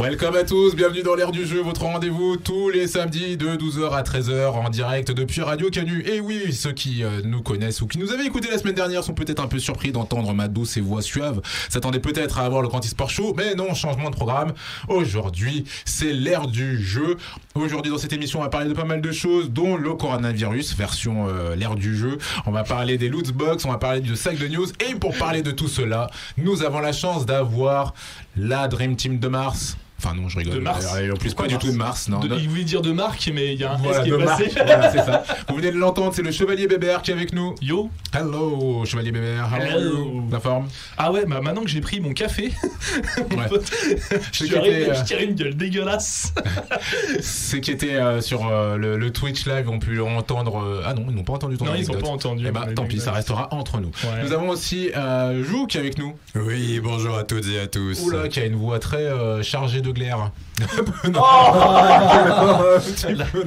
Welcome 0.00 0.34
à 0.34 0.44
tous, 0.44 0.74
bienvenue 0.74 1.02
dans 1.02 1.14
l'air 1.14 1.30
du 1.30 1.44
jeu, 1.44 1.60
votre 1.60 1.82
rendez-vous 1.82 2.38
tous 2.38 2.70
les 2.70 2.86
samedis 2.86 3.36
de 3.36 3.48
12h 3.48 3.90
à 3.90 4.02
13h 4.02 4.52
en 4.52 4.70
direct 4.70 5.10
depuis 5.10 5.42
Radio 5.42 5.68
Canu. 5.68 6.02
Et 6.06 6.20
oui, 6.20 6.54
ceux 6.54 6.72
qui 6.72 7.04
euh, 7.04 7.20
nous 7.22 7.42
connaissent 7.42 7.82
ou 7.82 7.86
qui 7.86 7.98
nous 7.98 8.10
avaient 8.10 8.24
écouté 8.24 8.48
la 8.50 8.56
semaine 8.56 8.74
dernière 8.74 9.04
sont 9.04 9.12
peut-être 9.12 9.42
un 9.42 9.46
peu 9.46 9.58
surpris 9.58 9.92
d'entendre 9.92 10.32
ma 10.32 10.48
douce 10.48 10.78
et 10.78 10.80
voix 10.80 11.02
suave, 11.02 11.42
s'attendaient 11.68 12.00
peut-être 12.00 12.38
à 12.38 12.46
avoir 12.46 12.62
le 12.62 12.68
Grand 12.68 12.80
Sport 12.80 13.10
Show, 13.10 13.34
mais 13.36 13.54
non, 13.54 13.74
changement 13.74 14.08
de 14.08 14.16
programme. 14.16 14.54
Aujourd'hui, 14.88 15.64
c'est 15.84 16.14
l'air 16.14 16.46
du 16.46 16.82
jeu. 16.82 17.18
Aujourd'hui, 17.54 17.92
dans 17.92 17.98
cette 17.98 18.14
émission, 18.14 18.38
on 18.38 18.42
va 18.42 18.48
parler 18.48 18.70
de 18.70 18.74
pas 18.74 18.84
mal 18.84 19.02
de 19.02 19.12
choses, 19.12 19.50
dont 19.50 19.76
le 19.76 19.92
coronavirus, 19.92 20.76
version 20.76 21.28
euh, 21.28 21.54
l'ère 21.56 21.74
du 21.74 21.94
jeu. 21.94 22.16
On 22.46 22.52
va 22.52 22.64
parler 22.64 22.96
des 22.96 23.10
loot 23.10 23.32
box, 23.32 23.66
on 23.66 23.70
va 23.70 23.76
parler 23.76 24.00
du 24.00 24.16
sac 24.16 24.38
de 24.38 24.48
news. 24.48 24.68
Et 24.88 24.94
pour 24.94 25.14
parler 25.18 25.42
de 25.42 25.50
tout 25.50 25.68
cela, 25.68 26.08
nous 26.38 26.62
avons 26.62 26.80
la 26.80 26.92
chance 26.92 27.26
d'avoir 27.26 27.92
la 28.34 28.66
Dream 28.66 28.96
Team 28.96 29.18
de 29.18 29.28
Mars. 29.28 29.76
Enfin 30.02 30.14
non, 30.14 30.28
je 30.28 30.38
rigole. 30.38 30.54
De 30.54 30.60
Mars. 30.60 30.86
En 30.86 31.16
plus, 31.16 31.34
pas 31.34 31.46
du 31.46 31.58
tout 31.58 31.70
de 31.70 31.76
Mars, 31.76 32.08
non. 32.08 32.20
De- 32.20 32.34
il 32.38 32.48
voulait 32.48 32.64
dire 32.64 32.80
de 32.80 32.90
marque, 32.92 33.30
mais 33.34 33.52
il 33.54 33.60
y 33.60 33.64
a 33.64 33.72
un 33.72 33.76
Voilà, 33.76 33.98
S 33.98 34.04
qui 34.04 34.10
est 34.10 34.24
passé. 34.24 34.50
Voilà, 34.54 34.90
c'est 34.92 34.98
ça. 34.98 35.22
Vous 35.48 35.56
venez 35.56 35.70
de 35.72 35.76
l'entendre, 35.76 36.12
c'est 36.14 36.22
le 36.22 36.30
Chevalier 36.32 36.66
Bébert 36.66 37.02
qui 37.02 37.10
est 37.10 37.14
avec 37.14 37.32
nous. 37.34 37.54
Yo. 37.60 37.90
Hello, 38.14 38.84
Chevalier 38.86 39.12
Bébert. 39.12 39.48
How 39.50 39.54
are 39.56 39.62
Hello. 39.62 39.90
you 40.04 40.24
La 40.32 40.40
forme 40.40 40.68
Ah 40.96 41.12
ouais, 41.12 41.24
bah 41.26 41.40
maintenant 41.42 41.62
que 41.62 41.68
j'ai 41.68 41.80
pris 41.80 42.00
mon 42.00 42.12
café, 42.12 42.50
mon 43.30 43.36
Ouais. 43.38 43.48
pote, 43.48 43.70
je 44.32 44.44
suis 44.44 44.56
arrivé, 44.56 44.90
euh, 44.90 44.94
je 44.94 45.04
tirais 45.04 45.24
une 45.24 45.34
gueule 45.34 45.54
dégueulasse. 45.56 46.32
Ceux 47.20 47.58
qui 47.58 47.70
étaient 47.70 47.94
euh, 47.96 48.20
sur 48.20 48.46
euh, 48.46 48.76
le, 48.76 48.96
le 48.96 49.12
Twitch 49.12 49.46
live 49.46 49.68
ont 49.68 49.78
pu 49.78 50.00
entendre. 50.00 50.58
euh, 50.62 50.82
Ah 50.84 50.94
non, 50.94 51.06
ils 51.08 51.14
n'ont 51.14 51.24
pas 51.24 51.34
entendu 51.34 51.56
ton 51.56 51.64
Non, 51.66 51.72
ils 51.74 51.82
ont 51.90 51.94
anecdote. 51.94 52.00
pas 52.00 52.08
entendu. 52.08 52.44
Eh 52.46 52.50
bah, 52.50 52.66
tant 52.74 52.84
pis, 52.86 53.00
ça 53.00 53.12
restera 53.12 53.48
entre 53.52 53.80
nous. 53.80 53.90
Ouais. 54.04 54.22
Nous 54.24 54.32
avons 54.32 54.48
aussi 54.48 54.90
euh, 54.96 55.44
Jou 55.44 55.66
qui 55.66 55.76
est 55.76 55.80
avec 55.80 55.98
nous. 55.98 56.14
Oui, 56.34 56.80
bonjour 56.82 57.16
à 57.16 57.24
toutes 57.24 57.46
et 57.48 57.60
à 57.60 57.66
tous. 57.66 58.00
Oula, 58.02 58.28
qui 58.28 58.40
a 58.40 58.44
une 58.46 58.56
voix 58.56 58.78
très 58.78 58.96
euh, 58.98 59.42
chargée 59.42 59.80
de 59.80 59.89
glaire. 59.92 60.30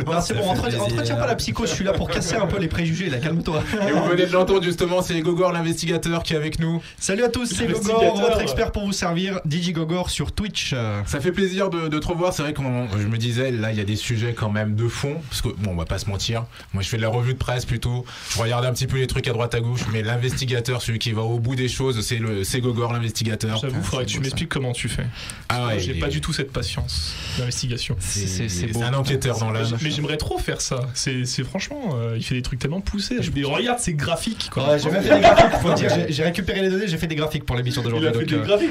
Non, 0.07 0.21
c'est 0.21 0.33
bon, 0.35 0.49
entre- 0.49 0.79
entretiens 0.81 1.15
pas 1.15 1.27
la 1.27 1.35
psycho, 1.35 1.65
je 1.65 1.71
suis 1.71 1.83
là 1.83 1.93
pour 1.93 2.09
casser 2.09 2.35
un 2.35 2.47
peu 2.47 2.59
les 2.59 2.67
préjugés, 2.67 3.09
là, 3.09 3.17
calme-toi. 3.19 3.63
Et 3.87 3.91
vous 3.91 4.03
venez 4.05 4.25
de 4.25 4.31
l'entendre 4.31 4.63
justement, 4.63 5.01
c'est 5.01 5.19
Gogor 5.21 5.51
l'investigateur 5.51 6.23
qui 6.23 6.33
est 6.33 6.37
avec 6.37 6.59
nous. 6.59 6.81
Salut 6.97 7.23
à 7.23 7.29
tous, 7.29 7.45
c'est 7.45 7.67
Gogor, 7.67 8.19
votre 8.19 8.41
expert 8.41 8.71
pour 8.71 8.85
vous 8.85 8.93
servir, 8.93 9.39
DJ 9.49 9.71
Gogor 9.71 10.09
sur 10.09 10.31
Twitch. 10.31 10.73
Ça 11.05 11.19
fait 11.19 11.31
plaisir 11.31 11.69
de, 11.69 11.87
de 11.87 11.99
te 11.99 12.07
revoir. 12.07 12.33
C'est 12.33 12.43
vrai 12.43 12.53
qu'on, 12.53 12.87
je 12.97 13.07
me 13.07 13.17
disais, 13.17 13.51
là, 13.51 13.71
il 13.71 13.77
y 13.77 13.81
a 13.81 13.85
des 13.85 13.95
sujets 13.95 14.33
quand 14.33 14.49
même 14.49 14.75
de 14.75 14.87
fond. 14.87 15.15
Parce 15.29 15.41
que, 15.41 15.49
bon, 15.49 15.71
on 15.71 15.75
va 15.75 15.85
pas 15.85 15.99
se 15.99 16.09
mentir. 16.09 16.45
Moi, 16.73 16.83
je 16.83 16.89
fais 16.89 16.97
de 16.97 17.01
la 17.01 17.09
revue 17.09 17.33
de 17.33 17.37
presse 17.39 17.65
plutôt. 17.65 18.05
Je 18.31 18.39
regarde 18.39 18.65
un 18.65 18.73
petit 18.73 18.87
peu 18.87 18.97
les 18.97 19.07
trucs 19.07 19.27
à 19.27 19.33
droite 19.33 19.53
à 19.55 19.59
gauche. 19.61 19.81
Mais 19.91 20.01
l'investigateur, 20.01 20.81
celui 20.81 20.99
qui 20.99 21.11
va 21.11 21.21
au 21.21 21.39
bout 21.39 21.55
des 21.55 21.69
choses, 21.69 22.01
c'est 22.01 22.59
Gogor 22.61 22.91
l'investigateur. 22.93 23.57
J'avoue, 23.57 23.81
faudrait 23.83 24.05
que 24.05 24.09
tu 24.11 24.19
m'expliques 24.19 24.49
comment 24.49 24.71
tu 24.73 24.89
fais. 24.89 25.05
Ah 25.49 25.67
ouais, 25.67 25.79
J'ai 25.79 25.93
pas 25.95 26.07
du 26.07 26.21
tout 26.21 26.32
cette 26.33 26.51
patience 26.51 27.13
d'investigation. 27.37 27.95
C'est, 27.99 28.81
un 28.81 28.93
enquêteur 28.93 29.37
dans 29.39 29.51
l'âme. 29.51 29.77
Mais 29.81 29.91
j'aimerais 29.91 30.17
trop 30.17 30.37
faire 30.37 30.61
ça. 30.61 30.81
C'est 30.93 31.23
franchement, 31.43 31.95
euh, 31.95 32.15
il 32.17 32.23
fait 32.23 32.35
des 32.35 32.41
trucs 32.41 32.59
tellement 32.59 32.81
poussés. 32.81 33.17
Je 33.21 33.29
me 33.29 33.35
dis, 33.35 33.43
regarde, 33.43 33.79
c'est 33.79 33.93
graphique. 33.93 34.49
Quoi. 34.51 34.69
Ouais, 34.69 34.79
j'ai 34.79 34.89
même 34.89 35.03
fait 35.03 35.15
des 35.15 35.21
graphiques, 35.21 35.61
faut 35.61 35.73
dire, 35.73 35.89
j'ai- 36.09 36.23
récupéré 36.23 36.61
les 36.61 36.69
données, 36.69 36.87
j'ai 36.87 36.97
fait 36.97 37.07
des 37.07 37.15
graphiques 37.15 37.45
pour 37.45 37.55
l'émission 37.55 37.81
d'aujourd'hui. 37.81 38.27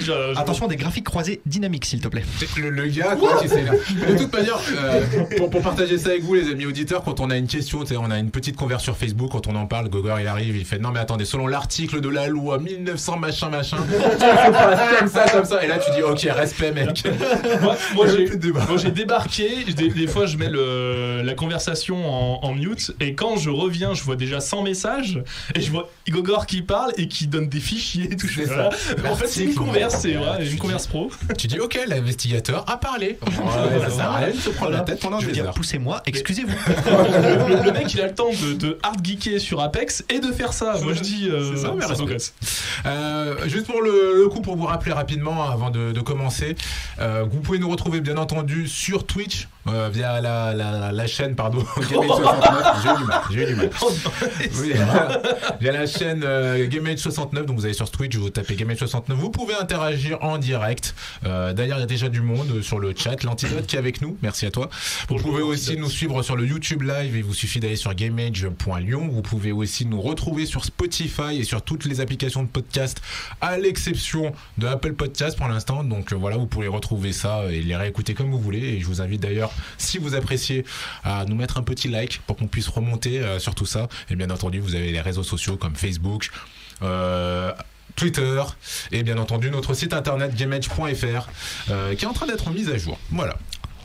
euh, 0.09 0.35
Attention, 0.37 0.67
des 0.69 0.77
graphiques 0.77 1.05
croisés 1.05 1.41
dynamiques, 1.47 1.85
s'il 1.85 2.01
te 2.01 2.09
plaît. 2.09 2.25
Le, 2.59 2.71
le 2.71 2.87
gars, 2.87 3.17
quoi, 3.17 3.41
qui 3.41 3.49
s'est 3.49 3.63
là. 3.63 3.73
De 3.73 4.19
toute 4.19 4.33
manière, 4.33 4.59
euh, 4.77 5.01
pour, 5.37 5.51
pour 5.51 5.63
partager 5.63 5.99
ça 5.99 6.11
avec 6.11 6.23
vous, 6.23 6.35
les 6.35 6.51
amis 6.51 6.67
auditeurs, 6.67 7.03
quand 7.05 7.21
on 7.21 7.31
a 7.31 7.37
une 7.37 7.47
question, 7.47 7.85
on 7.99 8.11
a 8.11 8.19
une 8.19 8.31
petite 8.31 8.57
converse 8.57 8.83
sur 8.83 8.97
Facebook, 8.97 9.31
quand 9.33 9.47
on 9.47 9.55
en 9.55 9.67
parle, 9.67 9.89
Gogor 9.89 10.19
il 10.21 10.27
arrive, 10.27 10.57
il 10.57 10.65
fait 10.65 10.79
non 10.79 10.91
mais 10.91 11.01
attendez, 11.01 11.25
selon 11.25 11.47
l'article 11.47 12.01
de 12.01 12.09
la 12.09 12.27
loi 12.29 12.59
1900 12.59 13.19
machin 13.19 13.49
machin, 13.51 13.77
comme 14.99 15.09
ça 15.09 15.27
comme 15.31 15.45
ça, 15.45 15.65
et 15.65 15.69
là 15.69 15.79
tu 15.79 15.91
dis 15.95 16.03
ok 16.03 16.21
respect 16.35 16.73
mec. 16.73 17.05
Moi, 17.95 18.07
j'ai 18.79 18.91
débarqué. 18.91 19.65
Des, 19.77 19.89
des 19.89 20.07
fois, 20.07 20.27
je 20.27 20.37
mets 20.37 20.49
le, 20.49 21.23
la 21.23 21.35
conversation 21.35 21.97
en, 22.09 22.41
en 22.47 22.55
mute. 22.55 22.93
Et 23.01 23.15
quand 23.15 23.37
je 23.37 23.51
reviens, 23.51 23.95
je 23.95 24.03
vois 24.03 24.17
déjà 24.17 24.41
100 24.41 24.63
messages. 24.63 25.23
Et 25.55 25.61
je 25.61 25.71
vois 25.71 25.89
Igogor 26.07 26.47
qui 26.47 26.63
parle 26.63 26.93
et 26.97 27.09
qui 27.09 27.27
donne 27.27 27.49
des 27.49 27.61
fichiers. 27.61 28.09
et 28.13 28.17
Tout 28.17 28.27
Voilà. 28.47 28.71
ça. 28.73 29.11
En 29.11 29.15
fait, 29.17 29.27
c'est 29.29 29.45
une 29.45 29.55
converse. 29.55 30.01
C'est 30.01 30.13
une 30.53 30.59
converse 30.59 30.87
pro. 30.87 31.11
Tu 31.39 31.47
dis 31.47 31.59
ok 31.61 31.79
l'investigateur 31.87 32.65
a 32.71 32.77
parlé. 32.79 33.19
Ouais, 33.27 33.81
ça 33.81 33.91
sert 33.91 34.11
à 34.11 34.17
rien 34.19 34.31
de 34.35 34.37
se 34.41 34.51
prendre 34.51 34.73
la 34.73 34.81
tête 34.81 35.01
pendant 35.01 35.19
Je 35.19 35.27
veux 35.27 35.33
des 35.33 35.35
dire, 35.39 35.47
heures. 35.47 35.55
poussez-moi, 35.55 36.03
excusez-vous. 36.07 36.49
le, 36.51 37.57
le- 37.57 37.65
le 37.65 37.73
mec, 37.73 37.93
il 37.95 38.01
a 38.01 38.07
le 38.07 38.15
temps 38.15 38.31
de, 38.31 38.55
de 38.55 38.79
hard 38.83 39.05
geeker 39.05 39.41
sur 39.41 39.61
Apex 39.61 40.05
et 40.09 40.21
de 40.21 40.31
faire 40.33 40.53
ça. 40.53 40.77
Moi, 40.83 40.95
je 40.95 41.01
dis. 41.01 41.29
euh, 41.31 41.57
ça, 41.57 41.73
mais. 41.77 41.85
Euh, 42.87 43.49
juste 43.49 43.67
pour 43.67 43.81
le, 43.83 44.15
le 44.17 44.29
coup, 44.29 44.41
pour 44.41 44.57
vous 44.57 44.67
rappeler 44.67 44.93
rapidement 44.93 45.49
avant 45.51 45.71
de, 45.71 45.93
de 45.93 46.01
commencer, 46.01 46.55
euh, 47.01 47.25
pouvez 47.43 47.59
nous 47.59 47.69
retrouver 47.69 48.01
bien 48.01 48.17
entendu 48.17 48.67
sur 48.69 49.07
Twitch 49.07 49.49
euh, 49.69 49.89
via 49.93 50.21
la, 50.21 50.53
la, 50.55 50.93
la 50.93 51.07
chaîne 51.07 51.35
pardon 51.35 51.61
GameAge69. 51.77 52.83
J'ai 52.83 52.89
eu 52.91 52.97
du 52.97 53.05
mal. 53.05 53.21
J'ai 53.31 53.43
eu 53.43 53.47
du 53.47 53.55
mal. 53.55 53.71
Oui, 54.61 54.73
via 55.61 55.73
la 55.73 55.87
chaîne 55.87 56.23
euh, 56.25 56.67
GameAge69. 56.69 57.45
Donc 57.45 57.57
vous 57.57 57.65
allez 57.65 57.75
sur 57.75 57.91
Twitch, 57.91 58.17
vous 58.17 58.31
tapez 58.31 58.55
GameAge69. 58.55 59.13
Vous 59.13 59.31
pouvez 59.31 59.55
interagir 59.55 60.19
en 60.23 60.39
direct. 60.39 60.95
Euh, 61.27 61.53
D'ailleurs, 61.53 61.79
il 61.79 61.81
y 61.81 61.85
a 61.85 61.87
déjà 61.87 62.09
du 62.09 62.21
monde 62.21 62.63
sur 62.63 62.79
le 62.79 62.95
chat. 62.97 63.23
L'antidote 63.23 63.67
qui 63.67 63.77
est 63.77 63.79
avec 63.79 64.01
nous. 64.03 64.17
Merci 64.23 64.47
à 64.47 64.51
toi. 64.51 64.69
Vous 65.09 65.17
pouvez 65.17 65.43
aussi 65.43 65.77
nous 65.77 65.91
suivre 65.91 66.23
sur 66.23 66.37
le 66.37 66.47
YouTube 66.47 66.83
Live. 66.83 67.15
Il 67.17 67.25
vous 67.25 67.35
suffit 67.35 67.61
d'aller 67.61 67.77
sur 67.77 67.95
GameAge.lyon. 67.95 69.09
Vous 69.13 69.23
pouvez 69.23 69.53
aussi 69.53 69.87
nous 69.87 70.01
retrouver 70.01 70.47
sur 70.47 70.65
Spotify 70.65 71.39
et 71.39 71.45
sur 71.45 71.63
toutes 71.63 71.85
les 71.85 72.01
applications 72.01 72.43
de 72.43 72.49
podcast, 72.49 73.01
à 73.41 73.59
l'exception 73.59 74.33
de 74.59 74.67
Apple 74.67 74.95
Podcast 74.95 75.37
pour 75.39 75.49
l'instant. 75.49 75.85
Donc 75.85 76.13
euh, 76.13 76.17
voilà, 76.17 76.37
vous 76.37 76.47
pourrez 76.47 76.69
retrouver 76.69 77.13
ça 77.13 77.45
et 77.51 77.61
les 77.63 77.77
réécouter 77.77 78.15
comme 78.15 78.31
vous 78.31 78.41
voulez. 78.41 78.59
Et 78.61 78.81
je 78.81 78.87
vous 78.87 79.01
invite 79.01 79.21
d'ailleurs, 79.21 79.52
si 79.79 79.99
vous 79.99 80.15
appréciez, 80.15 80.65
à 81.05 81.25
nous 81.25 81.37
mettre 81.37 81.59
un 81.59 81.63
petit 81.63 81.89
like 81.89 82.21
pour 82.27 82.37
qu'on 82.37 82.47
puisse 82.47 82.69
remonter 82.69 83.21
euh, 83.21 83.39
sur 83.39 83.55
tout 83.55 83.67
ça. 83.67 83.89
Et 84.11 84.17
bien 84.17 84.31
entendu, 84.31 84.61
vous 84.61 84.75
avez 84.75 84.93
les 84.93 85.01
réseaux 85.01 85.23
sociaux 85.23 85.57
comme 85.57 85.77
Facebook. 85.77 86.31
euh, 86.83 87.53
Twitter 87.97 88.43
et 88.91 89.03
bien 89.03 89.19
entendu 89.19 89.51
notre 89.51 89.75
site 89.75 89.93
internet 89.93 90.35
gameedge.fr 90.35 91.29
euh, 91.71 91.95
qui 91.95 92.05
est 92.05 92.09
en 92.09 92.13
train 92.13 92.27
d'être 92.27 92.51
mis 92.51 92.69
à 92.71 92.79
jour. 92.79 92.99
Voilà. 93.11 93.37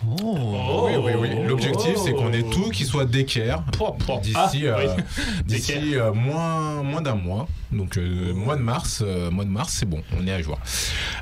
Oh. 0.06 0.88
oui, 0.88 0.94
oui, 0.98 1.12
oui. 1.20 1.30
L'objectif 1.48 1.98
c'est 1.98 2.14
qu'on 2.14 2.32
ait 2.32 2.44
tout 2.44 2.70
qui 2.70 2.86
soit 2.86 3.06
d'équerre 3.06 3.64
d'ici 4.22 4.34
Ah, 4.36 4.52
euh, 4.56 4.96
oui. 5.50 5.64
euh, 5.96 6.14
moins 6.14 6.84
moins 6.84 7.02
d'un 7.02 7.16
mois. 7.16 7.48
Donc 7.72 7.98
euh, 7.98 8.34
mois 8.34 8.56
de 8.56 8.62
mars, 8.62 9.04
mois 9.32 9.44
de 9.44 9.50
mars, 9.50 9.76
c'est 9.80 9.86
bon, 9.86 10.02
on 10.18 10.26
est 10.26 10.32
à 10.32 10.42
jour. 10.42 10.58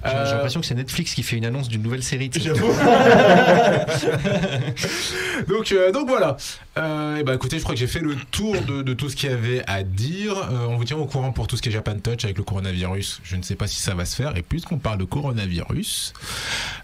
J'ai 0.04 0.12
l'impression 0.12 0.60
que 0.60 0.66
c'est 0.66 0.76
Netflix 0.76 1.14
qui 1.14 1.24
fait 1.24 1.38
une 1.38 1.46
annonce 1.46 1.70
d'une 1.70 1.82
nouvelle 1.82 2.04
série. 2.04 2.30
donc 5.48 5.74
donc 5.94 6.08
voilà. 6.08 6.38
Et 6.78 7.24
bah 7.24 7.34
écoutez, 7.34 7.58
je 7.58 7.64
crois 7.64 7.74
que 7.74 7.80
j'ai 7.80 7.88
fait 7.88 8.02
le 8.02 8.16
tour 8.32 8.56
de, 8.62 8.84
de 8.84 8.94
tout 8.94 9.10
ce 9.10 9.16
qu'il 9.16 9.30
y 9.30 9.34
avait 9.34 9.64
à 9.68 9.84
dire. 9.84 10.36
On 10.70 10.76
vous 10.76 10.84
tient 10.84 10.98
au 10.98 11.06
courant 11.06 11.32
pour 11.32 11.48
tout 11.48 11.58
ce 11.58 11.62
qui 11.62 11.70
est 11.70 11.72
Japan 11.72 11.98
Touch 11.98 12.26
avec 12.26 12.38
le 12.38 12.44
coronavirus. 12.44 13.22
Je 13.24 13.38
ne 13.38 13.42
sais 13.42 13.56
pas 13.56 13.68
si 13.68 13.82
ça 13.82 13.96
va 13.96 14.06
se 14.06 14.16
faire. 14.16 14.38
Et 14.38 14.44
puisqu'on 14.44 14.78
parle 14.78 15.00
de 15.00 15.06
coronavirus, 15.06 16.14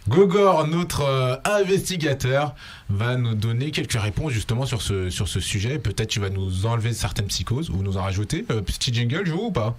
Gogor, 0.08 0.66
notre 0.68 1.02
euh, 1.02 1.36
investigateur, 1.82 2.56
va 2.90 3.16
nous 3.16 3.34
donner 3.34 3.72
quelques 3.72 4.00
réponses 4.00 4.32
justement 4.32 4.66
sur 4.66 4.82
ce 4.82 5.10
sur 5.10 5.28
ce 5.28 5.40
sujet. 5.40 5.80
Peut-être 5.80 6.10
tu 6.10 6.20
vas 6.20 6.30
nous 6.30 6.66
enlever 6.66 6.94
certaines 6.94 7.28
psychoses 7.28 7.70
ou 7.70 7.78
nous 7.82 7.98
en 7.98 8.04
rajouter. 8.04 8.46
Euh, 8.52 8.62
petit 8.62 8.94
jingle, 8.94 9.26
je 9.26 9.32
vous 9.32 9.46
ou 9.48 9.52
pas? 9.52 9.76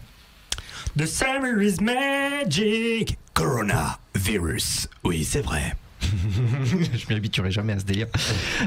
The 0.97 1.07
summer 1.07 1.62
is 1.62 1.77
magic. 1.81 3.17
Coronavirus. 3.35 4.89
Oui, 5.05 5.25
c'est 5.25 5.41
vrai. 5.41 5.75
je 6.65 6.77
m'y 6.77 7.15
habituerai 7.15 7.50
jamais 7.50 7.73
à 7.73 7.78
ce 7.78 7.84
délire. 7.84 8.06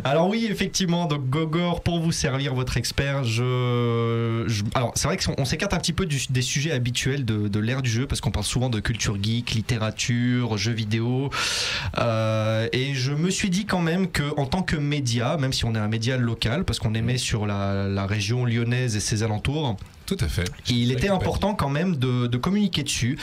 Alors 0.03 0.28
oui, 0.28 0.47
effectivement, 0.50 1.06
donc 1.06 1.29
Gogor, 1.29 1.81
pour 1.81 2.00
vous 2.00 2.11
servir 2.11 2.53
votre 2.53 2.78
expert, 2.78 3.23
je, 3.23 4.45
alors 4.73 4.91
c'est 4.95 5.07
vrai 5.07 5.17
qu'on 5.17 5.45
s'écarte 5.45 5.73
un 5.73 5.78
petit 5.78 5.94
peu 5.94 6.06
des 6.06 6.41
sujets 6.41 6.72
habituels 6.72 7.25
de, 7.25 7.59
l'ère 7.59 7.81
du 7.81 7.89
jeu 7.89 8.06
parce 8.06 8.22
qu'on 8.22 8.31
parle 8.31 8.45
souvent 8.45 8.69
de 8.69 8.79
culture 8.79 9.17
geek, 9.22 9.51
littérature, 9.51 10.57
jeux 10.57 10.73
vidéo, 10.73 11.29
Euh, 11.97 12.67
et 12.72 12.94
je 12.94 13.12
me 13.12 13.30
suis 13.30 13.50
dit 13.50 13.65
quand 13.65 13.81
même 13.81 14.09
que 14.09 14.24
en 14.38 14.45
tant 14.45 14.62
que 14.62 14.75
média, 14.75 15.38
même 15.38 15.53
si 15.53 15.65
on 15.65 15.74
est 15.75 15.80
un 15.80 15.88
média 15.88 16.18
local, 16.18 16.65
parce 16.65 16.80
qu'on 16.80 16.94
émet 16.94 17.18
sur 17.18 17.45
la 17.45 18.06
région 18.06 18.45
lyonnaise 18.45 18.95
et 18.95 19.00
ses 19.00 19.24
alentours, 19.24 19.77
Tout 20.06 20.18
à 20.19 20.28
fait. 20.28 20.50
il 20.69 20.92
était 20.92 21.10
important 21.10 21.56
quand 21.56 21.69
même 21.69 21.96
de, 21.98 22.28
de 22.28 22.38
communiquer 22.38 22.84
dessus. 22.84 23.18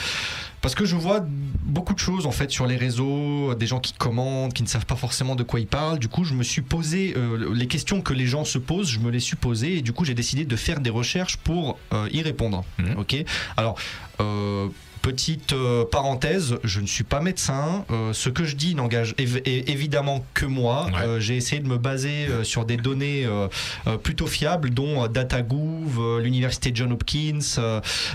Parce 0.61 0.75
que 0.75 0.85
je 0.85 0.95
vois 0.95 1.19
beaucoup 1.63 1.93
de 1.93 1.99
choses 1.99 2.25
en 2.25 2.31
fait 2.31 2.49
sur 2.49 2.65
les 2.67 2.77
réseaux, 2.77 3.53
des 3.53 3.67
gens 3.67 3.81
qui 3.81 3.91
commandent, 3.91 4.53
qui 4.53 4.63
ne 4.63 4.67
savent 4.67 4.85
pas 4.85 4.95
forcément 4.95 5.35
de 5.35 5.43
quoi 5.43 5.59
ils 5.59 5.67
parlent. 5.67 5.99
Du 5.99 6.07
coup, 6.07 6.23
je 6.23 6.33
me 6.33 6.43
suis 6.43 6.61
posé 6.61 7.13
euh, 7.17 7.53
les 7.53 7.67
questions 7.67 8.01
que 8.01 8.13
les 8.13 8.27
gens 8.27 8.45
se 8.45 8.57
posent, 8.57 8.87
je 8.89 8.99
me 8.99 9.11
les 9.11 9.19
suis 9.19 9.35
posées 9.35 9.77
et 9.77 9.81
du 9.81 9.91
coup, 9.91 10.05
j'ai 10.05 10.13
décidé 10.13 10.45
de 10.45 10.55
faire 10.55 10.79
des 10.79 10.89
recherches 10.89 11.35
pour 11.37 11.77
euh, 11.93 12.07
y 12.13 12.21
répondre. 12.21 12.63
Mhm. 12.79 12.95
Ok? 12.97 13.15
Alors. 13.57 13.75
euh, 14.21 14.67
Petite 15.03 15.51
euh, 15.51 15.83
parenthèse, 15.85 16.55
je 16.63 16.79
ne 16.79 16.87
suis 16.87 17.03
pas 17.03 17.19
médecin. 17.19 17.83
Euh, 17.91 18.13
ce 18.13 18.29
que 18.29 18.45
je 18.45 18.55
dis 18.55 18.73
n'engage 18.73 19.13
évidemment 19.17 20.25
que 20.33 20.45
moi. 20.45 20.85
Ouais. 20.85 21.01
Euh, 21.05 21.19
J'ai 21.19 21.35
essayé 21.35 21.61
de 21.61 21.67
me 21.67 21.77
baser 21.77 22.27
euh, 22.29 22.43
sur 22.45 22.63
des 22.63 22.77
données 22.77 23.25
euh, 23.25 23.49
euh, 23.85 23.97
plutôt 23.97 24.27
fiables, 24.27 24.69
dont 24.69 25.03
euh, 25.03 25.07
DataGouv, 25.09 25.99
euh, 25.99 26.21
l'université 26.21 26.71
John 26.73 26.93
Hopkins, 26.93 27.39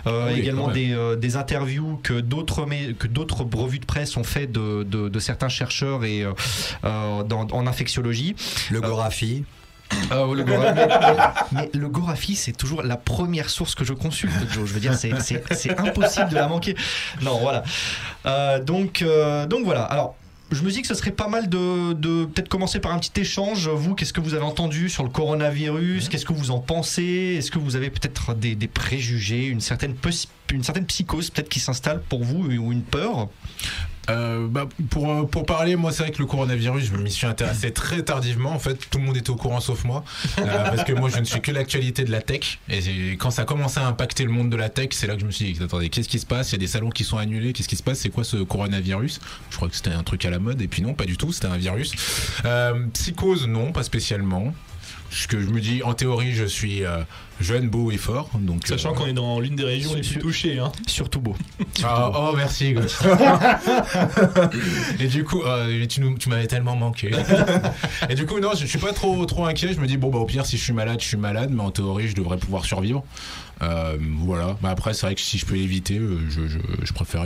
oui, 0.07 0.39
également 0.39 0.69
des, 0.73 0.93
euh, 0.93 1.15
des 1.15 1.37
interviews 1.37 2.01
que 2.03 2.15
d'autres 2.21 2.65
mé- 2.65 2.95
que 2.95 3.07
d'autres 3.07 3.45
revues 3.55 3.79
de 3.81 3.87
presse 3.87 4.17
ont 4.17 4.25
fait 4.25 4.47
de, 4.51 4.83
de- 4.83 5.11
de 5.11 5.19
certains 5.19 5.51
chercheurs 5.51 6.05
et 6.05 6.25
dans- 6.83 7.47
en 7.53 7.67
infectiologie. 7.67 8.35
Le 8.71 8.81
Gorafi. 8.81 9.45
Euh, 10.13 10.35
le 10.35 10.45
Gora- 10.45 11.35
mais, 11.53 11.71
le 11.75 11.89
Gorafi, 11.89 12.35
c'est 12.37 12.53
toujours 12.53 12.83
la 12.83 12.97
première 12.97 13.51
source 13.51 13.75
que 13.75 13.85
je 13.85 13.93
consulte, 13.93 14.33
Joe. 14.53 14.67
Je 14.67 14.75
veux 14.75 14.81
dire, 14.81 14.95
c'est- 14.95 15.13
impossible 15.79 16.29
de 16.31 16.35
la 16.35 16.49
manquer. 16.49 16.77
Non, 17.23 17.39
voilà. 17.39 17.63
Euh, 18.27 18.63
donc, 18.63 19.03
euh, 19.03 19.47
donc 19.47 19.65
voilà. 19.65 19.83
Alors. 19.85 20.15
Je 20.51 20.63
me 20.63 20.71
dis 20.71 20.81
que 20.81 20.89
ce 20.89 20.95
serait 20.95 21.11
pas 21.11 21.29
mal 21.29 21.51
de, 21.51 21.93
de 21.93 22.25
peut-être 22.25 22.49
commencer 22.49 22.81
par 22.81 22.93
un 22.95 22.99
petit 22.99 23.21
échange. 23.21 23.69
Vous, 23.69 23.95
qu'est-ce 23.95 24.15
que 24.15 24.23
vous 24.23 24.33
avez 24.33 24.45
entendu 24.47 24.89
sur 24.89 25.03
le 25.03 25.11
coronavirus? 25.11 26.09
Qu'est-ce 26.09 26.25
que 26.25 26.33
vous 26.33 26.51
en 26.51 26.59
pensez? 26.59 27.37
Est-ce 27.39 27.51
que 27.51 27.59
vous 27.59 27.77
avez 27.77 27.91
peut-être 27.91 28.33
des, 28.33 28.55
des 28.55 28.67
préjugés, 28.67 29.45
une 29.45 29.61
certaine, 29.61 29.95
une 30.51 30.63
certaine 30.65 30.87
psychose 30.87 31.29
peut-être 31.29 31.51
qui 31.51 31.61
s'installe 31.61 32.01
pour 32.01 32.25
vous 32.25 32.47
ou 32.47 32.73
une 32.73 32.81
peur? 32.81 33.29
Euh, 34.11 34.47
bah, 34.49 34.69
pour, 34.91 35.11
euh, 35.11 35.25
pour 35.25 35.45
parler, 35.45 35.77
moi, 35.77 35.93
c'est 35.93 36.03
vrai 36.03 36.13
que 36.13 36.19
le 36.19 36.27
coronavirus, 36.27 36.87
je 36.87 36.97
m'y 36.97 37.11
suis 37.11 37.27
intéressé 37.27 37.73
très 37.73 38.03
tardivement. 38.03 38.53
En 38.53 38.59
fait, 38.59 38.89
tout 38.91 38.99
le 38.99 39.05
monde 39.05 39.17
était 39.17 39.31
au 39.31 39.37
courant 39.37 39.61
sauf 39.61 39.85
moi. 39.85 40.05
Euh, 40.39 40.45
parce 40.45 40.85
que 40.85 40.93
moi, 40.93 41.09
je 41.09 41.19
ne 41.19 41.25
suis 41.25 41.41
que 41.41 41.51
l'actualité 41.53 42.05
de 42.05 42.11
la 42.11 42.23
tech. 42.23 42.59
Et 42.69 43.13
quand 43.13 43.31
ça 43.31 43.43
a 43.43 43.45
commencé 43.45 43.81
à 43.81 43.87
impacter 43.87 44.25
le 44.25 44.31
monde 44.31 44.51
de 44.51 44.57
la 44.57 44.69
tech, 44.69 44.89
c'est 44.93 45.07
là 45.07 45.15
que 45.15 45.21
je 45.21 45.27
me 45.27 45.31
suis 45.31 45.53
dit, 45.53 45.63
attendez, 45.63 45.89
qu'est-ce 45.89 46.09
qui 46.09 46.19
se 46.19 46.27
passe? 46.27 46.51
Il 46.51 46.53
y 46.53 46.57
a 46.57 46.59
des 46.59 46.67
salons 46.67 46.91
qui 46.91 47.05
sont 47.05 47.19
annulés. 47.19 47.53
Qu'est-ce 47.53 47.69
qui 47.69 47.77
se 47.77 47.83
passe? 47.83 47.99
C'est 47.99 48.11
quoi 48.11 48.25
ce 48.25 48.39
coronavirus? 48.39 49.21
Je 49.51 49.57
crois 49.57 49.69
que 49.69 49.77
c'était 49.77 49.91
un 49.91 50.03
truc 50.03 50.25
à 50.25 50.31
la 50.31 50.39
mode. 50.39 50.61
Et 50.63 50.69
puis 50.69 50.83
non, 50.83 50.95
pas 50.95 51.05
du 51.05 51.17
tout. 51.17 51.33
C'était 51.33 51.47
un 51.47 51.57
virus. 51.57 51.93
Euh, 52.45 52.87
psychose, 52.95 53.47
non, 53.47 53.73
pas 53.73 53.83
spécialement. 53.83 54.55
Ce 55.11 55.27
que 55.27 55.41
je 55.41 55.47
me 55.47 55.61
dis, 55.61 55.83
en 55.83 55.95
théorie, 55.95 56.33
je 56.33 56.45
suis 56.45 56.85
euh, 56.85 56.99
jeune, 57.41 57.69
beau 57.69 57.91
et 57.91 57.97
fort. 57.97 58.31
Donc, 58.39 58.67
Sachant 58.67 58.93
euh, 58.93 58.95
qu'on 58.95 59.07
est 59.07 59.13
dans 59.15 59.41
l'une 59.41 59.57
des 59.57 59.65
régions 59.65 59.95
les 59.95 60.01
plus 60.01 60.11
Sur- 60.11 60.21
touchées. 60.23 60.59
Hein. 60.59 60.71
Surtout 60.87 61.21
beau. 61.21 61.35
Ah, 61.83 62.13
oh, 62.15 62.35
merci, 62.37 62.71
Hugo. 62.71 62.83
et 65.01 65.07
du 65.07 65.25
coup, 65.25 65.43
euh, 65.43 65.87
tu, 65.87 66.01
nous- 66.01 66.19
tu 66.19 66.29
m'avais 66.29 66.47
tellement 66.47 66.77
manqué. 66.77 67.11
et 68.09 68.15
du 68.15 68.27
coup, 68.27 68.41
non, 68.41 68.51
je, 68.55 68.61
je 68.61 68.67
suis 68.67 68.79
pas 68.79 68.93
trop, 68.93 69.25
trop 69.27 69.47
inquiet. 69.47 69.73
Je 69.73 69.81
me 69.81 69.87
dis, 69.87 69.97
bon, 69.97 70.11
bah, 70.11 70.19
au 70.19 70.25
pire, 70.27 70.47
si 70.47 70.57
je 70.57 70.63
suis 70.65 70.73
malade, 70.73 71.01
je 71.01 71.07
suis 71.07 71.17
malade, 71.17 71.51
mais 71.53 71.63
en 71.63 71.71
théorie, 71.71 72.09
je 72.09 72.15
devrais 72.15 72.39
pouvoir 72.39 72.65
survivre. 72.65 73.05
Euh, 73.63 73.97
voilà. 74.19 74.57
Bah, 74.63 74.71
après, 74.71 74.95
c'est 74.95 75.07
vrai 75.07 75.15
que 75.15 75.21
si 75.21 75.39
je 75.39 75.47
peux 75.47 75.55
l'éviter, 75.55 75.99
euh, 75.99 76.19
je, 76.29 76.47
je, 76.47 76.59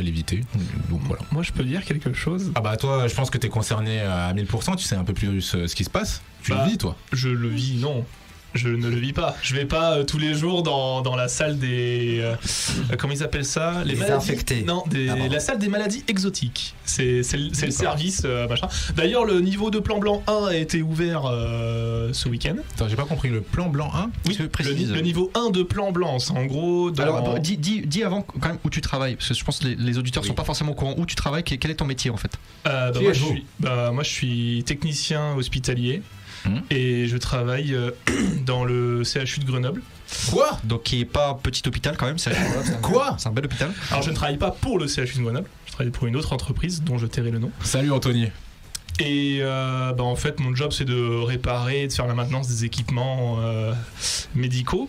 l'éviter. 0.01 0.41
Donc 0.89 1.01
voilà. 1.05 1.23
Moi, 1.31 1.43
je 1.43 1.53
peux 1.53 1.65
dire 1.65 1.85
quelque 1.85 2.13
chose. 2.13 2.53
Ah, 2.55 2.61
bah, 2.61 2.77
toi, 2.77 3.07
je 3.09 3.15
pense 3.15 3.31
que 3.31 3.39
t'es 3.39 3.49
concerné 3.49 4.01
à 4.01 4.33
1000%. 4.33 4.77
Tu 4.77 4.85
sais 4.85 4.97
un 4.97 5.05
peu 5.05 5.13
plus 5.13 5.55
euh, 5.55 5.67
ce 5.67 5.75
qui 5.75 5.85
se 5.85 5.91
passe. 5.91 6.23
Tu 6.43 6.53
Bah, 6.53 6.65
le 6.65 6.71
vis, 6.71 6.79
toi. 6.79 6.97
Je 7.13 7.29
le 7.29 7.49
vis, 7.49 7.77
non. 7.77 8.05
Je 8.55 8.69
ne 8.69 8.89
le 8.89 8.97
vis 8.97 9.13
pas. 9.13 9.37
Je 9.43 9.55
vais 9.55 9.65
pas 9.65 9.93
euh, 9.99 10.05
tous 10.05 10.19
les 10.19 10.35
jours 10.35 10.63
dans, 10.63 11.01
dans 11.03 11.17
la 11.17 11.29
salle 11.29 11.59
des. 11.59 12.19
euh, 12.21 12.35
euh, 12.93 12.97
comment 12.99 13.13
ils 13.15 13.23
appellent 13.23 13.45
ça? 13.45 13.83
Les 13.85 13.95
maladies- 13.95 14.13
infectés. 14.13 14.63
Non, 14.63 14.85
des- 14.89 15.09
Ah, 15.09 15.17
la 15.31 15.41
salle 15.41 15.59
des 15.59 15.69
maladies 15.69 16.05
exotiques. 16.09 16.75
C'est 16.85 17.23
c'est 17.23 17.37
le, 17.39 17.49
le 17.49 17.71
service, 17.71 18.23
euh, 18.25 18.47
machin. 18.49 18.69
D'ailleurs, 18.97 19.25
le 19.25 19.41
niveau 19.41 19.71
de 19.71 19.79
plan 19.79 19.99
blanc 19.99 20.23
1 20.27 20.47
a 20.51 20.55
été 20.55 20.83
ouvert 20.83 21.23
euh, 21.27 22.11
ce 22.13 22.29
week-end. 22.29 22.57
Attends, 22.75 22.89
j'ai 22.89 22.97
pas 22.97 23.05
compris. 23.05 23.29
Le 23.31 23.41
plan 23.41 23.69
blanc 23.69 23.91
1 23.95 24.11
Oui, 24.27 24.37
Tu 24.37 24.43
le, 24.43 24.49
précises. 24.49 24.93
le 24.93 25.01
niveau 25.01 25.31
1 25.35 25.51
de 25.51 25.63
plan 25.63 25.93
blanc, 25.93 26.19
c'est 26.19 26.33
en 26.33 26.45
gros. 26.45 26.91
Dans... 26.91 27.03
Alors, 27.03 27.23
bah, 27.23 27.39
dis, 27.39 27.57
dis, 27.57 27.81
dis 27.87 28.03
avant 28.05 28.23
quand 28.23 28.49
même 28.49 28.59
où 28.65 28.71
tu 28.71 28.81
travailles, 28.81 29.17
parce 29.17 29.29
que 29.29 29.35
je 29.35 29.45
pense 29.45 29.61
que 29.61 29.69
les, 29.69 29.75
les 29.77 29.99
auditeurs 29.99 30.23
Oui. 30.23 30.29
sont 30.29 30.35
pas 30.35 30.45
forcément 30.45 30.73
au 30.73 30.75
courant 30.75 30.95
où 30.99 31.07
tu 31.07 31.15
travailles? 31.15 31.43
Quel 31.45 31.59
quel 31.59 31.71
est 31.71 31.77
ton 31.77 31.87
métier 31.87 32.11
en 32.11 32.17
fait? 32.17 32.33
Euh, 32.67 32.91
bah, 32.93 33.01
moi, 33.01 33.13
je 33.15 33.25
suis, 33.25 33.47
bah, 33.61 33.91
moi, 33.93 34.03
je 34.03 34.11
suis 34.11 34.65
technicien 34.67 35.35
hospitalier. 35.37 36.03
Mhm. 36.45 36.63
Et 36.71 37.07
je 37.07 37.17
travaille 37.17 37.75
euh, 37.75 37.91
dans 38.47 38.65
le 38.65 39.03
CHU 39.05 39.41
de 39.41 39.47
Grenoble. 39.47 39.83
Quoi? 40.31 40.59
Donc 40.65 40.83
qui 40.83 41.01
est 41.01 41.07
pas 41.07 41.39
petit 41.43 41.63
hôpital 41.67 41.97
quand 41.97 42.07
même. 42.07 42.19
C'est 42.19 42.33
Quoi? 42.83 43.17
C'est 43.19 43.29
un 43.29 43.33
bel 43.33 43.47
hôpital. 43.47 43.71
Alors 43.91 44.03
je 44.03 44.11
ne 44.11 44.15
travaille 44.15 44.37
pas 44.37 44.51
pour 44.51 44.79
le 44.79 44.87
CHU 44.87 45.19
de 45.19 45.23
Grenoble, 45.23 45.49
je 45.67 45.73
travaille 45.73 45.93
pour 45.93 46.07
une 46.07 46.17
autre 46.17 46.33
entreprise 46.33 46.83
dont 46.83 46.99
je 46.99 47.07
tairai 47.07 47.31
le 47.31 47.39
nom. 47.39 47.51
Salut, 47.63 47.93
Anthony. 47.93 48.29
Et 49.01 49.39
euh, 49.41 49.93
bah, 49.93 50.05
en 50.05 50.17
fait, 50.17 50.39
mon 50.39 50.55
job, 50.55 50.73
c'est 50.73 50.85
de 50.85 51.25
réparer, 51.25 51.87
de 51.87 51.93
faire 51.93 52.07
la 52.07 52.15
maintenance 52.15 52.49
des 52.49 52.65
équipements 52.65 53.39
euh, 53.41 53.73
médicaux. 54.35 54.89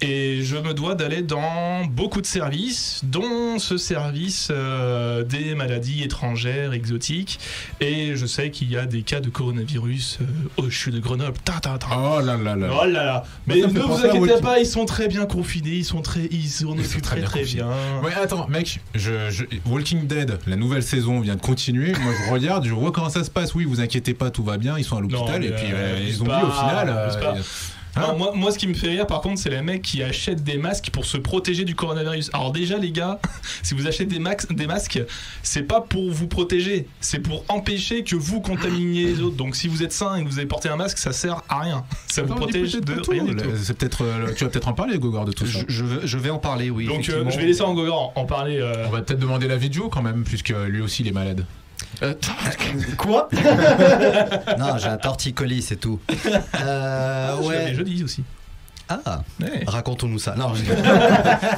Et 0.00 0.42
je 0.42 0.56
me 0.56 0.74
dois 0.74 0.94
d'aller 0.94 1.22
dans 1.22 1.84
beaucoup 1.86 2.20
de 2.20 2.26
services, 2.26 3.00
dont 3.04 3.58
ce 3.58 3.76
service 3.78 4.48
euh, 4.50 5.22
des 5.22 5.54
maladies 5.54 6.02
étrangères, 6.02 6.72
exotiques. 6.72 7.38
Et 7.80 8.14
je 8.16 8.26
sais 8.26 8.50
qu'il 8.50 8.70
y 8.70 8.76
a 8.76 8.86
des 8.86 9.02
cas 9.02 9.20
de 9.20 9.30
coronavirus 9.30 10.18
euh, 10.20 10.62
au 10.62 10.68
CHU 10.70 10.90
de 10.90 10.98
Grenoble. 10.98 11.38
Ta, 11.44 11.54
ta, 11.54 11.78
ta. 11.78 11.86
Oh 11.96 12.20
là 12.20 12.36
là 12.36 12.54
là. 12.56 12.68
Oh 12.82 12.84
là 12.86 13.04
là 13.04 13.24
Mais 13.46 13.56
ne 13.60 13.66
vous 13.66 14.04
inquiétez 14.04 14.40
pas, 14.42 14.58
ils 14.58 14.66
sont 14.66 14.84
très 14.84 15.08
bien 15.08 15.24
confinés, 15.26 15.70
ils 15.70 15.84
sont 15.84 16.02
très, 16.02 16.28
ils 16.30 16.48
sont 16.48 16.74
Ils 16.76 16.84
sont 16.84 17.00
très 17.00 17.22
très, 17.22 17.44
bien. 17.44 17.68
Ouais, 18.02 18.12
attends, 18.14 18.46
mec, 18.48 18.80
je, 18.94 19.30
je- 19.30 19.44
Walking 19.66 20.06
Dead, 20.06 20.38
la 20.46 20.56
nouvelle 20.56 20.82
saison 20.82 21.20
vient 21.20 21.36
de 21.36 21.40
continuer. 21.40 21.92
Moi, 22.02 22.12
je 22.26 22.32
regarde, 22.32 22.64
je 22.66 22.74
vois 22.74 22.92
comment 22.92 23.08
ça 23.10 23.24
se 23.24 23.30
passe. 23.30 23.54
Oui, 23.54 23.64
vous 23.64 23.80
inquiétez 23.80 24.12
pas, 24.14 24.30
tout 24.30 24.42
va 24.44 24.58
bien. 24.58 24.76
Ils 24.76 24.84
sont 24.84 24.96
à 24.98 25.00
l'hôpital 25.00 25.42
et 25.44 25.50
puis 25.50 25.72
euh, 25.72 25.76
euh, 25.94 26.04
ils 26.06 26.20
ont 26.22 26.26
vu 26.26 26.30
au 26.46 26.50
final. 26.50 27.10
Hein 27.96 28.08
Non, 28.08 28.18
moi, 28.18 28.32
moi, 28.34 28.50
ce 28.50 28.58
qui 28.58 28.66
me 28.66 28.74
fait 28.74 28.88
rire, 28.88 29.06
par 29.06 29.20
contre, 29.20 29.40
c'est 29.40 29.50
les 29.50 29.62
mecs 29.62 29.82
qui 29.82 30.02
achètent 30.02 30.42
des 30.42 30.56
masques 30.56 30.90
pour 30.90 31.04
se 31.04 31.16
protéger 31.16 31.64
du 31.64 31.74
coronavirus. 31.74 32.30
Alors 32.32 32.52
déjà, 32.52 32.76
les 32.78 32.90
gars, 32.90 33.20
si 33.62 33.74
vous 33.74 33.86
achetez 33.86 34.04
des, 34.04 34.18
max- 34.18 34.46
des 34.48 34.66
masques, 34.66 35.00
c'est 35.42 35.62
pas 35.62 35.80
pour 35.80 36.10
vous 36.10 36.26
protéger, 36.26 36.86
c'est 37.00 37.20
pour 37.20 37.44
empêcher 37.48 38.04
que 38.04 38.16
vous 38.16 38.40
contaminiez 38.40 39.04
les 39.06 39.20
autres. 39.20 39.36
Donc 39.36 39.56
si 39.56 39.68
vous 39.68 39.82
êtes 39.82 39.92
sain 39.92 40.16
et 40.16 40.24
que 40.24 40.28
vous 40.28 40.38
avez 40.38 40.48
porté 40.48 40.68
un 40.68 40.76
masque, 40.76 40.98
ça 40.98 41.12
sert 41.12 41.42
à 41.48 41.60
rien. 41.60 41.84
Ça 42.08 42.22
vous 42.22 42.34
protège 42.34 42.72
de 42.74 43.10
rien 43.10 43.24
du 43.24 43.34
Le- 43.34 43.42
tout. 43.42 43.48
C'est 43.62 43.76
peut-être, 43.76 44.02
euh, 44.04 44.32
tu 44.36 44.44
vas 44.44 44.50
peut-être 44.50 44.68
en 44.68 44.72
parler, 44.74 44.98
Gogor, 44.98 45.24
de 45.24 45.32
tout 45.32 45.46
ça. 45.46 45.60
Je, 45.60 45.64
je 45.68 45.84
vais, 45.84 46.06
je 46.06 46.18
vais 46.18 46.30
en 46.30 46.38
parler, 46.38 46.70
oui. 46.70 46.86
Donc 46.86 47.08
euh, 47.08 47.24
je 47.28 47.38
vais 47.38 47.46
laisser 47.46 47.62
en 47.62 47.74
Gogor 47.74 48.12
en 48.16 48.24
parler. 48.24 48.58
euh, 48.58 48.86
On 48.86 48.90
va 48.90 49.02
peut-être 49.02 49.20
demander 49.20 49.46
l'avis 49.48 49.68
de 49.68 49.74
Joe 49.74 49.88
quand 49.90 50.02
même, 50.02 50.24
puisque 50.24 50.52
lui 50.68 50.80
aussi 50.80 51.02
il 51.02 51.08
est 51.08 51.12
malade. 51.12 51.46
Euh, 52.02 52.14
Quoi 52.98 53.28
Non, 54.58 54.78
j'ai 54.78 54.88
un 54.88 54.96
torticolis, 54.96 55.62
c'est 55.62 55.76
tout. 55.76 56.00
Euh, 56.60 57.36
je 57.42 57.50
l'avais 57.50 57.64
ouais. 57.66 57.74
jeudi 57.74 58.04
aussi. 58.04 58.24
Ah, 59.06 59.22
Ouais. 59.40 59.62
racontons-nous 59.66 60.18
ça. 60.18 60.34
Non. 60.36 60.52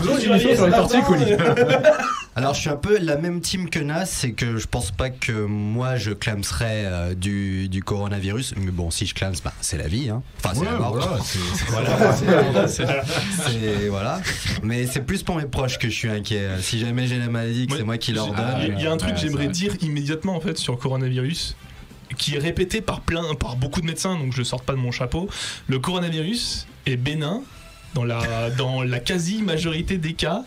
Alors, 2.37 2.53
je 2.55 2.61
suis 2.61 2.69
un 2.69 2.77
peu 2.77 2.99
la 2.99 3.17
même 3.17 3.41
team 3.41 3.71
que 3.71 3.79
Nas, 3.79 4.05
c'est 4.05 4.33
que 4.33 4.59
je 4.59 4.67
pense 4.67 4.91
pas 4.91 5.09
que 5.09 5.33
moi 5.33 5.97
je 5.97 6.11
clamserais 6.11 6.83
euh, 6.85 7.15
du, 7.15 7.69
du 7.71 7.83
coronavirus. 7.83 8.55
Mais 8.59 8.71
bon, 8.71 8.91
si 8.91 9.07
je 9.07 9.15
clame, 9.15 9.33
bah, 9.43 9.55
c'est 9.63 9.79
la 9.79 9.89
vie. 9.89 10.11
Hein. 10.11 10.23
Enfin, 10.39 10.51
c'est 10.55 10.61
Ouais, 10.61 10.67
la 10.67 10.73
mort. 10.79 10.97
voilà, 10.99 11.19
c'est- 11.25 11.39
Voilà, 11.71 12.69
c'est- 12.69 12.87
c'est- 13.49 13.89
voilà. 13.89 14.21
Mais 14.63 14.87
c'est 14.87 15.01
plus 15.01 15.23
pour 15.23 15.37
mes 15.37 15.47
proches 15.47 15.79
que 15.79 15.89
je 15.89 15.95
suis 15.95 16.11
inquiet. 16.11 16.47
Si 16.61 16.79
jamais 16.79 17.07
j'ai 17.07 17.19
la 17.19 17.29
maladie, 17.29 17.67
que 17.67 17.73
Ouais, 17.73 17.79
c'est 17.79 17.85
moi 17.85 17.97
qui 17.99 18.13
leur 18.13 18.27
donne. 18.27 18.37
Il 18.77 18.83
y 18.83 18.87
a- 18.87 18.93
un 18.93 18.97
truc 18.99 19.11
ouais, 19.11 19.15
que 19.17 19.21
j'aimerais 19.21 19.49
dire 19.49 19.73
immédiatement 19.81 20.37
en 20.37 20.41
fait 20.41 20.59
sur 20.59 20.75
le 20.75 20.79
coronavirus 20.79 21.57
qui 22.19 22.35
est 22.37 22.39
répété 22.39 22.81
par 22.81 23.01
plein 23.01 23.35
par 23.35 23.57
beaucoup 23.57 23.81
de 23.81 23.87
médecins 23.87 24.17
donc 24.19 24.33
je 24.35 24.43
sors 24.43 24.63
pas 24.63 24.73
de 24.73 24.79
mon 24.79 24.91
chapeau. 24.93 25.29
Le 25.69 25.79
coronavirus 25.79 26.67
est 26.87 26.97
bénin 26.97 27.43
dans 27.95 28.05
la 28.05 28.51
dans 28.59 28.83
la 28.83 28.99
quasi 29.01 29.43
majorité 29.43 29.99
des 29.99 30.13
cas. 30.15 30.43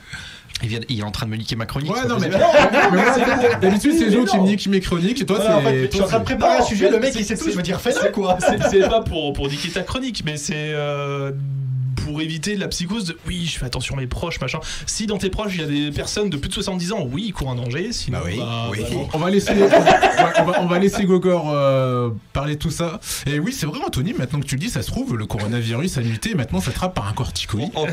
il, 0.64 0.70
vient- 0.70 0.80
il 0.90 1.00
est 1.00 1.04
en 1.04 1.12
train 1.12 1.26
de 1.26 1.32
me 1.32 1.38
niquer 1.38 1.56
ma 1.56 1.66
chronique. 1.66 1.92
Ouais, 1.94 2.06
non, 2.08 2.18
mais, 2.20 2.30
d'habitude, 3.62 3.94
c'est 3.98 4.12
Joe 4.12 4.30
qui 4.30 4.38
me 4.38 4.44
nique 4.46 4.68
mes 4.68 4.80
chroniques 4.82 5.22
et 5.22 5.26
toi, 5.26 5.40
c'est. 5.42 5.48
en 5.54 5.62
fait, 5.62 5.86
Je 5.86 5.92
suis 5.92 6.02
en 6.02 6.08
train 6.08 6.20
de 6.20 6.24
préparer 6.26 6.58
un 6.58 6.60
Non, 6.60 6.66
sujet, 6.66 6.90
le 6.90 7.00
mec 7.00 7.14
c'est- 7.14 7.20
il 7.20 7.26
sait 7.26 7.38
tout, 7.38 7.50
je 7.52 7.58
me 7.58 7.62
dire 7.62 7.80
fais 7.80 7.92
c'est- 7.92 8.04
là 8.04 8.10
quoi. 8.10 8.38
C'est 8.40 8.62
c'est 8.70 8.90
pas 8.90 9.02
pour 9.02 9.34
pour 9.34 9.48
niquer 9.50 9.70
ta 9.70 9.82
chronique 9.84 10.24
mais 10.26 10.38
c'est 10.38 10.54
euh, 10.56 11.32
pour 12.10 12.22
éviter 12.22 12.56
la 12.56 12.68
psychose 12.68 13.06
de 13.06 13.18
oui 13.28 13.46
je 13.46 13.60
fais 13.60 13.66
attention 13.66 13.96
à 13.96 14.00
mes 14.00 14.08
proches 14.08 14.42
machin 14.42 14.60
si 14.88 15.06
dans 15.06 15.20
tes 15.20 15.30
proches 15.30 15.52
il 15.54 15.62
y 15.62 15.64
a 15.64 15.68
des 15.68 15.92
personnes 15.96 16.30
de 16.32 16.38
plus 16.38 16.50
de 16.50 16.54
70 16.56 16.92
ans 16.94 17.08
oui 17.12 17.26
ils 17.28 17.34
courent 17.34 17.52
un 17.52 17.56
danger 17.56 17.92
sinon 17.94 18.18
Bah 18.18 18.24
oui, 18.26 18.40
oui. 18.72 18.80
bah, 18.90 19.10
On 19.14 19.20
va 19.20 19.30
laisser, 19.30 19.52
on 19.54 19.68
va, 19.68 20.34
on 20.40 20.44
va- 20.46 20.62
on 20.62 20.66
va 20.66 20.80
laisser 20.80 21.04
Gogor 21.06 21.52
euh, 21.54 22.10
parler 22.34 22.56
de 22.56 22.60
tout 22.60 22.72
ça. 22.72 23.00
Et 23.28 23.40
oui, 23.40 23.54
c'est 23.54 23.66
vrai, 23.68 23.80
Anthony, 23.86 24.14
maintenant 24.14 24.40
que 24.40 24.46
tu 24.46 24.56
le 24.56 24.60
dis, 24.62 24.70
ça 24.70 24.82
se 24.82 24.88
trouve, 24.88 25.16
le 25.16 25.26
coronavirus 25.26 25.98
a 25.98 26.02
muté. 26.02 26.34
Maintenant, 26.36 26.60
ça 26.62 26.72
trappe 26.72 26.96
par 26.96 27.08
un 27.08 27.14
corticoïde. 27.14 27.70
Anto, 27.76 27.90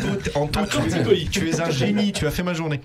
Un 0.59 0.65
tu, 0.65 0.77
corticoïde. 0.77 1.31
tu 1.31 1.49
es 1.49 1.61
un 1.61 1.71
génie, 1.71 2.13
tu 2.13 2.27
as 2.27 2.31
fait 2.31 2.43
ma 2.43 2.55
journée. 2.55 2.81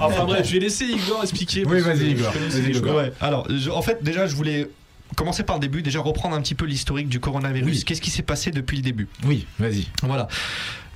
enfin 0.00 0.24
bref 0.24 0.46
je 0.46 0.52
vais 0.54 0.60
laisser 0.60 0.84
Igor 0.86 1.20
expliquer 1.22 1.64
Oui, 1.66 1.78
que 1.78 1.82
vas-y, 1.84 2.10
Igor. 2.70 2.94
Ouais, 2.96 3.12
alors, 3.20 3.46
je- 3.50 3.70
en 3.70 3.82
fait, 3.82 4.02
déjà, 4.02 4.26
je 4.26 4.34
voulais 4.34 4.68
commencer 5.14 5.44
par 5.44 5.56
le 5.56 5.60
début, 5.60 5.82
déjà 5.82 6.00
reprendre 6.00 6.34
un 6.34 6.42
petit 6.42 6.54
peu 6.54 6.64
l'historique 6.64 7.08
du 7.08 7.20
coronavirus. 7.20 7.78
Oui. 7.78 7.84
Qu'est-ce 7.84 8.00
qui 8.00 8.10
s'est 8.10 8.22
passé 8.22 8.50
depuis 8.50 8.76
le 8.76 8.82
début 8.82 9.08
Oui, 9.24 9.46
vas-y. 9.58 9.86
Voilà. 10.02 10.28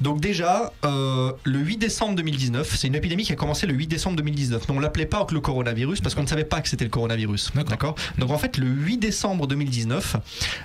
Donc 0.00 0.20
déjà, 0.20 0.72
euh, 0.84 1.32
le 1.44 1.58
8 1.58 1.76
décembre 1.76 2.14
2019, 2.16 2.74
c'est 2.74 2.86
une 2.86 2.94
épidémie 2.94 3.24
qui 3.24 3.32
a 3.32 3.36
commencé 3.36 3.66
le 3.66 3.74
8 3.74 3.86
décembre 3.86 4.16
2019. 4.16 4.68
Mais 4.68 4.74
on 4.74 4.80
l'appelait 4.80 5.06
pas 5.06 5.26
le 5.30 5.40
coronavirus 5.40 6.00
parce 6.00 6.14
qu'on 6.14 6.22
ne 6.22 6.28
savait 6.28 6.44
pas 6.44 6.60
que 6.60 6.68
c'était 6.68 6.84
le 6.84 6.90
coronavirus. 6.90 7.52
D'accord. 7.68 7.94
Donc 8.18 8.30
en 8.30 8.38
fait, 8.38 8.56
le 8.56 8.66
8 8.66 8.98
décembre 8.98 9.46
2019, 9.46 10.16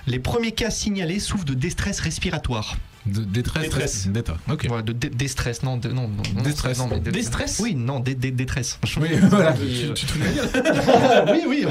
les 0.06 0.18
premiers 0.18 0.52
cas 0.52 0.70
signalés 0.70 1.20
souffrent 1.20 1.44
de 1.44 1.54
déstress 1.54 2.00
respiratoire. 2.00 2.76
De, 3.06 3.22
détresse. 3.22 3.62
Détresse. 3.64 4.06
D'état. 4.08 4.36
Ok. 4.50 4.66
Voilà, 4.68 4.82
de 4.82 4.92
dé- 4.92 5.08
déstress, 5.10 5.62
non, 5.62 5.76
de- 5.76 5.88
non, 5.90 6.08
non, 6.08 6.22
non, 6.34 6.42
Déstress. 6.42 6.78
non, 6.78 6.88
mais 6.88 7.00
de- 7.00 7.10
Déstress 7.10 7.60
Oui, 7.60 7.74
non, 7.74 8.00
dé- 8.00 8.14
dé- 8.14 8.30
détresse. 8.30 8.78
Oui, 9.00 9.08
voilà. 9.22 9.52
Tu, 9.52 9.94
tu 9.94 10.06
te 10.06 10.18
gueule 10.18 11.24
oui, 11.32 11.44
oui. 11.46 11.66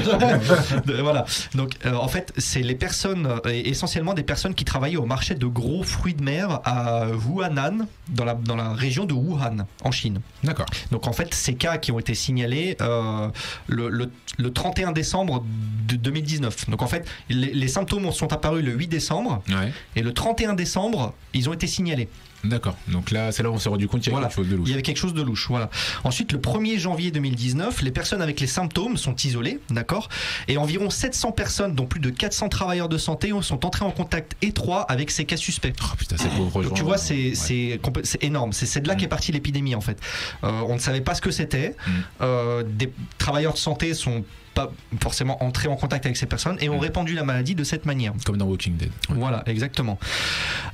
Voilà. 1.00 1.24
Donc, 1.54 1.74
euh, 1.84 1.94
en 1.94 2.08
fait, 2.08 2.32
c'est 2.36 2.62
les 2.62 2.74
personnes, 2.74 3.26
euh, 3.26 3.38
essentiellement 3.64 4.14
des 4.14 4.22
personnes 4.22 4.54
qui 4.54 4.64
travaillaient 4.64 4.96
au 4.96 5.06
marché 5.06 5.34
de 5.34 5.46
gros 5.46 5.82
fruits 5.82 6.14
de 6.14 6.22
mer 6.22 6.60
à 6.64 7.08
Wuhanan, 7.10 7.86
dans 8.08 8.24
la, 8.24 8.34
dans 8.34 8.56
la 8.56 8.72
région 8.72 9.04
de 9.04 9.14
Wuhan, 9.14 9.66
en 9.82 9.90
Chine. 9.90 10.20
D'accord. 10.44 10.66
Donc, 10.90 11.06
en 11.06 11.12
fait, 11.12 11.34
ces 11.34 11.54
cas 11.54 11.78
qui 11.78 11.92
ont 11.92 11.98
été 11.98 12.14
signalés 12.14 12.76
euh, 12.80 13.28
le, 13.66 13.88
le- 13.88 14.10
le 14.38 14.52
31 14.52 14.92
décembre 14.92 15.44
de 15.88 15.96
2019. 15.96 16.68
Donc, 16.70 16.82
en 16.82 16.86
fait, 16.86 17.06
les, 17.28 17.52
les 17.52 17.68
symptômes 17.68 18.10
sont 18.12 18.32
apparus 18.32 18.64
le 18.64 18.72
8 18.72 18.88
décembre, 18.88 19.42
Ouais. 19.48 19.72
et 19.96 20.02
le 20.02 20.12
31 20.12 20.54
décembre, 20.54 21.14
ils 21.34 21.48
ont 21.48 21.52
été 21.52 21.66
signalés. 21.66 22.08
D'accord. 22.48 22.76
Donc 22.88 23.10
là, 23.10 23.32
c'est 23.32 23.42
là 23.42 23.50
où 23.50 23.54
on 23.54 23.58
s'est 23.58 23.68
rendu 23.68 23.88
compte 23.88 24.00
qu'il 24.02 24.12
y 24.12 24.14
a 24.16 24.18
Voilà. 24.18 24.28
quelque 24.28 24.36
chose 24.36 24.48
de 24.48 24.56
louche. 24.56 24.68
Il 24.68 24.70
y 24.70 24.74
avait 24.74 24.82
quelque 24.82 24.96
chose 24.98 25.14
de 25.14 25.22
louche, 25.22 25.46
voilà. 25.48 25.70
Ensuite, 26.04 26.32
le 26.32 26.38
1er 26.38 26.78
janvier 26.78 27.10
2019, 27.10 27.82
les 27.82 27.90
personnes 27.90 28.22
avec 28.22 28.40
les 28.40 28.46
symptômes 28.46 28.96
sont 28.96 29.14
isolées, 29.16 29.60
d'accord 29.70 30.08
Et 30.48 30.56
environ 30.58 30.90
700 30.90 31.32
personnes, 31.32 31.74
dont 31.74 31.86
plus 31.86 32.00
de 32.00 32.10
400 32.10 32.48
travailleurs 32.48 32.88
de 32.88 32.98
santé, 32.98 33.32
sont 33.42 33.64
entrés 33.64 33.84
en 33.84 33.90
contact 33.90 34.36
étroit 34.42 34.82
avec 34.82 35.10
ces 35.10 35.24
cas 35.24 35.36
suspects. 35.36 35.72
Oh 35.82 35.96
putain, 35.98 36.16
ces 36.16 36.28
pauvres 36.28 36.62
gens. 36.62 36.68
Donc 36.68 36.76
tu 36.78 36.82
vois, 36.84 36.98
c'est 36.98 37.14
Ouais. 37.28 37.32
c'est 37.34 37.80
c'est 38.04 38.22
énorme. 38.24 38.52
C'est 38.52 38.66
c'est 38.66 38.80
de 38.80 38.88
là 38.88 38.94
Mm. 38.94 38.98
qu'est 38.98 39.08
partie 39.08 39.32
l'épidémie 39.32 39.74
en 39.74 39.80
fait. 39.80 39.98
Euh, 40.44 40.50
on 40.68 40.74
ne 40.74 40.78
savait 40.80 41.00
pas 41.00 41.14
ce 41.14 41.20
que 41.20 41.30
c'était. 41.30 41.70
Mm. 41.86 41.90
Euh, 42.22 42.62
des 42.66 42.92
travailleurs 43.18 43.52
de 43.54 43.58
santé 43.58 43.94
sont 43.94 44.24
pas 44.54 44.72
forcément 45.02 45.42
entrés 45.44 45.68
en 45.68 45.76
contact 45.76 46.06
avec 46.06 46.16
ces 46.16 46.24
personnes 46.24 46.56
et 46.60 46.70
ont 46.70 46.76
Mm. 46.78 46.80
répandu 46.80 47.14
la 47.14 47.24
maladie 47.24 47.54
de 47.54 47.62
cette 47.64 47.84
manière. 47.84 48.14
Comme 48.24 48.38
dans 48.38 48.46
Walking 48.46 48.76
Dead. 48.76 48.90
Voilà, 49.10 49.42
exactement. 49.46 49.98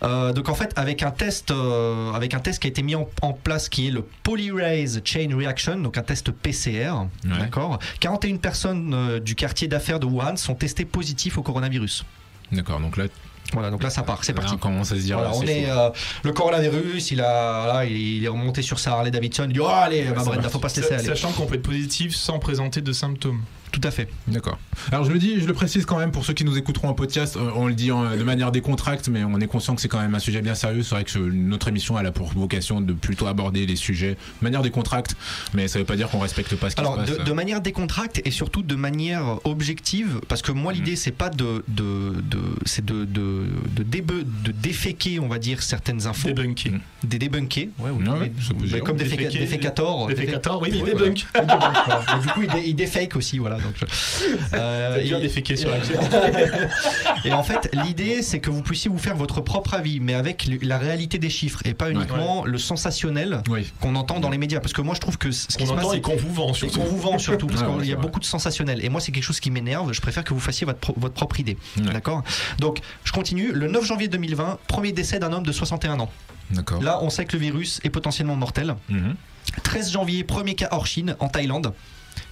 Euh, 0.03 0.33
donc 0.33 0.49
en 0.49 0.55
fait, 0.55 0.73
avec 0.77 1.03
un 1.03 1.11
test, 1.11 1.51
euh, 1.63 2.13
avec 2.13 2.35
un 2.35 2.39
test 2.41 2.61
qui 2.61 2.67
a 2.67 2.71
été 2.71 2.83
mis 2.83 2.95
en, 2.95 3.09
en 3.23 3.33
place, 3.33 3.69
qui 3.69 3.89
est 3.89 3.91
le 3.91 4.05
Polymerase 4.23 5.01
Chain 5.05 5.29
Reaction, 5.37 5.79
donc 5.79 5.97
un 5.99 6.03
test 6.03 6.31
PCR, 6.31 6.93
Ouais. 7.25 7.39
d'accord. 7.39 7.79
41 8.01 8.37
personnes 8.37 8.93
euh, 8.95 9.21
du 9.21 9.35
quartier 9.35 9.69
d'affaires 9.69 10.01
de 10.01 10.07
Wuhan 10.07 10.37
sont 10.37 10.55
testées 10.55 10.85
positives 10.85 11.39
au 11.39 11.43
coronavirus. 11.43 12.05
D'accord. 12.51 12.81
Donc 12.81 12.97
là, 12.97 13.05
Voilà, 13.53 13.71
donc 13.71 13.83
là 13.83 13.91
ça 13.91 14.03
part, 14.03 14.25
c'est 14.25 14.33
là, 14.35 14.41
parti. 14.41 14.55
on 14.55 14.59
commence 14.59 14.93
à 14.93 14.97
se 14.97 15.01
dire. 15.01 15.17
Voilà, 15.19 15.31
là, 15.33 15.37
on 15.39 15.43
est 15.43 15.71
euh, 15.71 15.91
le 16.23 16.33
coronavirus, 16.33 17.11
il 17.13 17.21
a, 17.21 17.85
il 17.85 18.25
est 18.25 18.29
remonté 18.29 18.63
sur 18.63 18.79
sa 18.79 18.93
Harley 18.93 19.11
Davidson. 19.11 19.45
Il 19.49 19.55
dit 19.55 19.61
oh 19.61 19.67
allez, 19.67 20.05
ma 20.05 20.19
c'est 20.21 20.25
Brenda, 20.27 20.49
faut 20.49 20.59
pas 20.59 20.69
se 20.69 20.81
laisser 20.81 20.95
aller. 20.95 21.05
Sachant 21.05 21.33
qu'on 21.33 21.47
peut 21.47 21.55
être 21.55 21.63
positif 21.63 22.15
sans 22.15 22.39
présenter 22.39 22.81
de 22.81 22.93
symptômes. 22.93 23.43
Tout 23.73 23.81
à 23.85 23.91
fait. 23.91 24.09
D'accord. 24.29 24.59
Alors 24.93 25.05
je 25.05 25.11
le 25.13 25.19
dis, 25.19 25.41
je 25.41 25.47
le 25.47 25.55
précise 25.55 25.87
quand 25.87 25.99
même 25.99 26.13
pour 26.13 26.25
ceux 26.25 26.35
qui 26.35 26.45
nous 26.45 26.57
écouteront 26.59 26.89
en 26.89 26.95
podcast, 26.95 27.37
euh, 27.37 27.51
on 27.57 27.67
le 27.67 27.75
dit 27.75 27.91
en- 27.91 28.17
de 28.17 28.23
manière 28.23 28.53
décontracte, 28.53 29.09
mais 29.09 29.25
on 29.25 29.41
est 29.41 29.47
conscient 29.47 29.75
que 29.75 29.81
c'est 29.81 29.89
quand 29.89 30.01
même 30.01 30.15
un 30.15 30.19
sujet 30.19 30.43
bien 30.43 30.55
sérieux. 30.55 30.83
C'est 30.83 30.95
vrai 30.95 31.05
que 31.05 31.19
notre 31.19 31.69
émission 31.69 31.99
elle 31.99 32.07
a 32.07 32.13
pour 32.13 32.29
vocation 32.35 32.81
de 32.81 32.93
plutôt 32.93 33.27
aborder 33.27 33.65
les 33.67 33.77
sujets 33.77 34.11
de 34.13 34.45
manière 34.45 34.63
décontracte, 34.63 35.17
mais 35.55 35.69
ça 35.69 35.79
veut 35.79 35.85
pas 35.87 35.97
dire 35.97 36.09
qu'on 36.11 36.19
respecte 36.19 36.55
pas 36.57 36.69
ce 36.71 36.75
qui 36.77 36.81
Alors, 36.81 36.95
se 36.95 37.01
passe. 37.13 37.19
de, 37.19 37.23
de 37.25 37.33
manière 37.33 37.61
décontractée 37.63 38.23
et 38.27 38.31
surtout 38.31 38.63
de 38.63 38.75
manière 38.75 39.39
objective, 39.45 40.21
parce 40.29 40.43
que 40.43 40.53
moi, 40.53 40.73
Mm. 40.73 40.77
l'idée, 40.77 40.97
c'est 40.97 41.11
pas 41.11 41.31
de, 41.31 41.65
de, 41.69 42.21
de 42.23 42.39
c'est 42.67 42.85
de, 42.85 43.05
de, 43.07 43.47
de, 43.75 43.83
débe- 43.85 44.25
de 44.45 44.53
déféquer, 44.53 45.19
on 45.19 45.29
va 45.29 45.39
dire, 45.39 45.63
certaines 45.63 46.07
infos, 46.07 46.29
Débunké. 46.29 46.73
des 47.05 47.19
débunker, 47.19 47.69
ouais, 47.79 47.91
ou- 47.91 47.97
Ouais, 48.03 48.09
ouais, 48.09 48.19
mais- 48.21 48.33
ça 48.43 48.53
peut 48.55 48.61
se 48.61 48.63
mais 48.65 48.69
dire. 48.69 48.85
comme 48.85 48.97
défécator, 48.99 50.09
défé- 50.09 50.21
Défécator, 50.21 50.63
oui, 50.63 50.69
il 50.75 50.85
débunk, 50.85 51.15
du 52.23 52.29
coup, 52.33 52.43
il, 52.43 52.49
dé- 52.49 52.63
il 52.67 52.75
défake 52.75 53.17
aussi, 53.17 53.39
voilà. 53.39 53.59
Donc, 53.63 53.75
je- 53.77 53.85
euh, 54.55 55.01
bien 55.03 55.19
et- 55.21 55.57
sur 55.57 55.71
la 55.71 55.79
Et 57.25 57.33
en 57.33 57.43
fait, 57.43 57.71
l'idée, 57.85 58.23
c'est 58.23 58.41
que 58.41 58.51
vous 58.51 58.63
puissiez 58.63 58.91
vous 58.91 58.99
faire 58.99 59.17
votre 59.17 59.41
propre 59.41 59.75
avis, 59.75 60.01
mais 60.01 60.15
avec 60.15 60.49
la 60.63 60.79
réalité 60.79 61.19
des 61.19 61.31
chiffres 61.31 61.61
et 61.65 61.75
pas 61.75 61.91
uniquement 61.91 62.45
le 62.45 62.59
sensationnel 62.59 63.43
Oui. 63.49 63.73
qu'on 63.81 63.95
entend 63.95 64.21
dans 64.21 64.31
les 64.31 64.39
médias. 64.39 64.61
Parce 64.61 64.73
que 64.73 64.83
moi, 64.83 64.95
je 64.95 65.01
trouve 65.01 65.19
que 65.19 65.31
ce 65.31 65.47
qui 65.49 65.63
On 65.63 65.67
se 65.67 65.73
passe, 65.73 65.81
entend 65.85 65.91
c'est 65.93 65.99
et 65.99 66.01
qu'on 66.01 66.17
vous 66.17 66.33
vend 66.33 66.53
surtout. 66.55 66.81
qu'on 66.81 66.87
vous 66.87 66.99
vend 66.99 67.19
surtout, 67.19 67.47
parce 67.47 67.63
Ouais, 67.63 67.79
qu'il 67.81 67.91
y 67.91 67.93
a 67.93 67.97
beaucoup 67.97 68.21
de 68.21 68.25
sensationnel. 68.25 68.85
Et 68.85 68.89
moi, 68.89 69.01
c'est 69.01 69.13
quelque 69.13 69.25
chose 69.25 69.41
qui 69.41 69.51
m'énerve. 69.51 69.93
Je 69.93 70.01
préfère 70.01 70.25
que 70.25 70.35
vous 70.35 70.41
fassiez 70.41 70.67
votre, 70.67 70.79
pro- 70.81 70.95
votre 70.97 71.15
propre 71.15 71.39
idée. 71.41 71.57
Ouais. 71.79 71.93
D'accord? 71.93 72.23
Donc, 72.59 72.79
je 73.05 73.13
continue. 73.13 73.53
Le 73.53 73.69
9 73.69 73.85
janvier 73.85 74.09
2020, 74.09 74.59
premier 74.67 74.93
décès 74.93 75.19
d'un 75.19 75.33
homme 75.33 75.45
de 75.47 75.53
61 75.53 76.01
ans. 76.01 76.11
D'accord. 76.51 76.83
Là, 76.83 76.99
on 77.03 77.11
sait 77.11 77.25
que 77.25 77.37
le 77.37 77.43
virus 77.43 77.81
est 77.85 77.91
potentiellement 77.91 78.37
mortel. 78.37 78.75
Mhm. 78.89 79.15
13 79.63 79.91
janvier, 79.93 80.25
premier 80.25 80.55
cas 80.55 80.69
hors 80.71 80.87
Chine, 80.87 81.17
en 81.19 81.29
Thaïlande, 81.29 81.73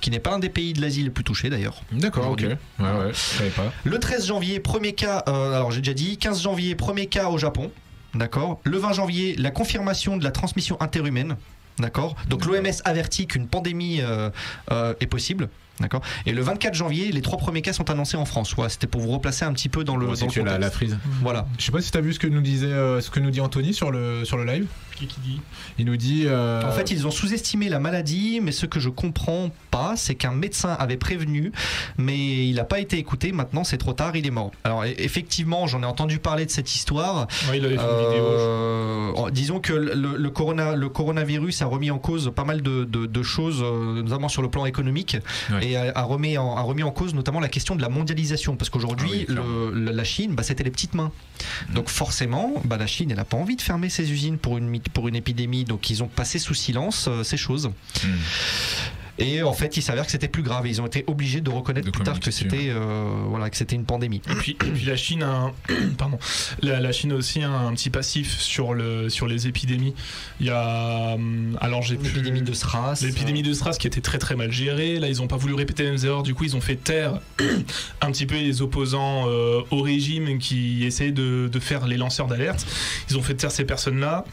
qui 0.00 0.10
n'est 0.10 0.20
pas 0.20 0.32
un 0.32 0.38
des 0.38 0.48
pays 0.48 0.72
de 0.72 0.80
l'Asie 0.80 1.02
les 1.02 1.10
plus 1.10 1.24
touchés 1.24 1.50
d'ailleurs. 1.50 1.82
D'accord, 1.92 2.30
ok. 2.30 2.40
Aujourd'hui. 2.40 2.58
Ouais, 2.78 2.90
ouais, 2.90 3.12
je 3.12 3.18
savais 3.18 3.50
pas. 3.50 3.72
Le 3.84 3.98
13 3.98 4.26
janvier, 4.26 4.60
premier 4.60 4.92
cas, 4.92 5.24
euh, 5.28 5.54
alors 5.54 5.70
j'ai 5.70 5.80
déjà 5.80 5.94
dit, 5.94 6.16
15 6.16 6.42
janvier, 6.42 6.74
premier 6.74 7.06
cas 7.06 7.28
au 7.28 7.38
Japon. 7.38 7.70
D'accord 8.14 8.60
Le 8.64 8.78
20 8.78 8.92
janvier, 8.92 9.36
la 9.36 9.50
confirmation 9.50 10.16
de 10.16 10.24
la 10.24 10.30
transmission 10.30 10.80
interhumaine. 10.80 11.36
D'accord 11.78 12.16
Donc 12.28 12.44
l'OMS 12.44 12.66
avertit 12.84 13.26
qu'une 13.26 13.46
pandémie 13.46 14.00
euh, 14.00 14.30
euh, 14.70 14.94
est 15.00 15.06
possible. 15.06 15.48
D'accord 15.80 16.02
Et 16.26 16.32
le 16.32 16.42
24 16.42 16.74
janvier, 16.74 17.10
les 17.12 17.22
trois 17.22 17.38
premiers 17.38 17.62
cas 17.62 17.72
sont 17.72 17.90
annoncés 17.90 18.16
en 18.16 18.24
France. 18.24 18.52
Voilà, 18.54 18.68
c'était 18.68 18.86
pour 18.86 19.00
vous 19.00 19.10
replacer 19.10 19.44
un 19.44 19.52
petit 19.52 19.68
peu 19.68 19.82
dans 19.84 19.96
le, 19.96 20.06
Bon, 20.06 20.12
dans 20.14 20.44
le 20.44 20.58
la, 20.58 20.70
frise. 20.70 20.98
Voilà. 21.22 21.46
Je 21.58 21.64
sais 21.64 21.72
pas 21.72 21.80
si 21.80 21.90
t'as 21.90 22.00
vu 22.00 22.12
ce 22.12 22.18
que 22.18 22.26
nous 22.26 22.40
disait, 22.42 22.66
euh, 22.66 23.00
ce 23.00 23.10
que 23.10 23.20
nous 23.20 23.30
dit 23.30 23.40
Anthony 23.40 23.72
sur 23.74 23.90
le 23.90 24.24
sur 24.24 24.36
le 24.36 24.44
live. 24.44 24.66
Qui 24.96 25.06
qui 25.06 25.20
dit? 25.20 25.40
Il 25.78 25.86
nous 25.86 25.96
dit. 25.96 26.24
euh, 26.26 26.62
En 26.68 26.72
fait, 26.72 26.90
ils 26.90 27.06
ont 27.06 27.10
sous-estimé 27.10 27.68
la 27.70 27.80
maladie, 27.80 28.40
mais 28.42 28.52
ce 28.52 28.66
que 28.66 28.78
je 28.78 28.90
comprends 28.90 29.50
pas, 29.70 29.94
c'est 29.96 30.14
qu'un 30.14 30.32
médecin 30.32 30.76
avait 30.78 30.98
prévenu, 30.98 31.52
mais 31.96 32.46
il 32.48 32.54
n'a 32.56 32.64
pas 32.64 32.80
été 32.80 32.98
écouté. 32.98 33.32
Maintenant, 33.32 33.64
c'est 33.64 33.78
trop 33.78 33.94
tard, 33.94 34.14
il 34.16 34.26
est 34.26 34.30
mort. 34.30 34.50
Alors, 34.64 34.84
e- 34.84 34.88
effectivement, 34.98 35.66
j'en 35.66 35.82
ai 35.82 35.86
entendu 35.86 36.18
parler 36.18 36.44
de 36.44 36.50
cette 36.50 36.74
histoire. 36.74 37.26
Ouais, 37.48 37.56
il 37.58 37.64
avait 37.64 37.78
fait 37.78 37.82
une 37.82 38.10
vidéo. 38.10 39.30
Disons 39.30 39.60
que 39.60 39.72
le, 39.72 40.16
le 40.18 40.30
corona, 40.30 40.74
le 40.76 40.88
coronavirus 40.88 41.62
a 41.62 41.66
remis 41.66 41.90
en 41.90 41.98
cause 41.98 42.30
pas 42.34 42.44
mal 42.44 42.62
de, 42.62 42.84
de- 42.84 43.06
de 43.06 43.22
choses, 43.22 43.62
euh, 43.62 44.02
notamment 44.02 44.28
sur 44.28 44.42
le 44.42 44.50
plan 44.50 44.66
économique, 44.66 45.16
Ouais. 45.50 45.66
et 45.68 45.69
a, 45.76 45.92
a 45.94 46.02
remis 46.02 46.38
en, 46.38 46.56
a 46.56 46.62
remis 46.62 46.82
en 46.82 46.90
cause 46.90 47.14
notamment 47.14 47.40
la 47.40 47.48
question 47.48 47.76
de 47.76 47.82
la 47.82 47.88
mondialisation, 47.88 48.56
parce 48.56 48.70
qu'aujourd'hui, 48.70 49.26
Ah 49.28 49.32
oui, 49.40 49.92
la 49.92 50.04
Chine, 50.04 50.34
bah, 50.34 50.42
c'était 50.42 50.64
les 50.64 50.70
petites 50.70 50.94
mains. 50.94 51.12
Mm. 51.68 51.74
Donc 51.74 51.88
forcément, 51.88 52.54
bah, 52.64 52.76
la 52.76 52.86
Chine, 52.86 53.10
elle 53.10 53.16
n'a 53.16 53.24
pas 53.24 53.36
envie 53.36 53.56
de 53.56 53.62
fermer 53.62 53.88
ses 53.88 54.10
usines 54.10 54.38
pour 54.38 54.58
une, 54.58 54.80
pour 54.80 55.08
une 55.08 55.16
épidémie, 55.16 55.64
donc 55.64 55.90
ils 55.90 56.02
ont 56.02 56.08
passé 56.08 56.38
sous 56.38 56.54
silence 56.54 57.06
euh, 57.08 57.22
ces 57.22 57.36
choses. 57.36 57.70
hmm. 58.04 58.08
Et 59.20 59.42
en 59.42 59.52
fait, 59.52 59.76
il 59.76 59.82
s'avère 59.82 60.06
que 60.06 60.10
c'était 60.10 60.28
plus 60.28 60.42
grave. 60.42 60.66
Et 60.66 60.70
ils 60.70 60.80
ont 60.80 60.86
été 60.86 61.04
obligés 61.06 61.40
de 61.40 61.50
reconnaître 61.50 61.86
De 61.86 61.90
plus 61.92 62.02
tard 62.02 62.18
que 62.20 62.30
c'était 62.30 62.68
euh, 62.70 63.24
voilà 63.26 63.50
que 63.50 63.56
c'était 63.56 63.76
une 63.76 63.84
pandémie. 63.84 64.22
Et 64.30 64.34
puis, 64.34 64.52
et 64.52 64.70
puis 64.70 64.86
la 64.86 64.96
Chine 64.96 65.22
a 65.22 65.28
un, 65.28 65.52
pardon, 65.98 66.18
la, 66.62 66.80
la 66.80 66.92
Chine 66.92 67.12
a 67.12 67.14
aussi 67.14 67.42
un, 67.42 67.68
un 67.68 67.74
petit 67.74 67.90
passif 67.90 68.40
sur 68.40 68.74
le 68.74 69.08
sur 69.08 69.26
les 69.26 69.46
épidémies. 69.46 69.94
Il 70.40 70.46
y 70.46 70.50
a 70.50 71.14
hum, 71.14 71.56
alors 71.60 71.82
j'ai 71.82 71.96
plus 71.96 72.10
L'épidémie 72.10 72.42
de 72.42 72.52
SRAS. 72.52 73.02
L'épidémie 73.02 73.42
de 73.42 73.52
SRAS 73.52 73.76
qui 73.78 73.86
était 73.86 74.00
très 74.00 74.18
très 74.18 74.36
mal 74.36 74.50
gérée. 74.50 74.98
Là, 74.98 75.08
ils 75.08 75.18
n'ont 75.18 75.28
pas 75.28 75.36
voulu 75.36 75.54
répéter 75.54 75.84
les 75.84 75.90
mêmes 75.90 76.04
erreurs. 76.04 76.22
Du 76.22 76.34
coup, 76.34 76.44
ils 76.44 76.56
ont 76.56 76.60
fait 76.60 76.76
taire 76.76 77.20
un 78.00 78.10
petit 78.10 78.26
peu 78.26 78.36
les 78.36 78.62
opposants 78.62 79.28
euh, 79.28 79.60
au 79.70 79.82
régime 79.82 80.38
qui 80.38 80.84
essayaient 80.84 81.12
de, 81.12 81.48
de 81.52 81.60
faire 81.60 81.86
les 81.86 81.96
lanceurs 81.96 82.26
d'alerte. 82.26 82.66
Ils 83.10 83.18
ont 83.18 83.22
fait 83.22 83.34
taire 83.34 83.52
ces 83.52 83.64
personnes-là 83.64 84.24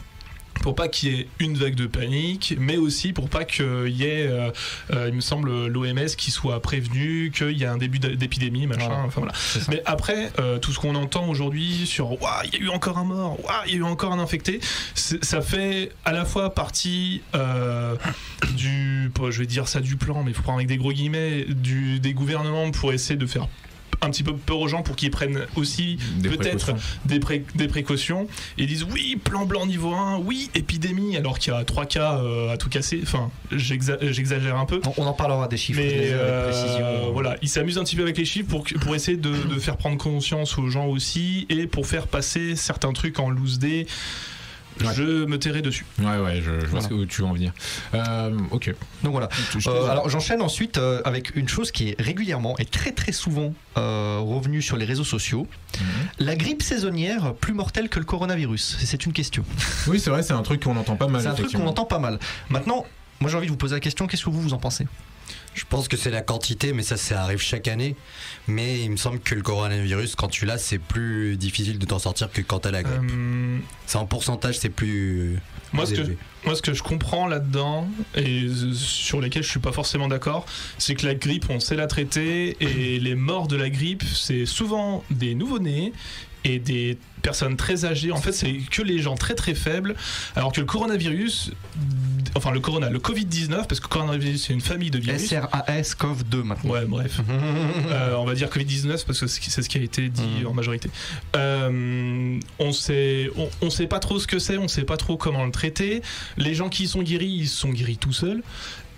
pour 0.61 0.75
pas 0.75 0.87
qu'il 0.87 1.13
y 1.13 1.19
ait 1.19 1.27
une 1.39 1.57
vague 1.57 1.75
de 1.75 1.87
panique, 1.87 2.55
mais 2.59 2.77
aussi 2.77 3.13
pour 3.13 3.29
pas 3.29 3.45
qu'il 3.45 3.89
y 3.89 4.03
ait, 4.03 4.27
euh, 4.27 4.51
euh, 4.93 5.07
il 5.09 5.15
me 5.15 5.21
semble, 5.21 5.67
l'OMS 5.67 6.07
qui 6.17 6.31
soit 6.31 6.61
prévenu 6.61 7.31
qu'il 7.35 7.57
y 7.57 7.65
a 7.65 7.71
un 7.71 7.77
début 7.77 7.99
d'épidémie, 7.99 8.67
machin. 8.67 9.03
Enfin 9.05 9.21
voilà. 9.21 9.33
Mais 9.69 9.81
après, 9.85 10.31
euh, 10.39 10.59
tout 10.59 10.71
ce 10.71 10.79
qu'on 10.79 10.95
entend 10.95 11.27
aujourd'hui 11.29 11.85
sur 11.85 12.17
il 12.45 12.59
y 12.59 12.63
a 12.63 12.65
eu 12.65 12.69
encore 12.69 12.97
un 12.97 13.03
mort, 13.03 13.37
il 13.65 13.73
y 13.73 13.75
a 13.75 13.79
eu 13.79 13.83
encore 13.83 14.11
un 14.11 14.19
infecté, 14.19 14.59
ça 14.93 15.41
fait 15.41 15.91
à 16.05 16.11
la 16.11 16.25
fois 16.25 16.53
partie 16.53 17.21
euh, 17.35 17.95
du, 18.55 19.11
je 19.29 19.39
vais 19.39 19.45
dire 19.45 19.67
ça 19.67 19.79
du 19.79 19.95
plan, 19.95 20.23
mais 20.23 20.31
il 20.31 20.33
faut 20.33 20.43
prendre 20.43 20.57
avec 20.57 20.67
des 20.67 20.77
gros 20.77 20.91
guillemets, 20.91 21.45
du, 21.45 21.99
des 21.99 22.13
gouvernements 22.13 22.71
pour 22.71 22.93
essayer 22.93 23.17
de 23.17 23.25
faire 23.25 23.47
un 24.01 24.09
petit 24.11 24.23
peu 24.23 24.33
peur 24.35 24.59
aux 24.59 24.67
gens 24.67 24.83
pour 24.83 24.95
qu'ils 24.95 25.11
prennent 25.11 25.45
aussi 25.55 25.97
Des 26.17 26.29
peut-être 26.29 26.65
précautions. 26.65 26.77
des, 27.05 27.19
pré- 27.19 27.43
des 27.55 27.67
précautions 27.67 28.27
et 28.57 28.63
ils 28.63 28.67
disent 28.67 28.83
oui 28.91 29.17
plan 29.23 29.45
blanc 29.45 29.65
niveau 29.65 29.93
1 29.93 30.19
oui 30.19 30.49
épidémie 30.55 31.17
alors 31.17 31.39
qu'il 31.39 31.51
y 31.51 31.55
a 31.55 31.63
trois 31.63 31.85
cas 31.85 32.19
euh, 32.19 32.51
à 32.53 32.57
tout 32.57 32.69
casser 32.69 32.99
enfin 33.03 33.31
j'exa- 33.51 33.97
j'exagère 34.11 34.55
un 34.57 34.65
peu 34.65 34.81
On, 34.97 35.03
on 35.03 35.05
en 35.07 35.13
parlera 35.13 35.47
des 35.47 35.57
chiffres 35.57 35.79
mais 35.81 36.09
euh, 36.11 36.49
précision. 36.51 37.11
voilà, 37.11 37.37
ils 37.41 37.49
s'amusent 37.49 37.77
un 37.79 37.83
petit 37.83 37.95
peu 37.95 38.03
avec 38.03 38.17
les 38.17 38.25
chiffres 38.25 38.47
pour, 38.49 38.63
pour 38.81 38.95
essayer 38.95 39.17
de, 39.17 39.31
de 39.31 39.59
faire 39.59 39.77
prendre 39.77 39.97
conscience 39.97 40.57
aux 40.57 40.69
gens 40.69 40.85
aussi 40.85 41.45
et 41.49 41.65
pour 41.67 41.87
faire 41.87 42.07
passer 42.07 42.55
certains 42.55 42.93
trucs 42.93 43.19
en 43.19 43.29
loose 43.29 43.57
day. 43.59 43.87
Ouais. 44.81 44.93
Je 44.95 45.25
me 45.25 45.37
tairai 45.39 45.61
dessus. 45.61 45.85
Ouais, 45.99 46.17
ouais, 46.19 46.35
je, 46.37 46.43
je 46.43 46.49
vois 46.51 46.67
Voilà. 46.69 46.81
ce 46.83 46.87
que 46.89 46.93
où 46.93 47.05
tu 47.05 47.21
veux 47.21 47.27
en 47.27 47.33
venir. 47.33 47.53
Euh, 47.93 48.37
ok. 48.51 48.73
Donc 49.03 49.11
voilà. 49.13 49.29
Euh, 49.67 49.87
alors 49.89 50.09
j'enchaîne 50.09 50.41
ensuite 50.41 50.77
euh, 50.77 51.01
avec 51.05 51.35
une 51.35 51.47
chose 51.47 51.71
qui 51.71 51.89
est 51.89 52.01
régulièrement 52.01 52.55
et 52.59 52.65
très 52.65 52.91
très 52.91 53.11
souvent 53.11 53.53
revenue 53.75 54.61
sur 54.61 54.77
les 54.77 54.85
réseaux 54.85 55.03
sociaux. 55.03 55.47
Mhm. 55.79 55.85
La 56.19 56.35
grippe 56.35 56.63
saisonnière 56.63 57.33
plus 57.35 57.53
mortelle 57.53 57.89
que 57.89 57.99
le 57.99 58.05
coronavirus 58.05 58.77
C'est 58.79 59.05
une 59.05 59.13
question. 59.13 59.43
Oui, 59.87 59.99
c'est 59.99 60.09
vrai, 60.09 60.23
c'est 60.23 60.33
un 60.33 60.41
truc 60.41 60.63
qu'on 60.63 60.77
entend 60.77 60.95
pas 60.95 61.07
mal. 61.07 61.21
C'est 61.21 61.27
un 61.27 61.33
truc 61.33 61.51
qu'on 61.51 61.67
entend 61.67 61.85
pas 61.85 61.99
mal. 61.99 62.19
Maintenant, 62.49 62.85
moi 63.19 63.29
j'ai 63.29 63.37
envie 63.37 63.47
de 63.47 63.51
vous 63.51 63.57
poser 63.57 63.75
la 63.75 63.79
question, 63.79 64.07
qu'est-ce 64.07 64.23
que 64.25 64.29
vous 64.29 64.41
vous 64.41 64.53
en 64.53 64.57
pensez? 64.59 64.85
Je 65.57 65.65
pense 65.67 65.87
que 65.87 65.97
c'est 65.97 66.11
la 66.11 66.21
quantité, 66.21 66.71
mais 66.71 66.83
ça, 66.83 66.97
ça 66.97 67.23
arrive 67.23 67.39
chaque 67.39 67.67
année. 67.67 67.95
Mais 68.47 68.79
il 68.79 68.91
me 68.91 68.95
semble 68.95 69.19
que 69.19 69.33
le 69.33 69.41
coronavirus, 69.41 70.15
quand 70.15 70.27
tu 70.27 70.45
l'as, 70.45 70.59
c'est 70.59 70.77
plus 70.77 71.35
difficile 71.35 71.79
de 71.79 71.85
t'en 71.85 71.97
sortir 71.97 72.31
que 72.31 72.41
quand 72.41 72.59
t'as 72.59 72.69
la 72.69 72.83
grippe. 72.83 73.01
Euh, 73.11 73.57
C'est 73.87 73.97
en 73.97 74.05
pourcentage, 74.05 74.59
c'est 74.59 74.69
plus. 74.69 75.39
moi, 75.73 75.87
ce 75.87 75.95
que, 75.95 76.15
moi, 76.45 76.53
ce 76.53 76.61
que 76.61 76.73
je 76.73 76.83
comprends 76.83 77.25
là-dedans, 77.25 77.87
et 78.15 78.45
sur 78.75 79.19
lesquels 79.19 79.41
je 79.41 79.49
suis 79.49 79.59
pas 79.59 79.71
forcément 79.71 80.07
d'accord, 80.07 80.45
c'est 80.77 80.93
que 80.93 81.07
la 81.07 81.15
grippe, 81.15 81.49
on 81.49 81.59
sait 81.59 81.75
la 81.75 81.87
traiter, 81.87 82.55
et 82.59 82.99
les 82.99 83.15
morts 83.15 83.47
de 83.47 83.55
la 83.55 83.71
grippe, 83.71 84.03
c'est 84.03 84.45
souvent 84.45 85.03
des 85.09 85.33
nouveau-nés 85.33 85.91
et 86.43 86.59
des 86.59 86.97
personnes 87.21 87.57
très 87.57 87.83
âgées. 87.85 88.11
En 88.11 88.17
fait, 88.21 88.31
c'est 88.31 88.53
que 88.71 88.81
les 88.81 88.99
gens 88.99 89.15
très 89.15 89.33
très 89.33 89.53
faibles, 89.55 89.95
alors 90.35 90.51
que 90.53 90.59
le 90.61 90.65
coronavirus, 90.65 91.51
enfin 92.35 92.51
le 92.51 92.59
corona, 92.59 92.89
le 92.89 92.99
Covid-19, 92.99 93.67
parce 93.67 93.79
que 93.79 93.87
coronavirus, 93.87 94.45
c'est 94.45 94.53
une 94.53 94.61
famille 94.61 94.91
de 94.91 94.99
virus. 94.99 95.27
SRAS 95.27 95.95
COV2 95.99 96.43
maintenant. 96.43 96.71
Ouais, 96.71 96.85
bref. 96.85 97.19
Euh, 97.89 98.15
on 98.15 98.25
va 98.25 98.33
dire 98.35 98.49
Covid-19 98.49 99.05
parce 99.05 99.19
que 99.19 99.27
c'est 99.27 99.61
ce 99.61 99.69
qui 99.69 99.77
a 99.77 99.81
été 99.81 100.09
dit 100.09 100.21
Mhm. 100.41 100.47
en 100.47 100.53
majorité. 100.53 100.89
Euh, 101.35 102.39
on 102.59 102.71
sait, 102.71 103.29
on, 103.37 103.49
on 103.61 103.69
sait 103.69 103.87
pas 103.87 103.99
trop 103.99 104.19
ce 104.19 104.27
que 104.27 104.39
c'est, 104.39 104.57
on 104.57 104.67
sait 104.67 104.83
pas 104.83 104.97
trop 104.97 105.17
comment 105.17 105.45
le 105.45 105.51
traiter. 105.51 106.01
Les 106.37 106.53
gens 106.53 106.69
qui 106.69 106.87
sont 106.87 107.01
guéris, 107.01 107.27
ils 107.27 107.47
sont 107.47 107.69
guéris 107.69 107.97
tout 107.97 108.13
seuls. 108.13 108.41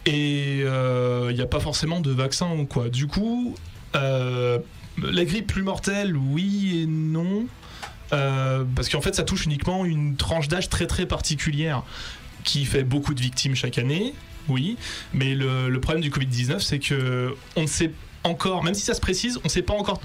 Et 0.05 0.59
il 0.59 1.35
n'y 1.35 1.41
a 1.41 1.45
pas 1.47 1.59
forcément 1.59 1.99
de 1.99 2.11
vaccin 2.11 2.49
ou 2.51 2.65
quoi. 2.65 2.89
Du 2.89 3.07
coup, 3.07 3.55
euh, 3.95 4.57
la 5.03 5.25
grippe 5.25 5.47
plus 5.47 5.63
mortelle, 5.63 6.15
oui 6.15 6.81
et 6.81 6.85
non. 6.85 7.45
Euh, 8.11 8.63
parce 8.75 8.89
qu'en 8.89 9.01
fait, 9.01 9.15
ça 9.15 9.23
touche 9.23 9.45
uniquement 9.45 9.85
une 9.85 10.15
tranche 10.15 10.47
d'âge 10.47 10.69
très 10.69 10.87
très 10.87 11.05
particulière 11.05 11.83
qui 12.43 12.65
fait 12.65 12.83
beaucoup 12.83 13.13
de 13.13 13.21
victimes 13.21 13.55
chaque 13.55 13.77
année, 13.77 14.13
oui. 14.47 14.77
Mais 15.13 15.35
le, 15.35 15.77
problème 15.79 16.01
du 16.01 16.09
Covid-19, 16.09 16.59
c'est 16.59 16.79
que 16.79 17.35
on 17.55 17.63
ne 17.63 17.67
sait 17.67 17.91
encore, 18.23 18.63
même 18.63 18.73
si 18.73 18.81
ça 18.81 18.93
se 18.93 19.01
précise, 19.01 19.37
on 19.37 19.45
ne 19.45 19.49
sait 19.49 19.61
pas 19.61 19.73
encore 19.73 20.01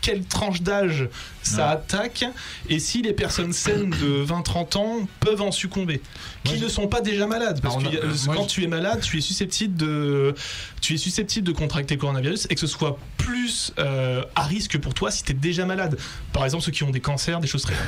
quelle 0.00 0.24
tranche 0.24 0.62
d'âge 0.62 1.08
ça 1.42 1.66
Ouais. 1.66 1.72
attaque 1.72 2.24
et 2.68 2.78
si 2.78 3.00
les 3.02 3.12
personnes 3.14 3.52
saines 3.54 3.90
de 3.90 4.22
20-30 4.24 4.76
ans 4.76 5.08
peuvent 5.20 5.40
en 5.40 5.52
succomber 5.52 6.00
qui 6.44 6.60
ne 6.60 6.68
sont 6.68 6.86
pas 6.86 7.00
déjà 7.00 7.26
malades. 7.26 7.60
Parce 7.62 7.76
Alors, 7.76 7.90
que 7.90 7.96
a- 7.96 8.00
euh, 8.00 8.12
quand 8.34 8.42
je- 8.44 8.48
tu 8.54 8.64
es 8.64 8.66
malade 8.66 9.00
tu 9.00 9.16
es 9.18 9.20
susceptible 9.22 9.74
de 9.76 10.34
tu 10.82 10.94
es 10.94 10.96
susceptible 10.98 11.46
de 11.46 11.52
contracter 11.52 11.94
le 11.94 12.00
coronavirus 12.00 12.46
et 12.50 12.54
que 12.54 12.60
ce 12.60 12.66
soit 12.66 12.98
plus 13.16 13.72
euh, 13.78 14.22
à 14.34 14.42
risque 14.44 14.78
pour 14.78 14.92
toi 14.94 15.10
si 15.10 15.22
tu 15.24 15.32
es 15.32 15.34
déjà 15.34 15.64
malade. 15.66 15.98
Par 16.32 16.44
exemple 16.44 16.64
ceux 16.64 16.72
qui 16.72 16.82
ont 16.84 16.90
des 16.90 17.00
cancers 17.00 17.40
des 17.40 17.46
choses 17.46 17.62
très 17.62 17.74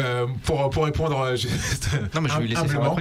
Euh, 0.00 0.26
pour, 0.44 0.68
pour 0.70 0.84
répondre 0.84 1.18
euh, 1.20 1.36
juste 1.36 1.88
Non, 2.14 2.20
mais 2.20 2.28
je 2.28 2.34
vais 2.34 2.40
lui 2.42 2.48
laisser 2.48 2.66
faire 2.68 2.80
la 2.82 2.94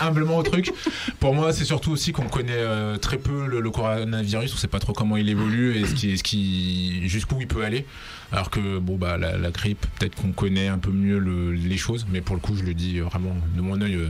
humblement, 0.06 0.38
au 0.38 0.42
truc, 0.42 0.72
pour 1.20 1.34
moi, 1.34 1.52
c'est 1.52 1.64
surtout 1.66 1.90
aussi 1.92 2.12
qu'on 2.12 2.28
connaît 2.28 2.52
euh, 2.54 2.96
très 2.96 3.18
peu 3.18 3.46
le, 3.46 3.60
le 3.60 3.70
coronavirus. 3.70 4.52
On 4.54 4.56
sait 4.56 4.66
pas 4.68 4.78
trop 4.78 4.92
comment 4.94 5.16
il 5.18 5.28
évolue 5.28 5.76
et 5.76 5.86
ce 5.86 5.94
qui, 5.94 6.16
ce 6.16 6.22
qui, 6.22 7.06
jusqu'où 7.08 7.36
il 7.40 7.46
peut 7.46 7.53
aller. 7.62 7.86
Alors 8.32 8.50
que 8.50 8.78
bon 8.78 8.96
bah 8.96 9.16
la, 9.18 9.36
la 9.36 9.50
grippe, 9.50 9.86
peut-être 9.98 10.14
qu'on 10.16 10.32
connaît 10.32 10.66
un 10.68 10.78
peu 10.78 10.90
mieux 10.90 11.18
le- 11.18 11.52
les 11.52 11.76
choses, 11.76 12.06
mais 12.10 12.20
pour 12.20 12.34
le 12.34 12.40
coup, 12.40 12.56
je 12.56 12.62
le 12.64 12.74
dis 12.74 12.98
vraiment 13.00 13.36
de 13.54 13.60
mon 13.60 13.80
œil 13.80 13.94
euh, 13.94 14.08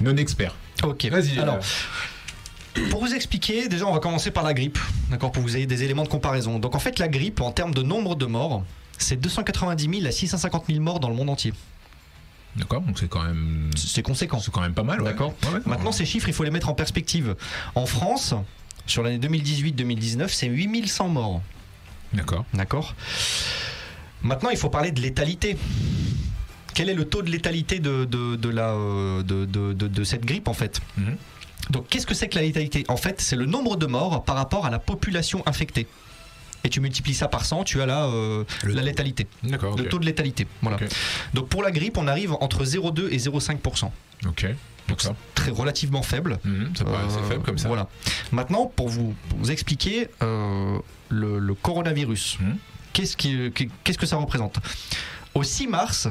non 0.00 0.16
expert. 0.16 0.54
Ok. 0.82 1.04
Vas-y. 1.06 1.38
Alors, 1.38 1.58
euh, 2.76 2.88
Pour 2.90 3.00
vous 3.00 3.14
expliquer, 3.14 3.68
déjà 3.68 3.86
on 3.86 3.92
va 3.92 4.00
commencer 4.00 4.30
par 4.30 4.42
la 4.44 4.54
grippe, 4.54 4.78
d'accord, 5.10 5.32
pour 5.32 5.42
que 5.42 5.48
vous 5.48 5.56
ayez 5.56 5.66
des 5.66 5.82
éléments 5.84 6.02
de 6.04 6.08
comparaison. 6.08 6.58
Donc 6.58 6.74
en 6.74 6.78
fait 6.80 6.98
la 6.98 7.08
grippe, 7.08 7.40
en 7.40 7.52
termes 7.52 7.74
de 7.74 7.82
nombre 7.82 8.14
de 8.16 8.26
morts, 8.26 8.64
c'est 8.98 9.16
290 9.20 9.98
000 10.00 10.06
à 10.06 10.10
650 10.12 10.64
000 10.68 10.80
morts 10.80 11.00
dans 11.00 11.08
le 11.08 11.14
monde 11.16 11.30
entier. 11.30 11.52
d'accord, 12.56 12.80
donc 12.82 12.98
c'est 12.98 13.08
quand 13.08 13.22
même, 13.24 13.70
C'est 13.76 14.02
conséquent. 14.02 14.38
c'est 14.40 14.52
quand 14.52 14.60
même 14.60 14.74
pas 14.74 14.82
mal. 14.84 15.00
ouais. 15.00 15.04
D'accord. 15.10 15.34
Ouais, 15.44 15.54
ouais, 15.54 15.60
Maintenant 15.66 15.92
ces 15.92 16.04
chiffres, 16.04 16.28
il 16.28 16.34
faut 16.34 16.44
les 16.44 16.50
mettre 16.50 16.68
en 16.68 16.74
perspective. 16.74 17.34
En 17.74 17.86
France, 17.86 18.34
sur 18.86 19.02
l'année 19.02 19.18
2018-2019, 19.18 20.28
c'est 20.28 20.46
8100 20.48 21.08
morts, 21.08 21.42
D'accord. 22.14 22.44
d'accord 22.54 22.94
Maintenant 24.22 24.50
il 24.50 24.56
faut 24.56 24.70
parler 24.70 24.90
de 24.92 25.00
létalité. 25.00 25.56
Quel 26.74 26.88
est 26.88 26.94
le 26.94 27.04
taux 27.04 27.22
de 27.22 27.30
létalité 27.30 27.78
de, 27.78 28.04
de, 28.04 28.36
de 28.36 28.48
la, 28.48 28.70
euh, 28.70 29.22
de, 29.22 29.44
de- 29.44 30.04
cette 30.04 30.24
grippe 30.24 30.48
en 30.48 30.54
fait 30.54 30.80
Mhm. 30.96 31.16
Donc 31.70 31.88
qu'est-ce 31.88 32.06
que 32.06 32.14
c'est 32.14 32.28
que 32.28 32.34
la 32.36 32.42
létalité? 32.42 32.84
En 32.88 32.96
fait, 32.98 33.20
c'est 33.22 33.36
le 33.36 33.46
nombre 33.46 33.76
de 33.76 33.86
morts 33.86 34.22
par 34.24 34.36
rapport 34.36 34.66
à 34.66 34.70
la 34.70 34.78
population 34.78 35.42
infectée. 35.46 35.86
Et 36.62 36.68
tu 36.68 36.80
multiplies 36.80 37.14
ça 37.14 37.28
par 37.28 37.44
100, 37.44 37.64
tu 37.64 37.80
as 37.80 37.86
la, 37.86 38.04
euh, 38.04 38.44
Le 38.64 38.72
la 38.74 38.80
taux. 38.80 38.86
létalité, 38.86 39.26
D'accord. 39.42 39.76
le 39.76 39.84
taux 39.88 39.98
de 39.98 40.04
létalité. 40.06 40.46
Voilà. 40.62 40.78
Donc 41.32 41.48
pour 41.48 41.62
la 41.62 41.70
grippe, 41.70 41.96
on 41.96 42.06
arrive 42.06 42.32
entre 42.40 42.64
0,2 42.64 43.08
et 43.12 43.18
0,5%. 43.18 43.90
Ok. 44.26 44.46
Donc 44.88 45.00
c'est 45.00 45.10
très 45.34 45.50
relativement 45.50 46.02
faible. 46.02 46.38
Ça 46.76 46.84
paraît 46.84 47.06
assez 47.06 47.16
Euh, 47.18 47.28
faible 47.28 47.42
comme 47.42 47.58
ça. 47.58 47.68
Voilà. 47.68 47.88
Maintenant, 48.32 48.66
pour 48.66 48.88
vous, 48.88 49.14
pour 49.28 49.38
vous 49.38 49.50
expliquer 49.50 50.08
euh, 50.22 50.78
le, 51.08 51.38
le 51.38 51.54
coronavirus, 51.54 52.38
Mhm. 52.40 52.56
qu'est-ce 52.92 53.16
qui- 53.16 53.50
qu'est-ce 53.82 53.98
que 53.98 54.06
ça 54.06 54.16
représente? 54.16 54.58
Au 55.34 55.42
6 55.42 55.66
mars, 55.68 56.08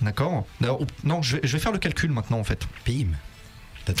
d'accord? 0.00 0.46
D'ailleurs, 0.60 0.78
Non, 1.04 1.20
je 1.22 1.36
vais, 1.36 1.40
je 1.46 1.52
vais 1.52 1.58
faire 1.58 1.72
le 1.72 1.78
calcul 1.78 2.10
maintenant 2.10 2.38
en 2.38 2.44
fait. 2.44 2.66
Bim. 2.86 3.08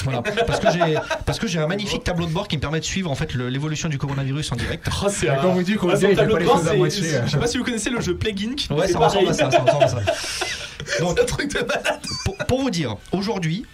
Voilà, 0.02 0.20
parce 0.20 0.58
que 0.58 0.66
j'ai 0.72 0.98
parce 1.26 1.38
que 1.38 1.46
j'ai 1.46 1.60
un 1.60 1.68
magnifique 1.68 2.02
tableau 2.02 2.26
de 2.26 2.32
bord 2.32 2.48
qui 2.48 2.56
me 2.56 2.60
permet 2.60 2.80
de 2.80 2.84
suivre 2.84 3.08
en 3.08 3.14
fait 3.14 3.34
le- 3.34 3.48
l'évolution 3.48 3.88
du 3.88 3.98
coronavirus 3.98 4.50
en 4.50 4.56
direct. 4.56 4.88
Oh, 5.04 5.06
c'est 5.08 5.28
Quand 5.40 5.52
vous 5.52 5.62
dites 5.62 5.76
qu'on 5.76 5.90
Ah, 5.90 5.94
dit, 5.96 6.12
tableau 6.12 6.16
pas 6.16 6.24
de 6.34 6.38
les 6.40 6.44
bord, 6.44 6.56
choses 6.58 6.66
à 6.66 6.70
c'est- 6.72 6.76
moitié. 6.76 7.02
Je 7.24 7.30
sais 7.30 7.38
pas 7.38 7.46
si 7.46 7.56
vous 7.58 7.62
connaissez 7.62 7.90
le 7.90 8.00
jeu 8.00 8.16
Plague 8.16 8.40
Inc. 8.42 8.66
Ouais, 8.76 8.88
c'est 8.88 8.94
ça 8.94 8.98
ressemble 8.98 9.28
à 9.28 9.32
ça, 9.32 9.48
ça 9.48 9.60
ressemble 9.60 9.84
à 9.84 9.88
ça. 9.88 9.98
Donc, 11.00 11.20
Un 11.20 11.24
truc 11.24 11.52
de 11.54 11.60
malade. 11.60 12.00
pour, 12.24 12.36
pour 12.48 12.60
vous 12.62 12.70
dire, 12.70 12.96
aujourd'hui, 13.12 13.64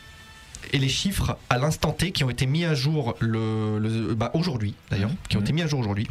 et 0.73 0.79
les 0.79 0.89
chiffres 0.89 1.37
à 1.51 1.59
l'instant 1.59 1.93
T 1.93 2.13
qui 2.13 2.25
ont 2.25 2.31
été 2.31 2.47
mis 2.47 2.65
à 2.65 2.75
jour 2.75 3.15
le, 3.21 3.79
le- 3.79 4.15
bah, 4.15 4.31
aujourd'hui 4.35 4.75
d'ailleurs, 4.91 5.11
Mhm. 5.11 5.17
qui 5.29 5.37
ont 5.37 5.41
été 5.41 5.53
mis 5.53 5.63
à 5.63 5.67
jour 5.67 5.81
aujourd'hui, 5.81 6.09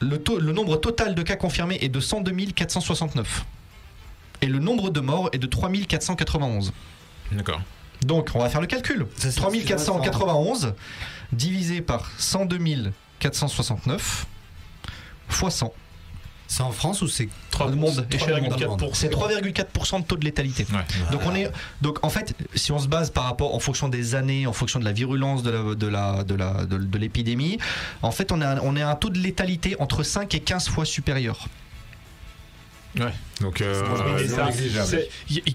le, 0.00 0.18
taux- 0.22 0.38
le 0.38 0.52
nombre 0.52 0.76
total 0.76 1.14
de 1.14 1.22
cas 1.22 1.36
confirmés 1.36 1.78
est 1.80 1.88
de 1.88 2.00
102 2.00 2.32
469. 2.52 3.44
Et 4.42 4.46
le 4.46 4.58
nombre 4.58 4.90
de 4.90 5.00
morts 5.00 5.30
est 5.32 5.38
de 5.38 5.46
3 5.46 5.70
491. 5.88 6.72
D'accord. 7.32 7.60
Donc, 8.02 8.30
on 8.34 8.38
va 8.40 8.50
faire 8.50 8.60
le 8.60 8.66
calcul. 8.66 9.06
Ça, 9.16 9.30
c'est- 9.30 9.40
3 9.40 9.50
491 9.50 10.74
divisé 11.32 11.80
par 11.80 12.10
102 12.18 12.58
469 13.18 14.26
fois 15.28 15.50
100. 15.50 15.72
C'est 16.48 16.62
en 16.62 16.70
France 16.70 17.02
ou 17.02 17.08
c'est 17.08 17.28
Le 17.58 17.74
monde, 17.74 18.06
échelle 18.10 18.42
monde. 18.42 18.80
3,4%. 18.80 18.90
C'est 18.94 19.12
3,4% 19.12 20.02
de 20.02 20.06
taux 20.06 20.16
de 20.16 20.24
létalité. 20.24 20.66
Ouais. 20.72 20.84
Donc 21.10 21.22
on 21.26 21.34
est 21.34 21.50
donc 21.82 22.04
en 22.04 22.10
fait 22.10 22.34
si 22.54 22.72
on 22.72 22.78
se 22.78 22.88
base 22.88 23.10
par 23.10 23.24
rapport 23.24 23.54
en 23.54 23.58
fonction 23.58 23.88
des 23.88 24.14
années, 24.14 24.46
en 24.46 24.52
fonction 24.52 24.78
de 24.78 24.84
la 24.84 24.92
virulence 24.92 25.42
de 25.42 25.50
la 25.50 25.74
de 25.74 25.86
la 25.86 26.24
de 26.24 26.34
la 26.34 26.64
de, 26.64 26.78
de 26.78 26.98
l'épidémie, 26.98 27.58
en 28.02 28.12
fait 28.12 28.30
on 28.32 28.40
un, 28.40 28.58
on 28.60 28.76
est 28.76 28.82
à 28.82 28.90
un 28.90 28.94
taux 28.94 29.10
de 29.10 29.18
létalité 29.18 29.76
entre 29.80 30.02
5 30.02 30.34
et 30.34 30.40
15 30.40 30.68
fois 30.68 30.84
supérieur. 30.84 31.48
Ouais. 32.98 33.12
Donc 33.40 33.60
euh, 33.60 33.82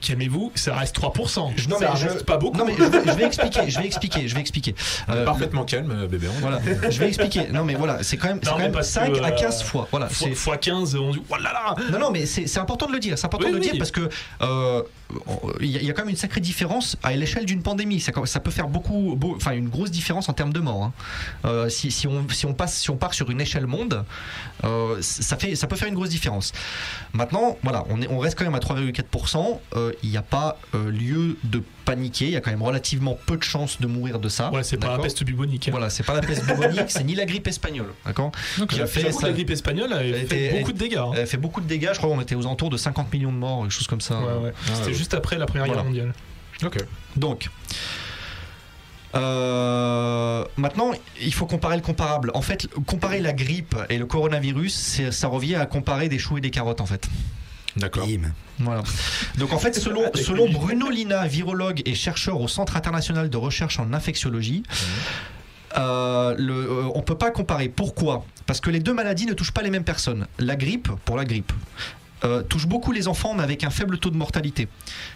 Calmez-vous, 0.01 0.51
ça 0.55 0.75
reste 0.75 0.95
3%. 0.99 1.51
Je- 1.55 1.69
non, 1.69 1.79
ça 1.79 1.91
mais 1.93 1.99
je- 1.99 2.07
reste 2.07 2.25
pas 2.25 2.37
beaucoup. 2.37 2.57
Non 2.57 2.65
mais 2.65 2.75
je 2.77 2.83
vais, 2.83 3.01
je 3.05 3.11
vais 3.17 3.23
expliquer, 3.25 3.69
je 3.69 3.79
vais 3.79 3.85
expliquer, 3.85 4.27
je 4.27 4.35
vais 4.35 4.41
expliquer. 4.41 4.75
Euh, 5.09 5.25
parfaitement 5.25 5.63
calme, 5.65 5.91
euh, 5.91 6.07
bébé. 6.07 6.27
on- 6.35 6.39
Voilà, 6.41 6.59
je 6.89 6.99
vais 6.99 7.07
expliquer. 7.07 7.47
Non 7.51 7.63
mais 7.63 7.75
voilà, 7.75 8.03
c'est 8.03 8.17
quand 8.17 8.27
même, 8.27 8.37
Non, 8.43 8.51
quand 8.51 8.57
mais 8.57 8.63
même 8.65 8.71
parce 8.73 8.87
que, 8.87 8.93
5 8.93 9.17
à 9.17 9.27
euh, 9.27 9.31
15 9.31 9.63
fois. 9.63 9.87
Voilà, 9.91 10.09
fois, 10.09 10.27
c'est 10.29 10.35
fois 10.35 10.57
15, 10.57 10.95
on 10.95 11.11
dit 11.11 11.21
oh 11.29 11.35
là 11.37 11.51
là 11.53 11.75
Non, 11.91 11.99
non, 11.99 12.11
mais 12.11 12.25
c'est 12.25 12.57
important 12.59 12.87
de 12.87 12.93
le 12.93 12.99
dire. 12.99 13.17
C'est 13.17 13.25
important 13.25 13.45
Oui, 13.45 13.51
de 13.51 13.57
le 13.57 13.61
oui. 13.63 13.69
dire 13.71 13.77
parce 13.79 13.91
que 13.91 14.09
euh, 14.41 14.83
il 15.59 15.67
y, 15.67 15.77
a- 15.77 15.81
il 15.81 15.85
y 15.87 15.89
a 15.89 15.93
quand 15.93 16.01
même 16.03 16.09
une 16.09 16.15
sacrée 16.15 16.41
différence 16.41 16.97
à 17.03 17.13
l'échelle 17.13 17.45
d'une 17.45 17.63
pandémie. 17.63 17.99
Ça, 17.99 18.11
ça 18.25 18.39
peut 18.39 18.51
faire 18.51 18.67
beaucoup, 18.67 19.15
beau- 19.15 19.33
enfin 19.35 19.51
une 19.51 19.69
grosse 19.69 19.91
différence 19.91 20.29
en 20.29 20.33
termes 20.33 20.53
de 20.53 20.59
morts. 20.59 20.83
hein. 20.83 20.93
Euh, 21.45 21.69
si, 21.69 21.91
si 21.91 22.07
on, 22.07 22.27
si 22.29 22.45
on 22.45 22.53
passe, 22.53 22.75
si 22.77 22.89
on 22.89 22.97
part 22.97 23.13
sur 23.13 23.29
une 23.31 23.41
échelle 23.41 23.65
monde, 23.67 24.03
euh, 24.63 24.97
ça 25.01 25.37
fait, 25.37 25.55
ça 25.55 25.67
peut 25.67 25.75
faire 25.75 25.87
une 25.87 25.95
grosse 25.95 26.09
différence. 26.09 26.51
Maintenant, 27.13 27.57
voilà, 27.63 27.70
on, 27.89 28.01
est, 28.01 28.07
on 28.09 28.19
reste 28.19 28.37
quand 28.37 28.43
même 28.45 28.55
à 28.55 28.59
3,4%. 28.59 29.59
Euh, 29.75 29.91
Il 30.03 30.09
n'y 30.09 30.17
a 30.17 30.21
pas 30.21 30.57
euh, 30.75 30.89
lieu 30.91 31.37
de 31.43 31.61
paniquer. 31.85 32.25
Il 32.25 32.31
y 32.31 32.35
a 32.35 32.41
quand 32.41 32.51
même 32.51 32.61
relativement 32.63 33.17
peu 33.25 33.37
de 33.37 33.43
chances 33.43 33.79
de 33.81 33.87
mourir 33.87 34.19
de 34.19 34.29
ça. 34.29 34.51
Ouais, 34.51 34.63
c'est 34.63 34.77
pas 34.77 34.95
la 34.95 34.99
peste 34.99 35.23
bubonique. 35.23 35.67
hein. 35.67 35.71
Voilà, 35.71 35.89
c'est 35.89 36.03
pas 36.03 36.13
la 36.13 36.21
peste 36.21 36.45
bubonique, 36.45 36.85
c'est 36.89 37.03
ni 37.03 37.15
la 37.15 37.25
grippe 37.25 37.47
espagnole. 37.47 37.93
D'accord 38.05 38.31
Qui 38.69 38.81
a 38.81 38.87
fait 38.87 39.01
J'avoue 39.01 39.15
que 39.15 39.21
ça- 39.21 39.27
la 39.27 39.33
grippe 39.33 39.49
espagnole 39.49 39.93
a 39.93 39.99
fait 39.99 40.19
était- 40.21 40.59
beaucoup 40.59 40.73
de 40.73 40.77
dégâts. 40.77 40.97
hein. 40.97 41.11
elle 41.15 41.27
fait 41.27 41.37
beaucoup 41.37 41.61
de 41.61 41.67
dégâts. 41.67 41.89
Je 41.93 41.97
crois 41.97 42.09
qu'on 42.09 42.21
était 42.21 42.35
aux 42.35 42.41
alentours 42.45 42.69
de 42.69 42.77
50 42.77 43.11
millions 43.13 43.31
de 43.31 43.37
morts, 43.37 43.61
quelque 43.63 43.71
chose 43.71 43.87
comme 43.87 44.01
ça. 44.01 44.19
Ouais, 44.19 44.43
ouais. 44.45 44.53
Ah, 44.67 44.71
C'était 44.75 44.87
ouais. 44.87 44.93
juste 44.93 45.13
après 45.13 45.37
la 45.37 45.45
Première 45.45 45.65
Voilà. 45.65 45.81
Guerre 45.81 45.89
mondiale. 45.89 46.13
Ok. 46.63 46.77
Donc, 47.15 47.49
euh, 49.15 50.45
maintenant, 50.57 50.91
il 51.21 51.33
faut 51.33 51.45
comparer 51.45 51.75
le 51.75 51.81
comparable. 51.81 52.31
En 52.33 52.41
fait, 52.41 52.67
comparer 52.85 53.19
la 53.19 53.33
grippe 53.33 53.75
et 53.89 53.97
le 53.97 54.05
coronavirus, 54.05 55.01
ça 55.11 55.27
revient 55.27 55.55
à 55.55 55.65
comparer 55.65 56.07
des 56.07 56.19
choux 56.19 56.37
et 56.37 56.41
des 56.41 56.49
carottes, 56.51 56.81
en 56.81 56.85
fait. 56.85 57.07
D'accord. 57.77 58.05
Bim. 58.07 58.31
Voilà. 58.59 58.83
Donc 59.37 59.53
en 59.53 59.57
fait, 59.59 59.73
selon, 59.75 60.03
selon 60.15 60.49
Bruno 60.51 60.89
Lina, 60.89 61.25
virologue 61.27 61.81
et 61.85 61.95
chercheur 61.95 62.39
au 62.41 62.47
Centre 62.47 62.75
international 62.75 63.29
de 63.29 63.37
recherche 63.37 63.79
en 63.79 63.93
infectiologie, 63.93 64.63
euh, 65.77 66.35
le, 66.37 66.53
euh, 66.53 66.83
on 66.95 67.01
peut 67.01 67.17
pas 67.17 67.31
comparer. 67.31 67.69
Pourquoi? 67.69 68.25
Parce 68.45 68.59
que 68.59 68.69
les 68.69 68.79
deux 68.79 68.93
maladies 68.93 69.25
ne 69.25 69.33
touchent 69.33 69.51
pas 69.53 69.61
les 69.61 69.69
mêmes 69.69 69.85
personnes. 69.85 70.27
La 70.37 70.55
grippe, 70.57 70.89
pour 71.05 71.15
la 71.15 71.23
grippe, 71.23 71.53
euh, 72.23 72.43
touche 72.43 72.67
beaucoup 72.67 72.91
les 72.91 73.07
enfants, 73.07 73.33
mais 73.33 73.41
avec 73.43 73.63
un 73.63 73.69
faible 73.69 73.97
taux 73.97 74.09
de 74.09 74.17
mortalité. 74.17 74.67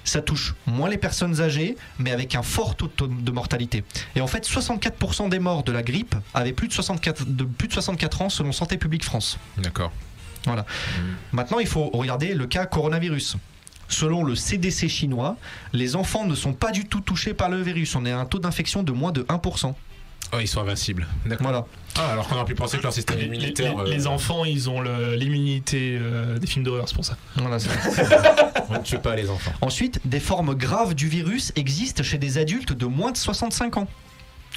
Ça 0.06 0.22
touche 0.22 0.56
moins 0.66 0.90
les 0.90 0.98
personnes 0.98 1.42
âgées, 1.42 1.76
mais 2.00 2.12
avec 2.12 2.36
un 2.36 2.42
fort 2.42 2.76
taux 2.76 2.90
de- 2.98 3.08
de 3.22 3.32
mortalité. 3.32 3.84
Et 4.16 4.22
en 4.22 4.28
fait, 4.28 4.46
64% 4.46 5.28
des 5.28 5.40
morts 5.40 5.64
de 5.64 5.72
la 5.74 5.84
grippe 5.84 6.16
avaient 6.34 6.54
plus 6.54 6.68
de 6.70 6.74
64, 6.74 7.26
de 7.28 7.44
plus 7.44 7.68
de 7.68 7.74
64 7.74 8.22
ans 8.22 8.30
selon 8.30 8.52
Santé 8.54 8.78
publique 8.78 9.04
France. 9.04 9.38
D'accord. 9.58 9.92
Maintenant, 11.32 11.60
il 11.60 11.68
faut 11.68 11.90
regarder 11.90 12.34
le 12.34 12.46
cas 12.48 12.66
coronavirus. 12.66 13.38
Selon 13.88 14.24
le 14.24 14.34
CDC 14.36 14.88
chinois, 14.90 15.38
les 15.72 15.96
enfants 15.96 16.26
ne 16.26 16.34
sont 16.34 16.54
pas 16.54 16.72
du 16.72 16.86
tout 16.86 17.02
touchés 17.02 17.34
par 17.36 17.50
le 17.50 17.62
virus. 17.62 17.96
On 17.96 18.06
est 18.06 18.12
à 18.12 18.18
un 18.20 18.26
taux 18.26 18.40
d'infection 18.40 18.82
de 18.84 18.92
moins 18.92 19.12
de 19.12 19.22
1%. 19.24 19.74
Oh, 20.34 20.38
ils 20.42 20.48
sont 20.48 20.60
invincibles. 20.62 21.06
D'accord. 21.28 21.44
Voilà. 21.48 21.66
Ah, 21.98 22.14
alors 22.14 22.28
qu'on 22.28 22.36
aurait 22.36 22.46
pu 22.46 22.56
penser 22.56 22.78
que 22.78 22.84
leur 22.84 22.92
système 22.94 23.20
immunitaire. 23.20 23.84
les- 23.84 23.92
les 23.98 24.08
euh, 24.08 24.10
enfants, 24.10 24.44
ils 24.44 24.70
ont 24.72 24.82
l'immunité 24.82 25.98
euh, 26.02 26.40
des 26.40 26.48
films 26.48 26.66
d'horreur, 26.66 26.88
c'est 26.90 26.96
pour 26.96 27.06
ça. 27.06 27.16
Voilà, 27.36 27.60
c'est- 27.60 27.70
On 28.70 28.74
ne 28.74 28.84
tue 28.84 28.98
pas 28.98 29.16
les 29.16 29.30
enfants. 29.30 29.54
Ensuite, 29.62 30.02
des 30.04 30.20
formes 30.20 30.56
graves 30.56 30.96
du 30.96 31.08
virus 31.08 31.52
existent 31.56 32.02
chez 32.04 32.18
des 32.18 32.38
adultes 32.40 32.74
de 32.74 32.86
moins 32.88 33.12
de 33.12 33.18
65 33.18 33.78
ans. 33.78 33.88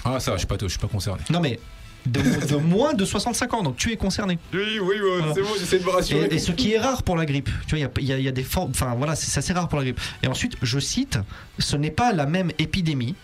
Ah, 0.05 0.19
ça, 0.21 0.33
je 0.33 0.39
suis 0.39 0.47
pas, 0.47 0.57
je 0.61 0.69
suis 0.69 0.79
pas 0.79 0.89
concerné. 0.89 1.21
Non 1.29 1.41
mais 1.41 1.61
de, 2.07 2.21
de 2.23 2.57
moins 2.57 2.95
de 2.95 3.05
65 3.05 3.55
ans, 3.55 3.63
donc 3.63 3.77
tu 3.77 3.93
es 3.93 3.97
concerné. 3.97 4.39
Oui, 4.55 4.79
oui, 4.81 4.97
Voilà. 5.19 5.35
c'est 5.35 5.43
bon, 5.43 5.49
j'essaie 5.59 5.79
de 5.79 5.85
me 5.85 5.91
rassurer. 5.91 6.27
Et, 6.31 6.35
et 6.35 6.39
ce 6.39 6.53
qui 6.53 6.73
est 6.73 6.79
rare 6.79 7.03
pour 7.03 7.17
la 7.17 7.27
grippe. 7.27 7.51
Tu 7.67 7.77
vois, 7.77 7.89
il 7.99 8.05
y 8.05 8.07
y, 8.09 8.13
a- 8.13 8.19
il 8.19 8.25
y 8.25 8.29
a 8.29 8.33
des 8.33 8.45
formes. 8.45 8.71
Enfin 8.71 8.95
voilà, 8.97 9.15
c'est 9.17 9.37
assez 9.39 9.53
rare 9.53 9.69
pour 9.69 9.79
la 9.79 9.85
grippe. 9.85 10.01
Et 10.23 10.29
ensuite, 10.29 10.57
je 10.63 10.79
cite, 10.79 11.19
ce 11.59 11.77
n'est 11.77 11.91
pas 11.91 12.13
la 12.13 12.27
même 12.27 12.51
épidémie. 12.59 13.15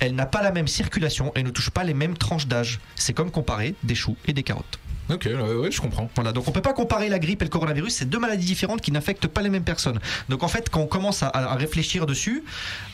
Elle 0.00 0.14
n'a 0.16 0.26
pas 0.26 0.42
la 0.42 0.50
même 0.50 0.66
circulation 0.66 1.30
et 1.36 1.44
ne 1.44 1.50
touche 1.50 1.70
pas 1.70 1.84
les 1.84 1.94
mêmes 1.94 2.16
tranches 2.16 2.48
d'âge. 2.48 2.80
C'est 2.96 3.12
comme 3.12 3.30
comparer 3.30 3.74
des 3.84 3.94
choux 3.94 4.16
et 4.26 4.32
des 4.32 4.42
carottes. 4.42 4.80
Ok, 5.10 5.26
ouais, 5.26 5.54
ouais, 5.54 5.70
je 5.70 5.80
comprends. 5.80 6.08
Voilà, 6.14 6.32
donc 6.32 6.46
on 6.48 6.52
peut 6.52 6.62
pas 6.62 6.72
comparer 6.72 7.08
la 7.08 7.18
grippe 7.18 7.42
et 7.42 7.44
le 7.44 7.50
coronavirus, 7.50 7.94
c'est 7.94 8.08
deux 8.08 8.18
maladies 8.20 8.46
différentes 8.46 8.80
qui 8.80 8.92
n'affectent 8.92 9.26
pas 9.26 9.42
les 9.42 9.50
mêmes 9.50 9.64
personnes. 9.64 9.98
Donc 10.28 10.42
en 10.42 10.48
fait, 10.48 10.70
quand 10.70 10.80
on 10.80 10.86
commence 10.86 11.22
à, 11.22 11.28
à 11.28 11.54
réfléchir 11.56 12.06
dessus 12.06 12.44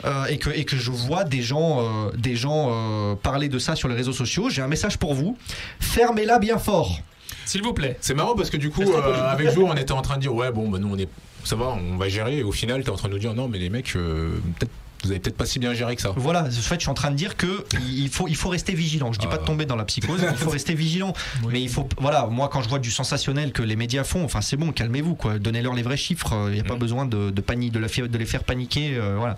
euh, 0.04 0.24
et, 0.26 0.38
que, 0.38 0.50
et 0.50 0.64
que 0.64 0.76
je 0.76 0.90
vois 0.90 1.24
des 1.24 1.42
gens, 1.42 1.80
euh, 1.80 2.10
des 2.16 2.34
gens 2.34 2.70
euh, 2.70 3.14
parler 3.14 3.48
de 3.48 3.58
ça 3.58 3.76
sur 3.76 3.88
les 3.88 3.94
réseaux 3.94 4.12
sociaux, 4.12 4.48
j'ai 4.50 4.62
un 4.62 4.68
message 4.68 4.98
pour 4.98 5.14
vous. 5.14 5.36
Fermez-la 5.80 6.38
bien 6.38 6.58
fort. 6.58 6.98
S'il 7.44 7.62
vous 7.62 7.72
plaît. 7.74 7.96
C'est 8.00 8.14
marrant 8.14 8.34
parce 8.34 8.50
que 8.50 8.56
du 8.56 8.70
coup, 8.70 8.82
euh, 8.82 9.30
avec 9.30 9.50
Jo, 9.50 9.66
on 9.66 9.74
était 9.74 9.92
en 9.92 10.02
train 10.02 10.16
de 10.16 10.22
dire 10.22 10.34
ouais, 10.34 10.50
bon, 10.50 10.68
bah, 10.68 10.78
nous, 10.78 10.92
on 10.92 10.98
est, 10.98 11.08
ça 11.44 11.56
va, 11.56 11.66
on 11.66 11.96
va 11.96 12.08
gérer. 12.08 12.38
Et 12.38 12.42
au 12.42 12.52
final, 12.52 12.82
t'es 12.84 12.90
en 12.90 12.96
train 12.96 13.08
de 13.08 13.14
nous 13.14 13.18
dire 13.18 13.34
non, 13.34 13.48
mais 13.48 13.58
les 13.58 13.70
mecs, 13.70 13.94
euh, 13.96 14.38
peut-être, 14.58 14.72
vous 15.04 15.10
avez 15.10 15.20
peut-être 15.20 15.36
pas 15.36 15.46
si 15.46 15.58
bien 15.58 15.74
géré 15.74 15.94
que 15.96 16.02
ça. 16.02 16.12
Voilà, 16.16 16.42
en 16.42 16.50
fait, 16.50 16.74
je 16.74 16.80
suis 16.80 16.88
en 16.90 16.94
train 16.94 17.10
de 17.10 17.16
dire 17.16 17.36
que 17.36 17.64
il 17.88 18.08
faut, 18.08 18.26
il 18.28 18.34
faut 18.36 18.48
rester 18.48 18.74
vigilant. 18.74 19.12
Je 19.12 19.18
dis 19.20 19.26
pas 19.28 19.36
de 19.36 19.42
Ah. 19.42 19.46
tomber 19.46 19.64
dans 19.64 19.76
la 19.76 19.84
psychose, 19.84 20.20
il 20.28 20.36
faut 20.36 20.50
rester 20.50 20.74
vigilant. 20.74 21.12
Oui. 21.44 21.50
Mais 21.52 21.62
il 21.62 21.68
faut, 21.68 21.88
voilà, 21.98 22.26
moi 22.26 22.48
quand 22.48 22.62
je 22.62 22.68
vois 22.68 22.78
du 22.80 22.90
sensationnel 22.90 23.52
que 23.52 23.62
les 23.62 23.76
médias 23.76 24.02
font, 24.04 24.24
enfin 24.24 24.40
c'est 24.40 24.56
bon, 24.56 24.72
calmez-vous 24.72 25.14
quoi, 25.14 25.38
donnez-leur 25.38 25.74
les 25.74 25.82
vrais 25.82 25.96
chiffres. 25.96 26.46
Il 26.48 26.54
n'y 26.54 26.60
a 26.60 26.64
pas 26.64 26.74
Mhm. 26.74 26.78
besoin 26.80 27.06
de, 27.06 27.30
de, 27.30 27.40
pani- 27.40 27.70
de, 27.70 27.78
la 27.78 27.88
fi- 27.88 28.08
de 28.08 28.18
les 28.18 28.26
faire 28.26 28.42
paniquer, 28.44 28.96
euh, 28.96 29.16
voilà. 29.18 29.36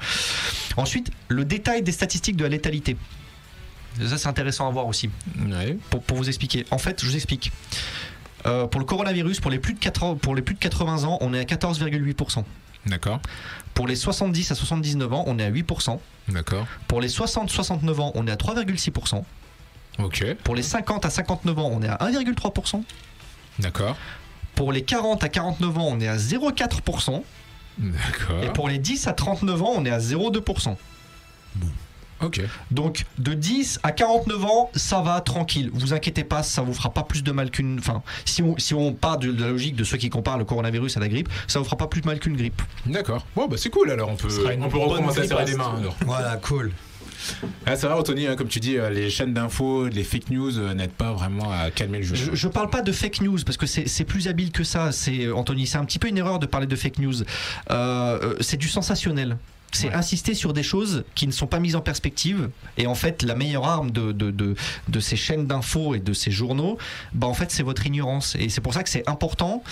Ensuite, 0.77 1.11
le 1.29 1.45
détail 1.45 1.83
des 1.83 1.93
statistiques 1.93 2.37
de 2.37 2.45
la 2.45 2.49
létalité. 2.51 2.97
Ça 4.07 4.17
c'est 4.17 4.29
intéressant 4.29 4.69
à 4.69 4.71
voir 4.71 4.87
aussi 4.87 5.11
pour, 5.91 6.03
pour 6.03 6.17
vous 6.17 6.29
expliquer. 6.29 6.65
En 6.71 6.79
fait, 6.79 7.01
je 7.03 7.07
vous 7.07 7.17
explique. 7.17 7.53
Euh, 8.47 8.67
pour 8.67 8.81
le 8.81 8.87
coronavirus, 8.87 9.41
pour 9.41 9.51
les, 9.51 9.59
plus 9.59 9.75
de 9.75 9.79
4 9.79 10.03
ans- 10.05 10.15
pour 10.15 10.35
les 10.35 10.41
plus 10.43 10.55
de 10.55 10.61
80 10.61 11.05
ans, 11.05 11.19
on 11.21 11.35
est 11.35 11.41
à 11.41 11.45
14,8%. 11.45 12.45
D'accord. 12.87 13.21
Pour 13.75 13.87
les 13.87 13.97
70 13.97 14.51
à 14.51 14.55
79 14.55 15.13
ans, 15.13 15.25
on 15.27 15.39
est 15.39 15.45
à 15.45 15.51
8%. 15.51 15.99
D'accord. 16.29 16.67
Pour 16.89 17.01
les 17.01 17.09
60-69 17.09 18.01
ans, 18.01 18.13
on 18.15 18.27
est 18.27 18.31
à 18.31 18.37
3,6%. 18.37 19.23
Ok. 19.99 20.35
Pour 20.45 20.55
les 20.55 20.63
50 20.63 21.05
à 21.05 21.11
59 21.11 21.59
ans, 21.59 21.71
on 21.73 21.83
est 21.83 21.89
à 21.89 21.97
1,3%. 21.97 22.83
D'accord. 23.59 23.97
Pour 24.55 24.73
les 24.73 24.83
40 24.83 25.23
à 25.25 25.29
49 25.29 25.79
ans, 25.79 25.89
on 25.91 26.01
est 26.01 26.09
à 26.09 26.17
0,4%. 26.17 27.23
Et 27.79 27.83
D'accord. 27.83 28.53
pour 28.53 28.69
les 28.69 28.79
10 28.79 29.07
à 29.07 29.13
39 29.13 29.63
ans, 29.63 29.73
on 29.77 29.85
est 29.85 29.91
à 29.91 29.99
0,2%. 29.99 30.77
Ok. 32.23 32.41
Donc 32.71 33.05
de 33.19 33.35
10 33.35 33.81
à 33.83 33.93
49 33.93 34.45
ans, 34.45 34.71
ça 34.75 35.01
va 35.01 35.21
tranquille. 35.21 35.71
Vous 35.73 35.93
inquiétez 35.95 36.25
pas, 36.25 36.43
ça 36.43 36.63
vous 36.63 36.75
fera 36.75 36.91
pas 36.91 37.03
plus 37.03 37.23
de 37.23 37.33
mal 37.33 37.51
qu'une. 37.51 37.79
Enfin, 37.79 38.03
si 38.25 38.43
on, 38.43 38.57
si 38.59 38.75
on 38.75 38.93
part 38.93 39.19
de, 39.19 39.33
de 39.33 39.43
la 39.43 39.51
logique 39.51 39.77
de 39.77 39.85
ceux 39.85 39.97
qui 39.97 40.11
comparent 40.11 40.39
le 40.39 40.45
coronavirus 40.45 40.97
à 40.97 41.01
la 41.01 41.09
grippe, 41.09 41.29
ça 41.47 41.59
vous 41.59 41.65
fera 41.65 41.77
pas 41.77 41.87
plus 41.87 42.03
mal 42.05 42.19
qu'une 42.19 42.37
grippe. 42.37 42.61
D'accord. 42.87 43.27
Bon, 43.35 43.47
bah 43.49 43.57
c'est 43.59 43.71
cool 43.71 43.91
alors, 43.91 44.11
on 44.11 44.17
peut, 44.17 44.29
on 44.61 44.69
peut 44.69 44.79
recommencer 44.79 45.21
à 45.21 45.27
serrer 45.27 45.45
les 45.47 45.55
mains. 45.57 45.77
alors. 45.79 45.97
Voilà, 46.07 46.37
cool. 46.37 46.73
Ah, 47.67 47.77
c'est 47.77 47.87
vrai, 47.87 47.97
Anthony, 47.99 48.27
hein, 48.27 48.35
comme 48.37 48.49
tu 48.49 48.61
dis, 48.61 48.79
euh, 48.79 48.89
les 48.89 49.11
chaînes 49.11 49.35
d'infos, 49.35 49.89
les 49.89 50.05
fake 50.05 50.31
news 50.31 50.59
euh, 50.59 50.73
n'aident 50.73 50.91
pas 50.91 51.13
vraiment 51.13 51.51
à 51.53 51.71
calmer 51.71 51.99
le 51.99 52.05
jeu. 52.05 52.15
Je, 52.15 52.35
je 52.35 52.49
parle 52.49 52.71
pas 52.71 52.81
de 52.81 52.93
fake 52.93 53.21
news 53.21 53.39
parce 53.45 53.59
que 53.59 53.67
c'est 53.67 53.87
c'est 53.89 54.05
plus 54.05 54.27
habile 54.29 54.53
que 54.53 54.65
ça. 54.65 54.91
C'est 54.91 55.31
Anthony, 55.31 55.67
c'est 55.67 55.77
un 55.79 55.85
petit 55.85 55.99
peu 55.99 56.09
une 56.09 56.17
erreur 56.19 56.39
de 56.39 56.47
parler 56.47 56.67
de 56.67 56.77
fake 56.77 56.99
news. 56.99 57.15
Euh, 57.71 58.35
c'est 58.41 58.57
du 58.57 58.69
sensationnel. 58.69 59.37
C'est 59.73 59.89
Ouais. 59.89 59.95
insister 59.95 60.35
sur 60.35 60.53
des 60.53 60.63
choses 60.63 61.05
qui 61.15 61.27
ne 61.27 61.33
sont 61.33 61.47
pas 61.47 61.61
mises 61.61 61.77
en 61.77 61.81
perspective. 61.81 62.51
Et 62.77 62.87
en 62.87 62.95
fait, 62.95 63.23
la 63.23 63.35
meilleure 63.35 63.67
arme 63.67 63.91
de, 63.91 64.13
de, 64.13 64.31
de, 64.31 64.55
de 64.89 65.01
ces 65.01 65.17
chaînes 65.17 65.47
d'infos 65.47 65.95
et 65.95 66.01
de 66.01 66.13
ces 66.13 66.31
journaux, 66.31 66.77
bah 67.15 67.27
en 67.29 67.35
fait, 67.35 67.51
c'est 67.51 67.63
votre 67.63 67.87
ignorance. 67.87 68.37
Et 68.39 68.49
c'est 68.49 68.61
pour 68.61 68.75
ça 68.75 68.83
que 68.83 68.89
c'est 68.89 69.09
important 69.09 69.63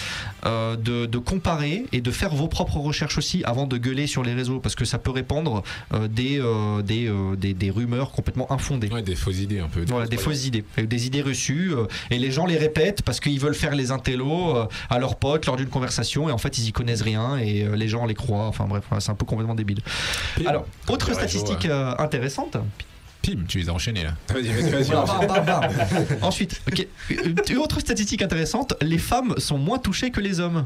euh, 0.47 0.77
de, 0.77 1.07
de 1.07 1.19
comparer 1.19 1.85
et 1.93 2.01
de 2.01 2.11
faire 2.11 2.35
vos 2.35 2.49
propres 2.49 2.77
recherches 2.79 3.19
aussi 3.19 3.43
avant 3.45 3.67
de 3.67 3.77
gueuler 3.77 4.07
sur 4.07 4.23
les 4.23 4.35
réseaux 4.35 4.61
parce 4.61 4.75
que 4.75 4.85
ça 4.85 4.99
peut 4.99 5.11
répandre 5.11 5.63
euh, 5.93 6.07
des, 6.09 6.39
euh, 6.41 6.83
des, 6.83 7.07
euh, 7.09 7.35
des, 7.37 7.55
des 7.55 7.71
rumeurs 7.71 8.13
complètement 8.13 8.51
infondées. 8.53 8.89
Ouais, 8.91 9.03
des 9.03 9.17
fausses 9.17 9.39
idées 9.39 9.59
un 9.61 9.69
peu. 9.69 9.85
Voilà, 9.89 10.07
des 10.07 10.17
fausses 10.17 10.47
idées, 10.47 10.65
des 10.77 11.07
idées 11.07 11.23
reçues, 11.23 11.73
euh, 11.75 11.87
et 12.11 12.19
les 12.19 12.31
gens 12.31 12.47
les 12.47 12.57
répètent 12.57 13.03
parce 13.03 13.21
qu'ils 13.21 13.41
veulent 13.41 13.55
faire 13.55 13.75
les 13.75 13.91
intellos 13.91 14.57
euh, 14.57 14.67
à 14.91 14.99
leurs 14.99 15.17
potes 15.17 15.47
lors 15.47 15.57
d'une 15.57 15.69
conversation, 15.69 16.29
et 16.29 16.33
en 16.33 16.39
fait 16.39 16.57
ils 16.59 16.69
y 16.69 16.73
connaissent 16.73 17.03
rien, 17.03 17.37
et 17.39 17.67
les 17.75 17.89
gens 17.89 18.07
les 18.07 18.15
croient. 18.15 18.47
Enfin 18.47 18.67
bref, 18.67 18.85
c'est 19.01 19.11
un 19.11 19.15
peu 19.15 19.25
complètement 19.27 19.55
débile. 19.55 19.81
Alors, 20.47 20.67
autre 20.89 21.13
statistique 21.13 21.67
euh, 21.67 21.95
intéressante. 21.99 22.57
Pim, 23.23 23.45
tu 23.49 23.59
les 23.59 23.69
as 23.69 23.73
enchaînés 23.73 24.05
là. 24.05 24.15
Vas-y, 24.29 24.49
vas-y, 24.49 24.95
enchaîne. 24.95 25.29
Ensuite, 26.23 26.63
ok, 26.71 26.87
une 27.11 27.59
autre 27.59 27.81
statistique 27.81 28.23
intéressante 28.23 28.75
les 28.81 28.99
femmes 28.99 29.35
sont 29.39 29.59
moins 29.59 29.79
touchées 29.79 30.11
que 30.11 30.21
les 30.21 30.41
hommes. 30.41 30.65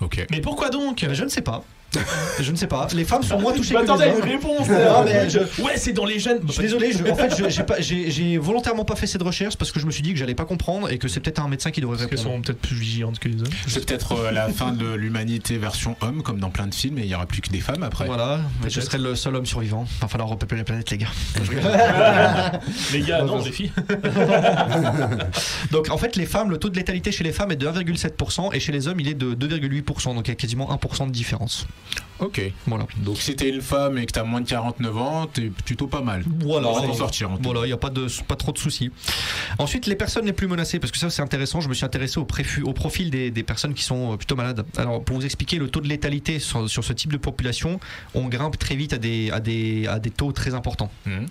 Ok. 0.00 0.26
Mais 0.30 0.40
pourquoi 0.40 0.70
donc? 0.70 1.04
Je 1.10 1.24
ne 1.24 1.28
sais 1.28 1.42
pas. 1.42 1.64
Je 2.40 2.50
ne 2.52 2.56
sais 2.56 2.66
pas. 2.66 2.86
Les 2.94 3.04
femmes 3.04 3.22
sont 3.22 3.38
moins 3.40 3.52
touchées 3.52 3.74
Je 3.74 3.78
que 3.80 3.84
les 3.84 3.90
à 4.02 4.06
une 4.08 4.14
hommes. 4.16 4.22
réponse. 4.22 4.68
Non, 4.68 5.04
mais 5.04 5.28
je- 5.28 5.40
Ouais, 5.62 5.76
c'est 5.76 5.92
dans 5.92 6.04
les 6.04 6.18
jeunes. 6.18 6.40
Je 6.46 6.52
suis 6.52 6.62
désolé, 6.62 6.92
je- 6.92 7.10
en 7.10 7.14
fait, 7.16 7.48
j'ai 7.50 7.62
pas- 7.62 7.80
j'ai 7.80 8.10
j'ai 8.10 8.38
volontairement 8.38 8.84
pas 8.84 8.94
fait 8.96 9.06
cette 9.06 9.22
recherche 9.22 9.56
parce 9.56 9.72
que 9.72 9.80
je 9.80 9.86
me 9.86 9.90
suis 9.90 10.02
dit 10.02 10.12
que 10.12 10.18
j'allais 10.18 10.34
pas 10.34 10.44
comprendre 10.44 10.90
et 10.90 10.98
que 10.98 11.08
c'est 11.08 11.20
peut-être 11.20 11.40
un 11.42 11.48
médecin 11.48 11.70
qui 11.70 11.80
devrait 11.80 11.96
Parce 11.96 12.08
qu'elles 12.08 12.18
répondre. 12.18 12.36
sont 12.36 12.42
peut-être 12.42 12.60
plus 12.60 12.76
vigilantes 12.76 13.18
que 13.18 13.28
les 13.28 13.40
hommes. 13.40 13.48
C'est 13.66 13.84
peut-être 13.84 14.12
euh, 14.12 14.30
la 14.30 14.48
fin 14.48 14.72
de 14.72 14.86
l'humanité 14.94 15.58
version 15.58 15.96
homme, 16.00 16.22
comme 16.22 16.38
dans 16.38 16.50
plein 16.50 16.66
de 16.66 16.74
films, 16.74 16.98
et 16.98 17.02
il 17.02 17.08
n'y 17.08 17.14
aura 17.14 17.26
plus 17.26 17.40
que 17.40 17.50
des 17.50 17.60
femmes 17.60 17.82
après. 17.82 18.06
Voilà, 18.06 18.40
je 18.68 18.80
serai 18.80 18.98
le 18.98 19.14
seul 19.16 19.34
homme 19.36 19.46
survivant. 19.46 19.84
Va 20.00 20.08
falloir 20.08 20.28
repeupler 20.28 20.58
la 20.58 20.64
planète, 20.64 20.90
les 20.90 20.98
gars. 20.98 21.08
Les 22.92 23.00
gars, 23.06 23.22
non, 23.22 23.42
les 23.42 23.52
filles. 23.52 23.72
Donc 25.70 25.90
en 25.90 25.96
fait, 25.98 26.16
les 26.16 26.26
femmes, 26.26 26.50
le 26.50 26.58
taux 26.58 26.68
de 26.68 26.76
létalité 26.76 27.12
chez 27.12 27.24
les 27.24 27.32
femmes 27.32 27.50
est 27.52 27.56
de 27.56 27.66
1,7% 27.66 28.50
et 28.54 28.60
chez 28.60 28.72
les 28.72 28.88
hommes, 28.88 29.00
il 29.00 29.08
est 29.08 29.14
de 29.14 29.34
2,8%. 29.34 30.14
Donc 30.14 30.28
il 30.28 30.30
y 30.30 30.32
a 30.32 30.34
quasiment 30.36 30.68
1% 30.70 31.06
de 31.06 31.12
différence. 31.12 31.66
Ok. 32.18 32.40
Voilà. 32.66 32.86
Donc 32.98 33.16
si 33.16 33.34
t'es 33.34 33.48
une 33.48 33.62
femme 33.62 33.96
et 33.96 34.04
que 34.04 34.12
t'as 34.12 34.24
moins 34.24 34.42
de 34.42 34.46
49 34.48 34.98
ans, 34.98 35.26
t'es 35.26 35.50
plutôt 35.64 35.86
pas 35.86 36.02
mal. 36.02 36.22
Voilà. 36.40 36.68
On 36.68 36.74
va 36.78 36.86
t'en 36.86 36.92
sortir. 36.94 37.30
en 37.30 37.36
tout 37.38 37.42
Voilà, 37.44 37.60
il 37.62 37.68
n'y 37.68 37.72
a 37.72 37.78
pas, 37.78 37.88
de, 37.88 38.06
pas 38.28 38.36
trop 38.36 38.52
de 38.52 38.58
soucis. 38.58 38.90
Ensuite, 39.58 39.86
les 39.86 39.96
personnes 39.96 40.26
les 40.26 40.34
plus 40.34 40.46
menacées, 40.46 40.78
parce 40.78 40.90
que 40.92 40.98
ça 40.98 41.08
c'est 41.08 41.22
intéressant, 41.22 41.62
je 41.62 41.68
me 41.70 41.74
suis 41.74 41.86
intéressé 41.86 42.18
au, 42.20 42.24
préfu- 42.26 42.62
au 42.62 42.74
profil 42.74 43.10
des, 43.10 43.30
des 43.30 43.42
personnes 43.42 43.72
qui 43.72 43.82
sont 43.84 44.12
euh, 44.12 44.16
plutôt 44.18 44.36
malades. 44.36 44.66
Alors, 44.76 45.02
pour 45.02 45.16
vous 45.16 45.24
expliquer, 45.24 45.56
le 45.56 45.68
taux 45.70 45.80
de 45.80 45.88
létalité 45.88 46.38
sur, 46.40 46.68
sur 46.68 46.84
ce 46.84 46.92
type 46.92 47.10
de 47.10 47.16
population, 47.16 47.80
on 48.12 48.28
grimpe 48.28 48.58
très 48.58 48.76
vite 48.76 48.92
à 48.92 48.98
des, 48.98 49.30
à 49.30 49.40
des, 49.40 49.86
à 49.86 49.98
des 49.98 50.10
taux 50.10 50.32
très 50.32 50.52
importants. 50.52 50.90
Mhm. 51.06 51.26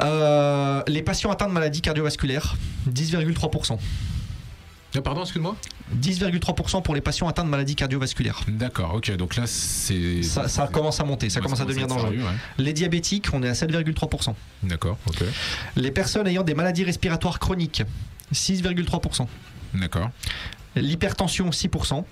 Euh, 0.00 0.80
les 0.86 1.02
patients 1.02 1.32
atteints 1.32 1.48
de 1.48 1.52
maladies 1.52 1.80
cardiovasculaires, 1.80 2.54
10,3%. 2.88 3.78
Ah, 4.96 5.02
pardon, 5.02 5.22
excuse-moi 5.22 5.54
10,3% 6.00 6.82
pour 6.82 6.94
les 6.94 7.00
patients 7.00 7.28
atteints 7.28 7.44
de 7.44 7.48
maladies 7.50 7.74
cardiovasculaires. 7.76 8.40
D'accord, 8.48 8.94
ok. 8.94 9.14
Donc 9.16 9.36
là, 9.36 9.44
c'est. 9.46 10.22
Ça, 10.22 10.48
ça 10.48 10.66
commence 10.66 11.00
à 11.00 11.04
monter, 11.04 11.28
ça 11.30 11.40
Ouais, 11.40 11.44
commence 11.44 11.60
à 11.60 11.64
devenir 11.64 11.86
dangereux. 11.86 12.08
sérieux, 12.10 12.24
ouais. 12.24 12.32
Les 12.58 12.72
diabétiques, 12.72 13.26
on 13.32 13.42
est 13.42 13.48
à 13.48 13.52
7,3%. 13.52 14.34
D'accord, 14.62 14.96
ok. 15.06 15.22
Les 15.76 15.90
personnes 15.90 16.26
ayant 16.26 16.42
des 16.42 16.54
maladies 16.54 16.84
respiratoires 16.84 17.38
chroniques, 17.38 17.82
6,3%. 18.32 19.26
D'accord. 19.74 20.10
L'hypertension, 20.76 21.50
6%. 21.50 22.04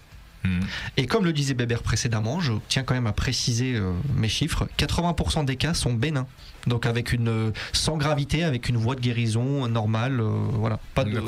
Et 0.96 1.06
comme 1.06 1.24
le 1.24 1.32
disait 1.32 1.54
Bébert 1.54 1.82
précédemment, 1.82 2.40
je 2.40 2.52
tiens 2.68 2.82
quand 2.82 2.94
même 2.94 3.06
à 3.06 3.12
préciser 3.12 3.74
euh, 3.74 3.92
mes 4.14 4.28
chiffres, 4.28 4.68
80% 4.78 5.44
des 5.44 5.56
cas 5.56 5.74
sont 5.74 5.92
bénins. 5.92 6.26
Donc 6.66 6.86
avec 6.86 7.12
une 7.12 7.28
euh, 7.28 7.50
sans 7.72 7.96
gravité, 7.96 8.42
avec 8.42 8.68
une 8.68 8.76
voie 8.76 8.94
de 8.96 9.00
guérison 9.00 9.68
normale, 9.68 10.20
euh, 10.20 10.30
voilà. 10.52 10.80
Pas 10.94 11.04
de, 11.04 11.22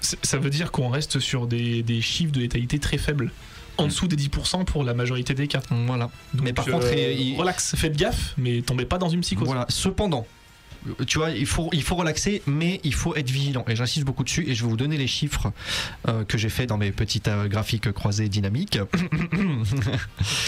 Ça 0.00 0.38
veut 0.38 0.50
dire 0.50 0.70
qu'on 0.70 0.88
reste 0.88 1.18
sur 1.18 1.46
des, 1.46 1.82
des 1.82 2.00
chiffres 2.00 2.32
de 2.32 2.40
létalité 2.40 2.78
très 2.78 2.98
faibles. 2.98 3.32
En 3.76 3.86
dessous 3.86 4.06
des 4.06 4.14
10% 4.14 4.64
pour 4.64 4.84
la 4.84 4.94
majorité 4.94 5.34
des 5.34 5.48
cas. 5.48 5.60
Voilà. 5.68 6.08
Donc, 6.32 6.44
Mais 6.44 6.52
par 6.52 6.68
euh, 6.68 6.70
contre, 6.70 6.86
relax, 7.38 7.74
faites 7.74 7.96
gaffe, 7.96 8.34
mais 8.38 8.62
tombez 8.62 8.84
pas 8.84 8.98
dans 8.98 9.08
une 9.08 9.20
psychose. 9.22 9.46
Voilà. 9.46 9.66
Cependant, 9.68 10.28
tu 11.06 11.18
vois, 11.18 11.30
il 11.30 11.46
faut, 11.46 11.68
il 11.72 11.82
faut 11.82 11.94
relaxer, 11.96 12.42
mais 12.46 12.80
il 12.84 12.94
faut 12.94 13.14
être 13.16 13.30
vigilant. 13.30 13.64
Et 13.68 13.76
j'insiste 13.76 14.04
beaucoup 14.04 14.24
dessus. 14.24 14.44
Et 14.48 14.54
je 14.54 14.62
vais 14.64 14.68
vous 14.68 14.76
donner 14.76 14.96
les 14.98 15.06
chiffres 15.06 15.52
euh, 16.08 16.24
que 16.24 16.36
j'ai 16.38 16.48
fait 16.50 16.66
dans 16.66 16.76
mes 16.78 16.92
petites 16.92 17.28
euh, 17.28 17.48
graphiques 17.48 17.90
croisées 17.92 18.28
dynamiques. 18.28 18.78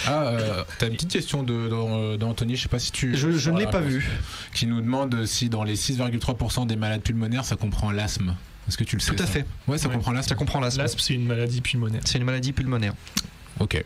Ah, 0.06 0.26
euh, 0.28 0.64
t'as 0.78 0.86
une 0.88 0.94
petite 0.94 1.10
question 1.10 1.42
de- 1.42 1.52
de- 1.68 2.16
d'Anthony, 2.16 2.56
je 2.56 2.62
sais 2.62 2.68
pas 2.68 2.78
si 2.78 2.92
tu. 2.92 3.16
Je, 3.16 3.32
je 3.32 3.50
ne 3.50 3.58
l'ai 3.58 3.66
pas 3.66 3.80
vu. 3.80 4.08
Qui 4.54 4.66
nous 4.66 4.80
demande 4.80 5.26
si 5.26 5.48
dans 5.48 5.64
les 5.64 5.74
6,3% 5.76 6.66
des 6.66 6.76
malades 6.76 7.02
pulmonaires, 7.02 7.44
ça 7.44 7.56
comprend 7.56 7.90
l'asthme. 7.90 8.36
Est-ce 8.68 8.76
que 8.78 8.84
tu 8.84 8.96
le 8.96 9.00
sais 9.00 9.14
Tout 9.14 9.22
à 9.22 9.26
ça 9.26 9.32
fait. 9.32 9.46
Ouais, 9.68 9.78
ça 9.78 9.88
Ouais. 9.88 9.94
comprend 9.94 10.12
l'asthme. 10.12 10.28
Ça 10.30 10.34
comprend 10.34 10.60
l'asthme. 10.60 10.80
L'asthme, 10.82 10.98
c'est 11.00 11.14
une 11.14 11.26
maladie 11.26 11.60
pulmonaire. 11.60 12.00
C'est 12.04 12.18
une 12.18 12.24
maladie 12.24 12.52
pulmonaire. 12.52 12.94
Ok. 13.60 13.82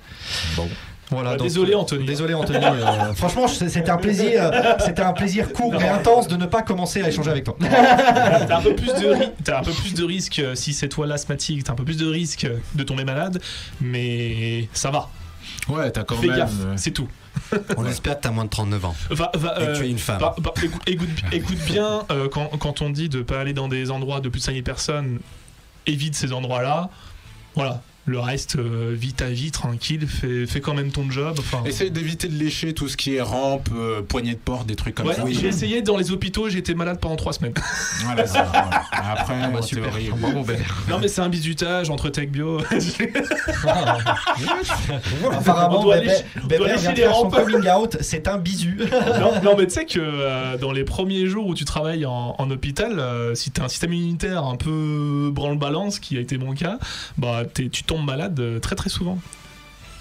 Bon. 0.57 0.69
Voilà. 1.11 1.31
Ah, 1.31 1.37
donc- 1.37 1.46
désolé, 1.49 1.75
Anthony. 1.75 2.05
Désolé 2.07 2.35
Anthony. 2.35 2.59
euh, 2.64 3.14
franchement, 3.14 3.49
c'était 3.49 3.90
un 3.90 3.96
plaisir, 3.96 4.51
euh, 4.53 4.75
c'était 4.85 5.03
un 5.03 5.12
plaisir 5.12 5.53
court 5.53 5.75
et 5.75 5.88
intense 5.88 6.29
de 6.29 6.37
ne 6.37 6.46
pas 6.46 6.62
commencer 6.62 7.03
à 7.03 7.09
échanger 7.09 7.31
avec 7.31 7.44
toi. 7.44 7.57
T'as 7.61 8.59
un 8.59 8.62
peu 8.62 8.75
plus 8.75 8.94
de 8.94 9.09
ri- 9.12 9.29
t'as 9.44 9.61
un 9.61 9.62
peu 9.62 9.73
plus 9.73 9.94
de 9.94 10.05
risque 10.05 10.38
euh, 10.38 10.55
si 10.55 10.73
c'est 10.73 10.88
toi 10.88 11.07
l'asthmatique, 11.07 11.64
t'as 11.64 11.73
un 11.73 11.77
peu 11.77 11.85
plus 11.85 11.96
de 11.96 12.07
risque 12.07 12.46
de 12.75 12.83
tomber 12.85 13.05
malade, 13.05 13.40
mais 13.81 14.68
ça 14.73 14.90
va. 14.90 15.09
Ouais, 15.68 15.90
t'as 15.90 16.05
quand 16.05 16.16
Fais 16.16 16.29
même. 16.29 16.37
gaffe, 16.37 16.53
euh, 16.64 16.75
c'est 16.77 16.90
tout. 16.92 17.09
On 17.77 17.87
espère 17.87 18.16
que 18.16 18.23
t'as 18.23 18.31
moins 18.31 18.44
de 18.44 18.51
39 18.51 18.85
ans. 18.85 18.94
Va, 19.11 19.31
va, 19.35 19.55
Et 19.61 19.64
que 19.64 19.70
euh, 19.70 19.79
tu 19.79 19.85
es 19.87 19.90
une 19.90 19.99
femme. 19.99 20.18
bah, 20.20 20.35
bah, 20.38 20.53
écoute, 20.62 20.83
écoute- 20.87 21.09
écoute 21.33 21.59
bien, 21.66 22.03
euh, 22.11 22.29
quand, 22.29 22.46
quand 22.59 22.83
on 22.83 22.90
dit 22.90 23.09
de 23.09 23.23
pas 23.23 23.40
aller 23.40 23.53
dans 23.53 23.68
des 23.68 23.90
endroits 23.90 24.20
de 24.20 24.29
plus 24.29 24.40
de 24.40 24.44
5000 24.44 24.62
personnes, 24.62 25.20
évite 25.87 26.14
ces 26.14 26.33
endroits-là. 26.33 26.88
Voilà. 27.55 27.83
Le 28.07 28.19
reste, 28.19 28.57
euh, 28.57 28.93
vis 28.99 29.13
ta 29.13 29.27
vie 29.27 29.51
tranquille, 29.51 30.07
fais, 30.09 30.47
fais 30.47 30.61
quand 30.61 30.75
même 30.75 30.91
ton 30.91 31.09
job. 31.11 31.37
Enfin, 31.39 31.63
Essaye 31.67 31.91
d'éviter 31.91 32.29
de 32.29 32.35
lécher 32.37 32.73
tout 32.73 32.89
ce 32.89 32.97
qui 32.97 33.15
est 33.15 33.21
rampe, 33.21 33.69
euh, 33.75 34.01
poignée 34.03 34.33
de 34.33 34.39
porte, 34.39 34.67
des 34.67 34.75
trucs 34.75 34.95
comme 34.95 35.07
ouais, 35.07 35.15
ça. 35.15 35.23
j'ai 35.29 35.47
essayé 35.47 35.83
dans 35.83 35.97
les 35.97 36.11
hôpitaux, 36.11 36.49
j'ai 36.49 36.59
été 36.59 36.75
malade 36.75 36.99
pendant 37.01 37.17
3 37.17 37.35
semaines. 37.35 37.55
Voilà, 38.05 38.27
ça, 38.27 38.45
voilà. 38.45 38.83
Après, 39.13 39.35
Ah 39.43 39.49
bah, 39.51 39.63
super. 39.63 39.93
Ben. 39.93 40.57
non 40.89 40.99
mais 40.99 41.09
c'est 41.09 41.21
un 41.21 41.29
bisutage 41.29 41.91
entre 41.91 42.09
tech 42.09 42.31
bio. 42.31 42.59
Apparemment, 45.33 45.83
doit 45.83 45.97
Bébé 45.99 46.65
lécher 46.65 46.93
vient 46.95 47.09
de 47.09 47.13
son 47.13 47.31
coming 47.31 47.69
out. 47.71 47.97
C'est 48.01 48.29
un 48.29 48.39
bisu. 48.39 48.79
non, 49.21 49.33
non, 49.43 49.57
mais 49.57 49.67
tu 49.67 49.75
sais 49.75 49.85
que 49.87 49.99
euh, 50.01 50.57
dans 50.57 50.73
les 50.73 50.85
premiers 50.85 51.27
jours 51.27 51.47
où 51.47 51.55
tu 51.55 51.65
travailles 51.65 52.07
en, 52.07 52.35
en 52.39 52.51
hôpital, 52.51 52.99
euh, 52.99 53.35
si 53.35 53.51
tu 53.51 53.61
as 53.61 53.65
un 53.65 53.69
système 53.69 53.93
immunitaire 53.93 54.45
un 54.45 54.57
peu 54.57 55.31
branle-balance, 55.33 55.99
qui 55.99 56.17
a 56.17 56.21
été 56.21 56.39
mon 56.39 56.55
cas, 56.55 56.79
bah 57.19 57.43
t'es- 57.53 57.69
tu 57.69 57.83
tombes 57.90 58.05
malade 58.07 58.38
euh, 58.40 58.59
très 58.61 58.76
très 58.76 58.88
souvent. 58.90 59.18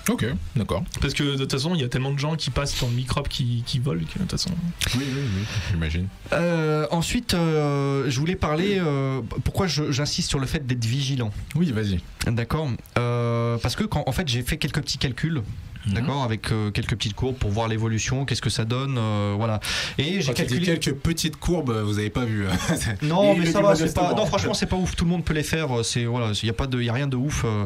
Ok, 0.10 0.26
d'accord. 0.56 0.84
Parce 1.02 1.14
que 1.14 1.24
de 1.24 1.38
toute 1.38 1.52
façon, 1.52 1.76
il 1.76 1.82
y 1.82 1.84
a 1.84 1.88
tellement 1.90 2.12
de 2.12 2.18
gens 2.18 2.36
qui 2.36 2.50
passent 2.50 2.80
dans 2.82 2.88
le 2.88 2.94
microbe 2.94 3.28
qui, 3.28 3.64
qui 3.68 3.78
volent 3.80 4.02
que 4.12 4.14
de 4.18 4.24
toute 4.24 4.32
façon. 4.32 4.50
Oui, 4.96 5.04
oui, 5.06 5.22
oui, 5.36 5.44
j'imagine. 5.70 6.08
Euh, 6.34 6.88
ensuite, 6.90 7.34
euh, 7.36 8.06
je 8.10 8.20
voulais 8.20 8.36
parler. 8.36 8.78
euh, 8.80 9.22
pourquoi 9.44 9.68
je- 9.68 9.92
j'insiste 9.92 10.30
sur 10.30 10.40
le 10.40 10.48
fait 10.48 10.66
d'être 10.66 10.86
vigilant 10.86 11.32
Oui, 11.56 11.72
vas-y. 11.72 12.00
D'accord. 12.26 12.70
Euh, 12.98 13.58
parce 13.62 13.76
que 13.76 13.84
quand, 13.84 14.04
en 14.08 14.12
fait, 14.12 14.28
j'ai 14.28 14.42
fait 14.42 14.58
quelques 14.58 14.82
petits 14.82 14.98
calculs. 14.98 15.44
Mhm. 15.88 15.94
D'accord, 15.94 16.24
avec 16.24 16.52
euh, 16.52 16.72
quelques 16.72 16.96
petites 16.96 17.16
courbes 17.16 17.36
pour 17.38 17.52
voir 17.52 17.68
l'évolution, 17.68 18.26
qu'est-ce 18.26 18.42
que 18.42 18.50
ça 18.50 18.66
donne, 18.66 18.98
euh, 18.98 19.34
voilà. 19.38 19.60
Et 19.98 20.22
j'ai 20.22 20.28
Quand 20.28 20.34
tu 20.34 20.44
dis 20.46 20.50
calculé. 20.60 20.80
quelques 20.80 20.98
petites 21.00 21.38
courbes, 21.38 21.72
vous 21.72 22.00
avez 22.00 22.10
pas 22.10 22.26
vu. 22.26 22.46
hein. 22.48 22.76
Non, 23.02 23.36
mais 23.36 23.46
ça 23.46 23.62
va, 23.62 23.76
c'est 23.76 23.94
pas. 23.94 24.14
Non, 24.14 24.26
franchement, 24.26 24.54
c'est 24.54 24.66
pas 24.66 24.76
ouf. 24.76 24.96
Tout 24.96 25.06
le 25.06 25.12
monde 25.12 25.24
peut 25.24 25.34
les 25.34 25.44
faire. 25.44 25.68
C'est 25.84 26.06
voilà, 26.06 26.32
il 26.42 26.46
y 26.46 26.50
a 26.50 26.54
pas 26.54 26.68
de, 26.68 26.82
y 26.82 26.90
a 26.90 26.94
rien 26.94 27.08
de 27.08 27.16
ouf. 27.16 27.44
euh, 27.46 27.66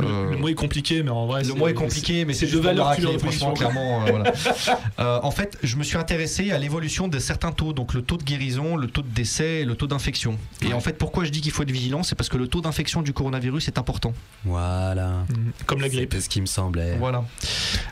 Le, 0.00 0.06
euh, 0.06 0.30
le 0.32 0.36
mot 0.38 0.48
est 0.48 0.54
compliqué, 0.54 1.02
mais 1.02 1.10
en 1.10 1.26
vrai. 1.26 1.44
Le 1.44 1.54
mot 1.54 1.68
est 1.68 1.74
compliqué, 1.74 2.24
mais 2.24 2.32
c'est 2.34 2.40
c'est 2.40 2.46
de 2.46 2.50
juste 2.50 2.62
pour 2.62 2.70
valeur 2.70 2.84
me 2.86 2.90
racler, 2.90 3.02
sur 3.04 3.12
la 3.12 3.18
franchement, 3.18 3.50
position. 3.50 3.70
clairement. 3.72 4.06
euh, 4.06 4.10
voilà. 4.10 4.32
Euh, 4.98 5.18
en 5.22 5.30
fait, 5.30 5.58
je 5.62 5.76
me 5.76 5.82
suis 5.84 5.96
intéressé 5.96 6.50
à 6.52 6.58
l'évolution 6.58 7.08
de 7.08 7.18
certains 7.18 7.50
taux, 7.52 7.72
donc 7.72 7.94
le 7.94 8.02
taux 8.02 8.16
de 8.16 8.22
guérison, 8.24 8.76
le 8.76 8.86
taux 8.88 9.02
de 9.02 9.08
décès 9.08 9.60
et 9.60 9.64
le 9.64 9.74
taux 9.74 9.86
d'infection. 9.86 10.36
Et 10.62 10.72
en 10.74 10.80
fait, 10.80 10.98
pourquoi 10.98 11.24
je 11.24 11.30
dis 11.30 11.40
qu'il 11.40 11.50
faut 11.50 11.62
être 11.62 11.70
vigilant, 11.70 12.02
c'est 12.02 12.14
parce 12.14 12.28
que 12.28 12.36
le 12.36 12.46
taux 12.46 12.60
d'infection 12.60 13.02
du 13.02 13.12
coronavirus 13.12 13.68
est 13.68 13.78
important. 13.78 14.12
Voilà. 14.44 15.24
Mhm. 15.30 15.52
Comme 15.66 15.80
la 15.80 15.88
grippe. 15.88 16.10
C'est 16.14 16.20
ce 16.20 16.28
qui 16.28 16.40
me 16.40 16.46
semblait. 16.46 16.96
Voilà. 16.98 17.24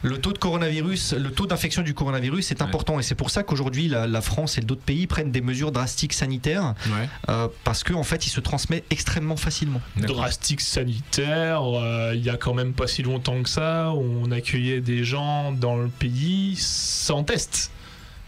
Le 0.02 0.18
taux 0.18 0.32
de 0.32 0.38
coronavirus, 0.38 1.14
le 1.14 1.30
taux 1.30 1.46
d'infection 1.46 1.82
du 1.82 1.94
coronavirus 1.94 2.50
est 2.50 2.60
Ouais. 2.60 2.66
important 2.68 2.98
et 2.98 3.02
c'est 3.02 3.14
pour 3.14 3.30
ça 3.30 3.42
qu'aujourd'hui 3.42 3.88
la, 3.88 4.06
la 4.06 4.20
France 4.20 4.58
et 4.58 4.60
d'autres 4.60 4.82
pays 4.82 5.06
prennent 5.06 5.32
des 5.32 5.40
mesures 5.40 5.72
drastiques 5.72 6.12
sanitaires 6.12 6.74
Ouais. 6.86 7.08
euh, 7.28 7.48
parce 7.64 7.84
qu'en 7.84 8.02
fait, 8.02 8.26
il 8.26 8.30
se 8.30 8.40
transmet 8.40 8.84
extrêmement 8.90 9.36
facilement. 9.36 9.80
Drastique 9.96 10.60
sanitaire. 10.60 11.62
euh, 11.62 12.12
Il 12.14 12.24
y 12.24 12.30
a 12.30 12.36
quand 12.36 12.54
même 12.54 12.72
pas 12.72 12.86
si 12.86 13.02
longtemps 13.02 13.42
que 13.42 13.48
ça, 13.48 13.92
on 13.92 14.30
accueillait 14.30 14.80
des 14.80 15.04
gens 15.04 15.52
dans 15.52 15.76
le 15.76 15.88
pays 15.88 16.56
sans 16.58 17.22
test 17.24 17.70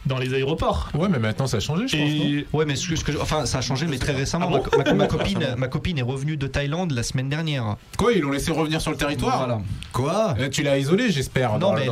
dans 0.07 0.19
les 0.19 0.35
aéroports. 0.35 0.89
Ouais, 0.95 1.09
mais 1.09 1.19
maintenant 1.19 1.47
ça 1.47 1.59
a 1.59 1.61
changé, 1.61 1.87
je 1.87 1.97
pense. 1.97 2.09
non 2.11 2.25
Et 2.25 2.47
Ouais, 2.53 2.65
mais 2.65 2.75
ce 2.77 2.89
que, 2.89 2.97
ce 2.97 3.05
que- 3.05 3.21
enfin, 3.21 3.47
ça 3.47 3.59
a 3.59 3.61
changé, 3.61 3.87
mais 3.87 3.99
très 3.99 4.13
récemment. 4.13 4.51
Ah 4.53 4.59
bon 4.59 4.79
ma, 4.79 4.85
ma- 4.85 4.93
ma 4.95 5.07
copine, 5.09 5.55
ma 5.57 5.69
copine 5.69 5.99
est 5.99 6.03
revenue 6.03 6.37
de 6.37 6.47
Thaïlande 6.47 6.91
la 6.93 7.03
semaine 7.03 7.29
dernière. 7.29 7.77
Quoi, 7.97 8.13
ils 8.13 8.21
l'ont 8.21 8.31
laissé 8.33 8.51
revenir 8.53 8.81
sur 8.81 8.91
le 8.91 8.97
territoire 8.97 9.39
Voilà. 9.39 9.61
Quoi 9.93 10.35
Euh, 10.41 10.49
Tu 10.49 10.63
l'as 10.63 10.79
isolé, 10.79 11.11
j'espère. 11.11 11.53
Non, 11.53 11.59
dans- 11.59 11.73
mais 11.75 11.83
elle 11.83 11.87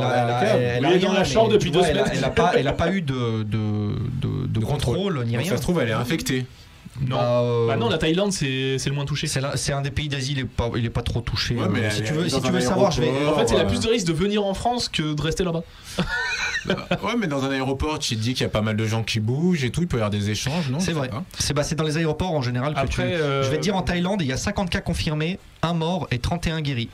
dans 0.83 0.89
rien, 0.89 0.99
dans 0.99 1.13
la 1.13 1.23
chambre 1.23 1.49
depuis 1.49 1.71
deux 1.71 1.79
vois, 1.79 1.87
semaines. 1.87 2.05
Elle 2.13 2.23
a 2.25 2.29
pas, 2.29 2.51
elle 2.57 2.67
a 2.67 2.73
pas 2.73 2.91
eu 2.91 3.01
de, 3.01 3.43
de, 3.43 3.95
de, 4.21 4.47
de 4.47 4.59
De 4.59 4.65
contrôle. 4.65 4.95
contrôle 4.97 5.23
ni 5.25 5.31
Donc, 5.33 5.41
rien. 5.41 5.49
ça 5.51 5.57
se 5.57 5.61
trouve, 5.61 5.79
elle 5.81 5.89
est 5.89 5.93
infectée. 5.93 6.45
non. 6.99 7.15
Bah, 7.15 7.39
euh, 7.43 7.67
Bah 7.67 7.75
non, 7.77 7.87
la 7.89 7.97
Thaïlande, 7.97 8.33
c'est 8.33 8.77
c'est 8.77 8.89
le 8.89 8.95
moins 8.95 9.05
touché. 9.05 9.27
c'est 9.27 9.71
un 9.73 9.81
des 9.81 9.91
pays 9.91 10.09
d'Asie, 10.09 10.33
il 10.33 10.39
est 10.39 10.45
pas, 10.45 10.69
il 10.75 10.85
est 10.85 10.89
pas 10.89 11.01
trop 11.01 11.21
touché. 11.21 11.55
Ouais, 11.55 11.67
mais 11.71 11.89
si 11.89 12.01
tu 12.03 12.09
est 12.09 12.11
veux, 12.11 12.27
si 12.27 12.35
dans 12.35 12.41
tu 12.41 12.47
un 12.47 12.51
veux 12.51 12.59
savoir, 12.59 12.91
je 12.91 13.01
vais. 13.01 13.09
En 13.25 13.35
fait, 13.37 13.53
il 13.53 13.57
a 13.57 13.61
euh, 13.61 13.65
plus 13.67 13.79
de 13.79 13.87
risques 13.87 14.07
de 14.07 14.13
venir 14.13 14.43
en 14.45 14.53
France 14.53 14.89
que 14.89 15.13
de 15.13 15.21
rester 15.21 15.43
là-bas. 15.45 15.63
Ouais, 16.67 17.15
mais 17.17 17.27
dans 17.27 17.43
un 17.43 17.51
aéroport, 17.51 17.99
tu 17.99 18.15
te 18.15 18.21
dis 18.21 18.33
qu'il 18.33 18.41
y 18.43 18.45
a 18.45 18.49
pas 18.49 18.61
mal 18.61 18.75
de 18.77 18.85
gens 18.85 19.03
qui 19.03 19.19
bougent 19.19 19.63
et 19.63 19.71
tout, 19.71 19.81
il 19.81 19.87
peut 19.87 19.97
y 19.97 19.99
avoir 19.99 20.09
des 20.11 20.29
échanges, 20.29 20.69
non 20.69 20.79
C'est 20.79 20.91
vrai. 20.93 21.09
C'est 21.39 21.53
bah, 21.53 21.63
c'est 21.63 21.75
dans 21.75 21.83
les 21.83 21.97
aéroports 21.97 22.31
en 22.31 22.41
général 22.41 22.73
que 22.73 22.79
Après, 22.79 23.03
tu. 23.09 23.13
euh, 23.15 23.43
Je 23.43 23.49
vais 23.49 23.57
te 23.57 23.61
dire 23.61 23.75
en 23.75 23.81
Thaïlande, 23.81 24.21
il 24.21 24.27
y 24.27 24.33
a 24.33 24.37
50 24.37 24.69
cas 24.69 24.81
confirmés, 24.81 25.39
un 25.61 25.73
mort 25.73 26.07
et 26.11 26.19
31 26.19 26.61
guéris. 26.61 26.89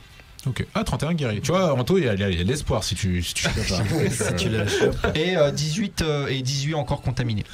Ok. 0.46 0.64
Ah, 0.74 0.84
31 0.84 1.14
guéris. 1.14 1.40
Tu 1.40 1.50
vois, 1.50 1.74
Anto, 1.74 1.98
il 1.98 2.04
y 2.04 2.08
a, 2.08 2.14
de 2.16 2.24
l'espoir 2.44 2.84
si 2.84 2.94
tu, 2.94 3.22
si 3.22 3.34
tu 3.34 3.44
pas. 3.48 3.50
Si 4.10 4.34
tu. 4.36 4.48
Et 5.14 5.36
euh, 5.36 5.50
18 5.50 6.02
euh, 6.02 6.26
et 6.28 6.40
18 6.42 6.74
encore 6.74 7.02
contaminés. 7.02 7.44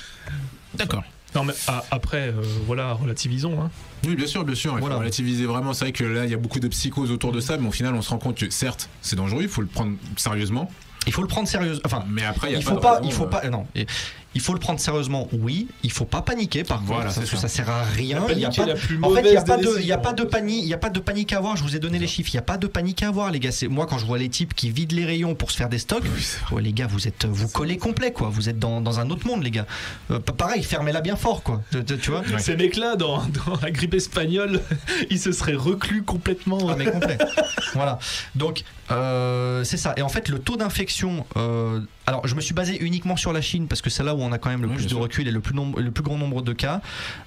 D'accord. 0.75 1.03
Non, 1.35 1.43
mais 1.43 1.55
ah, 1.67 1.83
après, 1.91 2.29
euh, 2.29 2.33
voilà, 2.67 2.93
relativisons. 2.93 3.61
Hein. 3.61 3.71
Oui, 4.07 4.15
bien 4.15 4.27
sûr, 4.27 4.45
bien 4.45 4.55
sûr. 4.55 4.73
Il 4.77 4.81
Voilà. 4.81 4.95
faut 4.95 5.01
relativiser 5.01 5.47
vraiment. 5.47 5.73
C'est 5.73 5.87
vrai 5.87 5.93
que 5.93 6.05
là, 6.05 6.25
il 6.27 6.31
y 6.31 6.35
a 6.35 6.37
beaucoup 6.37 6.61
de 6.61 6.69
psychose 6.69 7.11
autour 7.11 7.33
de 7.33 7.41
ça, 7.41 7.57
mais 7.57 7.67
au 7.67 7.73
final, 7.73 7.95
on 7.95 8.03
se 8.03 8.11
rend 8.11 8.19
compte 8.19 8.39
que 8.39 8.49
certes, 8.51 8.89
c'est 9.03 9.17
dangereux, 9.17 9.43
il 9.43 9.49
faut 9.49 9.61
le 9.63 9.67
prendre 9.67 9.97
sérieusement. 10.17 10.71
Il 11.07 11.13
faut 11.13 11.23
le 11.23 11.29
prendre 11.29 11.49
sérieusement. 11.49 11.83
Enfin, 11.85 12.05
Mais 12.09 12.25
après, 12.25 12.49
il 12.49 12.53
y 12.53 12.57
a 12.57 12.59
il 12.59 12.65
faut 12.65 12.75
de 12.75 12.81
pas, 12.81 13.01
il 13.03 13.13
faut 13.13 13.25
euh, 13.25 13.29
pas, 13.29 13.49
non. 13.49 13.67
Et 13.75 13.87
Il 14.35 14.41
faut 14.41 14.53
le 14.53 14.59
prendre 14.59 14.81
sérieusement, 14.81 15.29
oui. 15.33 15.69
Il 15.83 15.93
faut 15.93 16.05
pas 16.05 16.21
paniquer, 16.23 16.65
par 16.65 16.83
Voilà, 16.83 17.05
contre, 17.05 17.17
parce 17.21 17.31
que 17.31 17.37
ça. 17.37 17.49
sert 17.49 17.71
à 17.71 17.83
rien. 17.85 18.25
La 18.27 18.33
Il 18.35 18.41
y 18.41 18.45
a 18.45 18.49
panique 18.51 18.59
est 18.59 18.63
pas 18.63 18.67
la 18.67 18.75
plus 18.75 18.99
En 19.03 19.11
fait, 19.11 19.23
il 19.25 19.31
n'y 19.31 19.37
a 19.37 19.43
pas 19.43 19.57
de, 19.57 19.81
y 19.81 19.93
a 19.93 19.99
pas 19.99 20.13
de 20.13 20.25
panique, 20.25 20.63
il 20.65 20.69
y 20.69 20.75
a 20.75 20.79
pas 20.79 20.91
de 20.91 21.01
panique 21.01 21.33
à 21.33 21.39
avoir. 21.39 21.57
Je 21.57 21.63
vous 21.63 21.77
ai 21.77 21.79
donné 21.79 21.99
les 21.99 22.07
chiffres. 22.07 22.31
Il 22.33 22.35
y 22.37 22.39
a 22.39 22.43
pas 22.43 22.57
de 22.59 22.67
panique 22.67 23.03
à 23.03 23.09
avoir, 23.09 23.31
les 23.31 23.39
gars. 23.41 23.53
C'est 23.53 23.69
moi 23.69 23.87
quand 23.87 23.99
je 23.99 24.07
vois 24.07 24.19
les 24.19 24.29
types 24.29 24.55
qui 24.55 24.71
vident 24.71 24.95
les 24.97 25.05
rayons 25.05 25.35
pour 25.35 25.51
se 25.51 25.57
faire 25.57 25.69
des 25.69 25.79
stocks. 25.79 26.05
ouais, 26.53 26.63
les 26.63 26.73
gars, 26.73 26.87
vous 26.89 27.07
êtes, 27.07 27.25
vous 27.27 27.49
collez 27.49 27.77
complet, 27.79 28.13
quoi. 28.13 28.29
Vous 28.29 28.49
êtes 28.49 28.59
dans, 28.59 28.81
dans 28.81 28.99
un 29.01 29.09
autre 29.11 29.27
monde, 29.27 29.43
les 29.45 29.51
gars. 29.53 29.67
Euh, 30.11 30.19
pa- 30.19 30.33
pareil, 30.33 30.63
fermez-la 30.63 31.01
bien 31.01 31.17
fort, 31.17 31.43
quoi. 31.43 31.63
Tu, 31.71 31.85
tu- 31.85 31.99
tu 31.99 32.11
vois 32.11 32.21
Ouais. 32.21 32.39
Ces 32.41 32.57
mecs-là, 32.57 32.97
dans, 32.97 33.19
dans 33.47 33.57
la 33.63 33.71
grippe 33.71 33.95
espagnole, 33.95 34.61
ils 35.11 35.21
se 35.21 35.31
seraient 35.33 35.55
reclus 35.55 36.03
complètement. 36.03 36.59
Ah, 36.71 36.75
mais 36.77 36.87
complet. 36.87 37.19
voilà. 37.75 37.99
Donc, 38.35 38.65
euh, 38.91 39.65
c'est 39.65 39.77
ça. 39.77 39.95
Et 39.97 40.03
en 40.03 40.09
fait, 40.09 40.29
le 40.29 40.39
taux 40.39 40.57
d'infection. 40.57 41.25
euh, 41.37 41.81
alors, 42.07 42.27
je 42.27 42.35
me 42.35 42.41
suis 42.41 42.53
basé 42.55 42.77
uniquement 42.85 43.17
sur 43.17 43.33
la 43.33 43.41
Chine 43.41 43.67
parce 43.67 43.81
que 43.81 43.89
c'est 43.91 44.03
là 44.03 44.15
où 44.15 44.23
on 44.25 44.33
a 44.33 44.39
quand 44.39 44.51
même 44.51 44.63
le 44.63 44.69
Oui, 44.69 44.75
plus 44.75 44.85
de 44.85 44.89
sûr. 44.91 44.99
recul 45.01 45.29
et 45.29 45.31
le 45.31 45.41
plus, 45.41 45.55
nombre- 45.55 45.81
le 45.81 45.91
plus 45.91 46.03
grand 46.03 46.19
nombre 46.19 46.43
de 46.43 46.53
cas. 46.53 46.81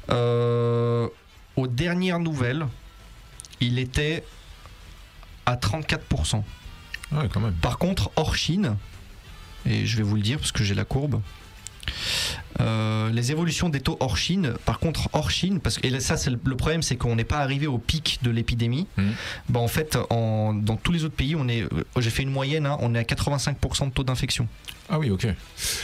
Euh, 0.10 1.08
aux 1.56 1.68
dernières 1.68 2.20
nouvelles, 2.20 2.66
il 3.60 3.80
était 3.80 4.24
à 5.46 5.56
34%. 5.56 6.44
Ah 7.12 7.20
Ouais, 7.20 7.30
quand 7.34 7.40
même. 7.40 7.54
Par 7.54 7.78
contre, 7.78 8.12
hors 8.16 8.36
Chine, 8.36 8.76
et 9.66 9.86
je 9.86 9.98
vais 9.98 10.04
vous 10.04 10.16
le 10.16 10.22
dire 10.22 10.38
parce 10.40 10.52
que 10.52 10.64
j'ai 10.64 10.76
la 10.76 10.86
courbe, 10.86 11.22
euh, 12.60 13.10
les 13.12 13.32
évolutions 13.32 13.70
des 13.70 13.80
taux 13.80 13.98
hors 14.00 14.18
Chine, 14.18 14.54
par 14.66 14.80
contre 14.80 15.10
hors 15.14 15.32
Chine, 15.32 15.60
parce 15.60 15.78
que 15.78 15.88
et 15.88 15.90
là, 15.90 16.00
ça 16.00 16.18
c'est 16.18 16.30
le, 16.30 16.40
le 16.44 16.56
problème, 16.58 16.82
c'est 16.82 16.96
qu'on 16.98 17.16
n'est 17.16 17.24
pas 17.24 17.38
arrivé 17.40 17.66
au 17.68 17.78
pic 17.78 18.20
de 18.24 18.30
l'épidémie. 18.30 18.88
Mhm. 18.98 19.14
Bah, 19.50 19.60
en 19.60 19.68
fait, 19.68 19.98
en- 20.10 20.54
dans 20.54 20.76
tous 20.76 20.92
les 20.92 21.04
autres 21.06 21.16
pays, 21.16 21.36
on 21.36 21.48
est, 21.48 21.62
euh, 21.64 21.70
j'ai 21.98 22.10
fait 22.10 22.24
une 22.24 22.32
moyenne, 22.32 22.66
hein, 22.66 22.78
on 22.82 22.94
est 22.96 23.00
à 23.00 23.04
85% 23.04 23.88
de 23.88 23.92
taux 23.92 24.04
d'infection. 24.04 24.48
Ah 24.90 25.00
oui, 25.00 25.10
ok. 25.10 25.28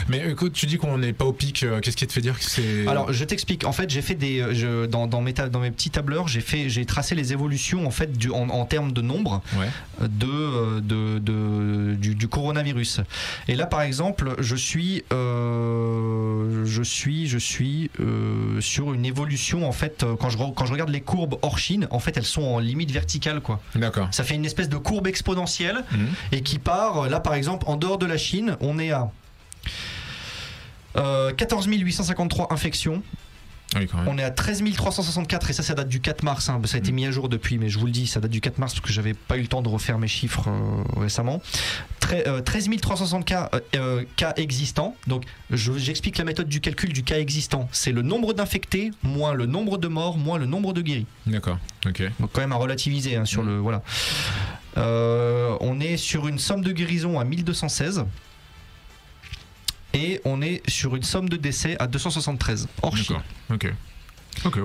Mais 0.08 0.30
écoute, 0.30 0.54
tu 0.54 0.66
dis 0.66 0.78
qu'on 0.78 0.98
n'est 0.98 1.14
pas 1.14 1.26
au 1.26 1.34
pic. 1.34 1.64
euh, 1.64 1.80
Qu'est-ce 1.82 1.98
qui 1.98 2.08
te 2.08 2.14
fait 2.14 2.22
dire 2.22 2.38
que 2.40 2.46
c'est. 2.46 2.88
Alors, 2.88 3.12
je 3.12 3.24
t'explique. 3.26 3.66
En 3.66 3.74
fait, 3.74 3.90
j'ai 3.90 4.02
fait 4.02 4.16
des, 4.16 4.40
euh, 4.40 4.54
je- 4.54 4.86
dans, 4.86 5.08
dans 5.08 5.22
mes 5.22 5.34
ta- 5.34 5.50
dans 5.50 5.60
mes 5.60 5.72
petits 5.72 5.90
tableurs, 5.90 6.28
j'ai 6.28 6.40
fait, 6.42 6.70
j'ai 6.70 6.86
tracé 6.86 7.14
les 7.16 7.34
évolutions 7.34 7.86
en 7.86 7.92
fait 7.92 8.14
du, 8.18 8.30
en, 8.32 8.50
en 8.50 8.66
termes 8.66 8.92
de 8.94 9.02
nombre. 9.02 9.42
Ouais. 9.58 9.68
de, 10.02 10.26
euh, 10.28 10.82
de, 10.82 11.20
de- 11.20 11.96
du, 11.96 12.16
du 12.16 12.28
coronavirus. 12.28 13.02
Et 13.48 13.56
là, 13.56 13.66
par 13.66 13.82
exemple, 13.82 14.36
je 14.40 14.56
suis, 14.56 15.04
euh, 15.12 16.64
je 16.66 16.84
suis, 16.84 17.28
je 17.28 17.38
suis 17.38 17.90
euh, 18.00 18.60
sur 18.62 18.94
une 18.94 19.06
évolution. 19.06 19.68
En 19.68 19.72
fait, 19.72 20.04
euh, 20.04 20.16
quand 20.20 20.30
je, 20.30 20.38
quand 20.38 20.66
je 20.66 20.72
regarde 20.72 20.90
les 20.90 21.02
courbes 21.02 21.38
hors 21.42 21.58
Chine, 21.58 21.88
en 21.92 22.00
fait, 22.00 22.18
elles 22.18 22.26
sont 22.26 22.42
en 22.44 22.60
limite 22.60 22.92
verticale, 22.92 23.42
quoi. 23.42 23.60
D'accord. 23.76 24.08
Ça 24.12 24.24
fait 24.24 24.36
une 24.36 24.46
espèce 24.46 24.70
de 24.70 24.78
courbe 24.78 25.08
exponentielle 25.08 25.84
Mhm. 25.92 26.08
et 26.32 26.42
qui 26.42 26.60
part. 26.60 27.04
euh, 27.04 27.10
Là, 27.10 27.20
par 27.20 27.34
exemple, 27.36 27.66
en 27.68 27.76
dehors 27.78 27.98
de 27.98 28.06
la 28.06 28.18
Chine, 28.18 28.58
on 28.62 28.80
est 28.80 28.92
à 28.94 29.12
Euh, 30.96 31.32
14 31.34 31.66
853 31.68 32.54
infections. 32.54 33.02
Oui, 33.76 33.88
quand 33.88 33.98
même. 33.98 34.08
On 34.08 34.18
est 34.20 34.24
à 34.24 34.30
13 34.30 34.62
364 34.76 35.50
et 35.50 35.54
ça, 35.54 35.64
ça 35.64 35.74
date 35.74 35.88
du 35.90 36.00
4 36.00 36.22
mars. 36.22 36.48
hein. 36.50 36.62
Ça 36.66 36.76
a 36.76 36.78
été 36.78 36.92
Mm. 36.92 36.96
mis 36.96 37.06
à 37.08 37.12
jour 37.12 37.28
depuis, 37.30 37.58
mais 37.58 37.70
je 37.70 37.80
vous 37.80 37.88
le 37.88 37.92
dis, 37.92 38.06
ça 38.06 38.20
date 38.20 38.30
du 38.30 38.40
4 38.40 38.60
mars 38.60 38.74
parce 38.76 38.86
que 38.86 38.94
j'avais 38.94 39.16
pas 39.16 39.36
eu 39.38 39.42
le 39.42 39.48
temps 39.48 39.64
de 39.64 39.70
refaire 39.70 39.98
mes 39.98 40.08
chiffres 40.08 40.48
euh, 40.48 40.84
récemment. 41.02 41.42
Tre- 42.00 42.22
euh, 42.28 42.42
13 42.42 42.70
360 42.80 43.26
cas, 43.26 43.50
euh, 43.56 43.60
euh, 43.76 44.04
cas 44.16 44.34
existants. 44.38 44.96
Donc, 45.08 45.24
je- 45.50 45.74
j'explique 45.80 46.20
la 46.20 46.24
méthode 46.26 46.48
du 46.48 46.62
calcul 46.62 46.94
du 46.94 47.02
cas 47.02 47.18
existant. 47.18 47.68
C'est 47.72 47.92
le 47.92 48.04
nombre 48.04 48.34
d'infectés 48.34 48.92
moins 49.02 49.34
le 49.34 49.48
nombre 49.48 49.80
de 49.80 49.88
morts 49.88 50.20
moins 50.20 50.38
le 50.38 50.46
nombre 50.46 50.74
de 50.74 50.82
guéris. 50.84 51.08
D'accord. 51.26 51.58
Ok. 51.88 52.04
Donc, 52.20 52.30
quand 52.32 52.42
même 52.42 52.52
à 52.52 52.58
relativiser 52.58 53.16
hein, 53.16 53.26
sur 53.26 53.42
Mm. 53.42 53.48
le 53.48 53.58
voilà. 53.58 53.82
Euh, 54.78 55.58
on 55.62 55.80
est 55.80 55.98
sur 55.98 56.28
une 56.28 56.38
somme 56.38 56.62
de 56.62 56.72
guérison 56.72 57.20
à 57.20 57.24
1216. 57.24 58.06
Et 59.94 60.22
on 60.26 60.42
est 60.42 60.68
sur 60.70 60.96
une 60.96 61.04
somme 61.04 61.30
de 61.30 61.38
décès 61.38 61.76
à 61.80 61.88
273 61.88 62.68
hors 62.82 62.98
Chine. 62.98 63.18
D'accord. 63.50 63.72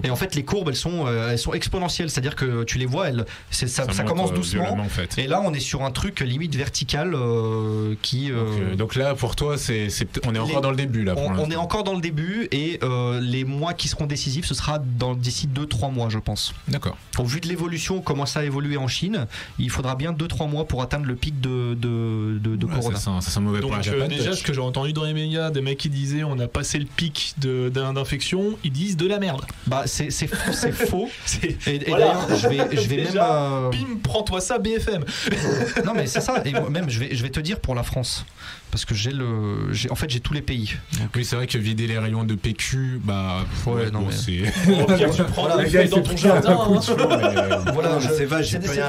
Et 0.03 0.11
en 0.11 0.17
fait, 0.17 0.35
les 0.35 0.45
courbes, 0.45 0.69
elles 0.69 0.77
sont, 0.77 1.07
euh, 1.07 1.31
elles 1.31 1.39
sont 1.39 1.53
exponentielles, 1.53 2.11
c'est-à-dire 2.11 2.37
que 2.37 2.65
tu 2.65 2.79
les 2.79 2.87
vois, 2.87 3.09
elles, 3.09 3.25
ça, 3.51 3.87
commence 4.05 4.31
euh, 4.31 4.35
doucement. 4.35 4.63
violemment, 4.63 4.85
en 4.85 4.89
fait. 4.89 5.17
Et 5.19 5.27
là, 5.27 5.41
on 5.45 5.53
est 5.55 5.61
sur 5.61 5.85
un 5.85 5.91
truc 5.91 6.21
limite 6.21 6.55
vertical 6.55 7.15
euh, 7.15 7.95
qui. 8.03 8.31
euh, 8.31 8.71
Donc, 8.71 8.77
donc 8.77 8.95
là, 8.97 9.15
pour 9.15 9.37
toi, 9.37 9.59
c'est, 9.59 9.89
on 10.27 10.35
est 10.35 10.39
encore 10.39 10.57
Les- 10.57 10.63
dans 10.63 10.71
le 10.71 10.77
début 10.77 11.05
là. 11.05 11.15
Pour 11.15 11.25
on, 11.39 11.51
est 11.51 11.57
encore 11.57 11.85
dans 11.85 11.95
le 11.95 12.01
début 12.01 12.49
et 12.53 12.79
euh, 12.83 13.21
les 13.21 13.45
mois 13.45 13.75
qui 13.75 13.89
seront 13.89 14.07
décisifs, 14.07 14.47
ce 14.47 14.55
sera 14.55 14.79
dans- 14.79 15.15
d'ici 15.15 15.47
2-3 15.49 15.93
mois, 15.93 16.09
je 16.09 16.19
pense. 16.19 16.55
D'accord. 16.69 16.97
Au 17.19 17.25
vu 17.25 17.41
de 17.41 17.49
l'évolution, 17.49 18.01
comment 18.01 18.27
ça 18.27 18.41
a 18.41 18.45
évolué 18.45 18.77
en 18.77 18.89
Chine, 18.89 19.27
il 19.59 19.71
faudra 19.71 19.95
bien 19.95 20.13
2-3 20.13 20.49
mois 20.49 20.67
pour 20.67 20.83
atteindre 20.83 21.05
le 21.07 21.15
pic 21.17 21.41
de, 21.41 21.75
de, 21.75 22.39
de, 22.43 22.57
de 22.57 22.67
Voilà, 22.67 22.81
Corona. 22.81 22.99
ça, 22.99 23.21
ça 23.21 23.41
mauvais 23.41 23.61
Donc 23.61 23.73
euh, 23.73 23.83
Japan 23.83 24.09
déjà, 24.09 24.33
ce 24.35 24.43
que 24.43 24.53
j'ai 24.53 24.61
entendu 24.61 24.93
dans 24.93 25.05
les 25.05 25.13
médias, 25.15 25.51
des 25.51 25.61
mecs 25.61 25.79
qui 25.79 25.91
disaient 25.91 26.25
on 26.25 26.39
a 26.39 26.49
passé 26.49 26.79
le 26.79 26.87
pic 26.87 27.35
d'infection, 27.39 28.59
ils 28.65 28.73
disent 28.73 28.97
de 28.97 29.07
la 29.07 29.19
merde. 29.19 29.43
Bah, 29.69 29.83
c'est 29.87 30.11
faux. 30.73 31.09
Et, 31.43 31.57
et 31.67 31.79
Voilà. 31.89 32.07
d'ailleurs, 32.07 32.37
je 32.37 32.49
vais, 32.49 32.77
je 32.77 32.89
vais 32.89 32.97
même. 32.99 33.07
Déjà, 33.07 33.43
euh, 33.43 33.71
bim, 33.71 33.99
prends-toi 34.03 34.41
ça 34.41 34.59
BFM. 34.59 35.05
Non 35.85 35.93
mais 35.95 36.07
c'est 36.07 36.21
ça, 36.21 36.43
et 36.45 36.53
moi, 36.53 36.69
même 36.71 36.89
je 36.91 36.99
vais, 36.99 37.15
je 37.15 37.23
vais 37.23 37.31
te 37.31 37.41
dire 37.41 37.61
pour 37.61 37.75
la 37.75 37.83
France, 37.83 38.27
parce 38.71 38.85
que 38.85 38.95
j'ai 38.95 39.11
le, 39.13 39.71
en 39.91 39.95
fait 39.95 40.11
j'ai 40.11 40.21
tous 40.21 40.35
les 40.35 40.43
pays. 40.43 40.75
Oui, 41.15 41.25
c'est 41.25 41.37
vrai 41.37 41.47
que 41.47 41.57
vider 41.59 41.87
les 41.87 41.99
rayons 41.99 42.25
de 42.25 42.35
PQ, 42.35 43.01
bah. 43.05 43.45
Ouais, 43.67 43.91
non, 43.91 44.01
bon, 44.01 44.07
mais- 44.09 44.13
c'est. 44.13 44.73
Au 44.83 44.85
pire, 44.87 45.11
tu 45.11 45.23
prends 45.25 45.43
Voilà, 45.49 45.87
dans 45.89 46.03
ton 46.03 46.17
jardin. 46.17 46.59
hein. 46.61 46.81
euh, 46.99 47.57
Voilà, 47.73 47.99
je- 48.01 48.09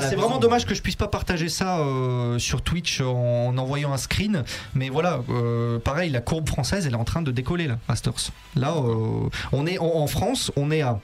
c'est 0.01 0.15
vraiment 0.15 0.29
maison. 0.29 0.39
dommage 0.39 0.65
que 0.65 0.73
je 0.75 0.81
puisse 0.81 0.95
pas 0.95 1.07
partager 1.07 1.49
ça 1.49 1.79
euh, 1.79 2.39
sur 2.39 2.61
Twitch 2.61 3.01
en 3.01 3.57
envoyant 3.57 3.93
un 3.93 3.97
screen, 3.97 4.43
mais 4.73 4.89
voilà, 4.89 5.21
euh, 5.29 5.79
pareil, 5.79 6.09
la 6.09 6.21
courbe 6.21 6.47
française 6.47 6.85
elle 6.87 6.93
est 6.93 6.97
en 6.97 7.03
train 7.05 7.21
de 7.21 7.31
décoller 7.31 7.67
là, 7.67 7.77
à. 7.87 8.31
Là, 8.55 8.73
euh, 8.77 9.29
on 9.51 9.65
est 9.67 9.77
en, 9.79 9.85
en 9.95 10.07
France, 10.07 10.51
on 10.55 10.68
est 10.71 10.81
à 10.81 10.99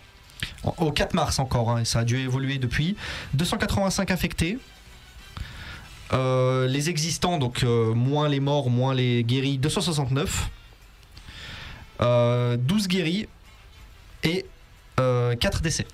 au 0.77 0.91
4 0.91 1.13
mars 1.13 1.39
encore, 1.39 1.71
hein, 1.71 1.81
et 1.81 1.85
ça 1.85 1.99
a 1.99 2.03
dû 2.03 2.17
évoluer 2.17 2.57
depuis 2.57 2.95
285 3.33 4.11
infectés. 4.11 4.57
Euh, 6.13 6.67
les 6.67 6.89
existants, 6.89 7.37
donc 7.37 7.63
euh, 7.63 7.93
moins 7.93 8.29
les 8.29 8.39
morts, 8.39 8.69
moins 8.69 8.93
les 8.93 9.23
guéris, 9.23 9.57
269. 9.57 10.49
Euh, 12.01 12.57
12 12.57 12.87
guéris 12.87 13.27
et 14.23 14.45
4 14.97 15.61
décès 15.61 15.85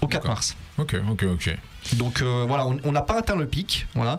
au 0.00 0.06
4 0.06 0.22
D'accord. 0.22 0.30
mars. 0.36 0.56
Ok, 0.78 0.96
ok, 1.10 1.24
ok. 1.24 1.56
Donc 1.94 2.22
euh, 2.22 2.44
voilà, 2.48 2.66
on 2.84 2.92
n'a 2.92 3.02
pas 3.02 3.18
atteint 3.18 3.36
le 3.36 3.46
pic. 3.46 3.86
Voilà. 3.94 4.18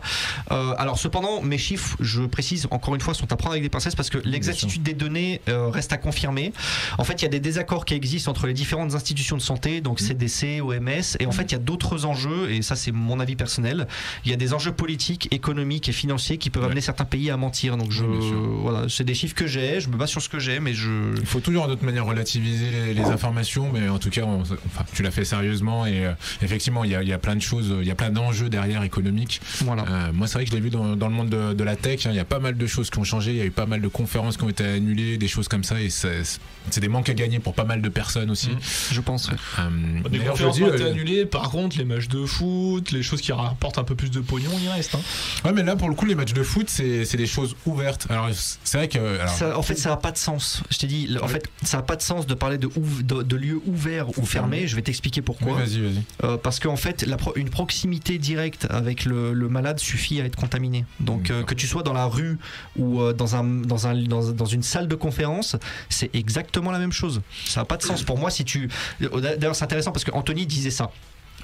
Euh, 0.52 0.74
alors 0.78 0.98
cependant, 0.98 1.42
mes 1.42 1.58
chiffres, 1.58 1.98
je 2.00 2.22
précise 2.24 2.68
encore 2.72 2.96
une 2.96 3.02
fois, 3.02 3.14
sont 3.14 3.32
à 3.32 3.36
prendre 3.36 3.52
avec 3.54 3.64
des 3.64 3.70
pincettes 3.70 3.96
parce 3.96 4.10
que 4.10 4.18
l'exactitude 4.20 4.84
des 4.84 4.94
données 4.94 5.42
euh, 5.50 5.70
reste 5.70 5.94
à 5.94 5.98
confirmer. 5.98 6.54
En 6.98 7.04
fait, 7.04 7.22
il 7.22 7.24
y 7.24 7.26
a 7.26 7.30
des 7.30 7.40
désaccords 7.40 7.86
qui 7.86 7.94
existent 7.94 8.32
entre 8.32 8.48
les 8.48 8.54
différentes 8.54 8.94
institutions 8.96 9.38
de 9.38 9.42
santé, 9.42 9.82
donc 9.82 10.00
CDC, 10.00 10.62
OMS, 10.62 11.18
et 11.20 11.26
en 11.26 11.32
fait, 11.32 11.44
il 11.44 11.52
y 11.54 11.56
a 11.56 11.60
d'autres 11.60 12.06
enjeux, 12.06 12.52
et 12.52 12.62
ça 12.62 12.76
c'est 12.76 12.92
mon 12.92 13.20
avis 13.20 13.36
personnel. 13.36 13.88
Il 14.26 14.32
y 14.32 14.34
a 14.34 14.38
des 14.38 14.54
enjeux 14.54 14.72
politiques, 14.72 15.28
économiques 15.32 15.90
et 15.90 15.92
financiers 15.94 16.38
qui 16.38 16.50
peuvent 16.50 16.64
Ouais. 16.64 16.68
amener 16.70 16.82
certains 16.82 17.06
pays 17.06 17.30
à 17.30 17.38
mentir. 17.38 17.78
Donc 17.78 17.92
je, 17.92 18.04
Oui, 18.04 18.32
voilà, 18.62 18.88
c'est 18.90 19.04
des 19.04 19.14
chiffres 19.14 19.36
que 19.36 19.48
j'ai, 19.48 19.80
je 19.82 19.90
me 19.90 19.98
base 19.98 20.10
sur 20.10 20.22
ce 20.22 20.30
que 20.30 20.40
j'ai, 20.40 20.60
mais 20.60 20.74
je 20.74 21.16
Il 21.20 21.26
faut 21.26 21.40
toujours 21.40 21.68
d'autres 21.68 21.84
manières 21.86 22.06
relativiser 22.06 22.70
les, 22.72 22.94
les 22.94 23.04
informations, 23.06 23.70
mais 23.74 23.88
en 23.90 24.00
tout 24.00 24.10
cas, 24.10 24.24
on- 24.24 24.42
enfin, 24.42 24.86
tu 24.94 25.04
l'as 25.04 25.12
fait 25.12 25.26
sérieusement 25.26 25.86
et 25.86 26.06
effectivement, 26.42 26.84
il 26.84 26.92
y 26.92 26.96
a, 26.96 27.04
il 27.04 27.10
y 27.10 27.14
a 27.14 27.18
plein 27.18 27.36
de 27.36 27.42
choses, 27.42 27.57
il 27.62 27.88
y 27.88 27.92
a 27.92 27.96
plein 27.96 28.10
d'enjeux 28.10 28.50
derrière 28.50 28.84
économiques. 28.84 29.42
voilà. 29.62 29.86
Euh, 29.90 30.12
moi, 30.14 30.28
c'est 30.28 30.34
vrai 30.36 30.44
que 30.46 30.52
je 30.52 30.56
l'ai 30.56 30.62
vu 30.62 30.70
dans, 30.70 30.96
dans 30.96 31.08
le 31.08 31.14
monde 31.14 31.30
de, 31.30 31.54
de 31.54 31.64
la 31.64 31.76
tech. 31.76 32.06
hein, 32.06 32.10
Il 32.12 32.16
y 32.16 32.20
a 32.20 32.26
pas 32.26 32.40
mal 32.40 32.58
de 32.58 32.68
choses 32.68 32.90
qui 32.90 33.00
ont 33.00 33.04
changé. 33.04 33.32
Il 33.32 33.38
y 33.38 33.42
a 33.42 33.46
eu 33.46 33.52
pas 33.52 33.66
mal 33.66 33.82
de 33.82 33.88
conférences 33.88 34.38
qui 34.38 34.44
ont 34.44 34.50
été 34.50 34.64
annulées, 34.66 35.18
des 35.18 35.28
choses 35.28 35.48
comme 35.48 35.64
ça, 35.64 35.80
et 35.82 35.90
c'est 35.90 36.80
des 36.80 36.88
manques 36.88 37.10
à 37.10 37.14
gagner 37.14 37.40
pour 37.40 37.54
pas 37.54 37.64
mal 37.64 37.82
de 37.82 37.90
personnes 37.90 38.30
aussi. 38.32 38.50
Mhm. 38.50 38.58
Je 38.92 39.02
pense. 39.02 39.30
Euh, 39.60 40.10
Des 40.10 40.20
conférences 40.20 40.60
ont 40.62 40.74
été 40.74 40.84
euh, 40.84 40.92
annulées, 40.92 41.26
par 41.26 41.50
contre, 41.50 41.78
les 41.78 41.86
matchs 41.86 42.08
de 42.08 42.26
foot, 42.26 42.92
les 42.92 43.04
choses 43.04 43.22
qui 43.22 43.32
rapportent 43.32 43.78
un 43.78 43.84
peu 43.84 43.96
plus 43.96 44.12
de 44.12 44.20
pognon, 44.20 44.52
il 44.62 44.70
reste. 44.70 44.96
Hein. 44.96 45.00
Ouais, 45.46 45.54
mais 45.54 45.64
là, 45.64 45.76
pour 45.76 45.90
le 45.90 45.96
coup, 45.96 46.06
les 46.06 46.16
matchs 46.16 46.34
de 46.34 46.44
foot, 46.44 46.70
c'est 46.70 47.16
des 47.18 47.28
choses 47.28 47.56
ouvertes. 47.66 48.08
Alors, 48.10 48.30
c'est 48.64 48.78
vrai 48.78 48.88
que. 48.88 49.00
alors, 49.20 49.30
Ça- 49.34 49.58
en 49.58 49.62
fait, 49.62 49.76
ça 49.76 49.90
n'a 49.90 49.98
pas 49.98 50.12
de 50.12 50.18
sens. 50.18 50.62
Je 50.70 50.78
t'ai 50.78 50.88
dit, 50.88 51.16
en 51.22 51.28
fait, 51.28 51.46
ça 51.64 51.78
n'a 51.78 51.84
pas 51.84 51.96
de 51.96 52.02
sens 52.02 52.28
de 52.28 52.34
parler 52.34 52.58
de, 52.58 52.68
ouv- 52.68 53.04
de, 53.04 53.24
de 53.24 53.36
lieux 53.36 53.62
ouverts 53.66 54.18
ou 54.18 54.26
fermés. 54.26 54.68
Je 54.68 54.76
vais 54.76 54.82
t'expliquer 54.82 55.22
oui, 55.22 55.26
pourquoi. 55.26 55.54
vas-y, 55.58 55.80
vas-y. 55.82 56.02
Euh, 56.24 56.38
parce 56.38 56.60
qu'en 56.60 56.76
fait, 56.76 57.04
la 57.04 57.18
pro- 57.18 57.34
une 57.36 57.47
proximité 57.50 58.18
directe 58.18 58.68
avec 58.70 59.06
le, 59.06 59.34
le 59.34 59.50
malade 59.50 59.80
suffit 59.80 60.22
à 60.22 60.26
être 60.26 60.36
contaminé. 60.36 60.86
Donc, 61.00 61.30
euh, 61.30 61.44
que 61.44 61.54
tu 61.54 61.68
sois 61.68 61.84
dans 61.84 61.94
la 61.94 62.06
rue 62.06 62.38
ou 62.78 63.02
euh, 63.02 63.14
dans, 63.14 63.36
un, 63.36 63.44
dans, 63.44 63.88
un, 63.88 63.96
dans, 63.96 64.32
dans 64.32 64.46
une 64.46 64.64
salle 64.64 64.88
de 64.88 64.96
conférence, 64.96 65.56
c'est 65.90 66.14
exactement 66.16 66.72
la 66.72 66.80
même 66.80 66.92
chose. 66.92 67.22
Ça 67.46 67.62
n'a 67.62 67.66
pas 67.66 67.78
de 67.78 67.84
sens. 67.84 68.04
Pour 68.04 68.18
moi, 68.18 68.30
si 68.30 68.46
tu. 68.46 68.70
D'ailleurs, 69.00 69.56
c'est 69.56 69.66
intéressant 69.66 69.92
parce 69.92 70.04
que 70.04 70.12
Anthony 70.12 70.46
disait 70.46 70.72
ça. 70.72 70.92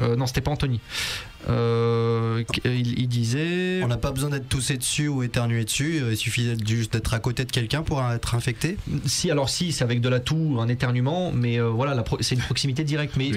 Euh, 0.01 0.15
non, 0.15 0.25
c'était 0.25 0.41
pas 0.41 0.51
Anthony. 0.51 0.79
Euh, 1.49 2.43
il, 2.65 2.99
il 2.99 3.07
disait. 3.07 3.81
On 3.83 3.87
n'a 3.87 3.97
pas 3.97 4.11
besoin 4.11 4.29
d'être 4.29 4.47
toussé 4.49 4.77
dessus 4.77 5.07
ou 5.07 5.23
éternué 5.23 5.63
dessus. 5.65 5.99
euh, 6.01 6.11
Il 6.11 6.17
suffit 6.17 6.55
juste 6.65 6.93
d'être 6.93 7.13
à 7.13 7.19
côté 7.19 7.45
de 7.45 7.51
quelqu'un 7.51 7.83
pour 7.83 8.01
être 8.03 8.35
infecté. 8.35 8.77
Si, 9.05 9.29
alors 9.29 9.49
si, 9.49 9.71
c'est 9.71 9.83
avec 9.83 10.01
de 10.01 10.09
la 10.09 10.19
toux, 10.19 10.57
un 10.59 10.67
éternuement, 10.67 11.31
mais 11.31 11.59
euh, 11.59 11.69
voilà, 11.69 12.01
c'est 12.21 12.35
une 12.35 12.41
proximité 12.41 12.83
directe. 12.83 13.15
Mais 13.17 13.29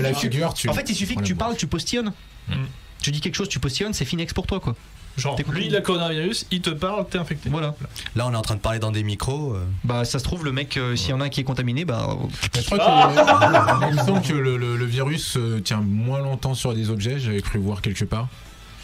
la 0.00 0.14
figure, 0.14 0.54
tu. 0.54 0.68
en 0.68 0.74
fait, 0.74 0.88
il 0.88 0.94
suffit 0.94 1.16
que 1.16 1.22
tu 1.22 1.34
parles, 1.34 1.56
tu 1.56 1.66
postillonnes. 1.66 2.12
Mm. 2.48 2.54
Tu 3.02 3.10
dis 3.10 3.20
quelque 3.20 3.34
chose, 3.36 3.48
tu 3.48 3.58
postillonnes, 3.58 3.92
c'est 3.92 4.04
Finex 4.06 4.32
pour 4.32 4.46
toi, 4.46 4.60
quoi. 4.60 4.74
Genre, 5.16 5.38
lui, 5.52 5.66
il 5.66 5.74
a 5.76 5.78
le 5.78 5.84
coronavirus, 5.84 6.46
il 6.50 6.60
te 6.60 6.70
parle, 6.70 7.06
t'es 7.08 7.18
infecté. 7.18 7.48
Voilà. 7.48 7.74
Là, 8.16 8.26
on 8.26 8.32
est 8.32 8.36
en 8.36 8.42
train 8.42 8.56
de 8.56 8.60
parler 8.60 8.80
dans 8.80 8.90
des 8.90 9.04
micros. 9.04 9.54
euh, 9.54 9.64
Bah, 9.84 10.04
ça 10.04 10.18
se 10.18 10.24
trouve, 10.24 10.44
le 10.44 10.50
mec, 10.50 10.76
euh, 10.76 10.96
s'il 10.96 11.10
y 11.10 11.12
en 11.12 11.20
a 11.20 11.26
un 11.26 11.28
qui 11.28 11.40
est 11.40 11.44
contaminé, 11.44 11.84
bah. 11.84 12.16
Mais 12.54 12.60
Je 12.60 12.66
crois 12.66 12.78
que 12.78 13.88
il 13.90 13.94
me 13.96 14.02
semble 14.04 14.22
que 14.22 14.32
le, 14.32 14.56
le- 14.56 14.76
le 14.76 14.84
virus 14.84 15.36
euh, 15.36 15.60
tient 15.60 15.80
moins 15.80 16.18
longtemps 16.20 16.54
sur 16.54 16.74
des 16.74 16.90
objets. 16.90 17.20
J'avais 17.20 17.42
cru 17.42 17.58
voir 17.60 17.80
quelque 17.80 18.04
part. 18.04 18.26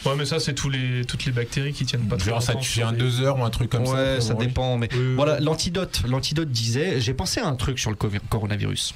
Ouais, 0.06 0.12
mais 0.16 0.24
ça, 0.24 0.38
c'est 0.40 0.54
tous 0.54 0.70
les, 0.70 1.04
toutes 1.04 1.24
les 1.26 1.32
bactéries 1.32 1.72
qui 1.74 1.84
tiennent 1.84 2.06
pas 2.08 2.16
très 2.16 2.30
Genre 2.30 2.42
ça 2.42 2.52
longtemps 2.52 2.62
tient 2.64 2.84
sur 2.86 2.92
les- 2.92 2.96
deux 2.98 3.20
heures 3.20 3.38
ou 3.38 3.44
un 3.44 3.50
truc 3.50 3.68
comme 3.68 3.84
ça. 3.84 3.92
ouais, 3.92 4.20
ça 4.20 4.34
Oui. 4.34 4.46
dépend. 4.46 4.78
Mais 4.78 4.88
Oui, 4.92 4.98
oui. 4.98 5.14
voilà, 5.16 5.40
l'antidote. 5.40 6.02
L'antidote 6.06 6.50
disait 6.50 7.00
j'ai 7.00 7.12
pensé 7.12 7.40
à 7.40 7.46
un 7.48 7.54
truc 7.56 7.78
sur 7.78 7.90
le 7.90 7.96
covi- 7.96 8.20
coronavirus. 8.30 8.94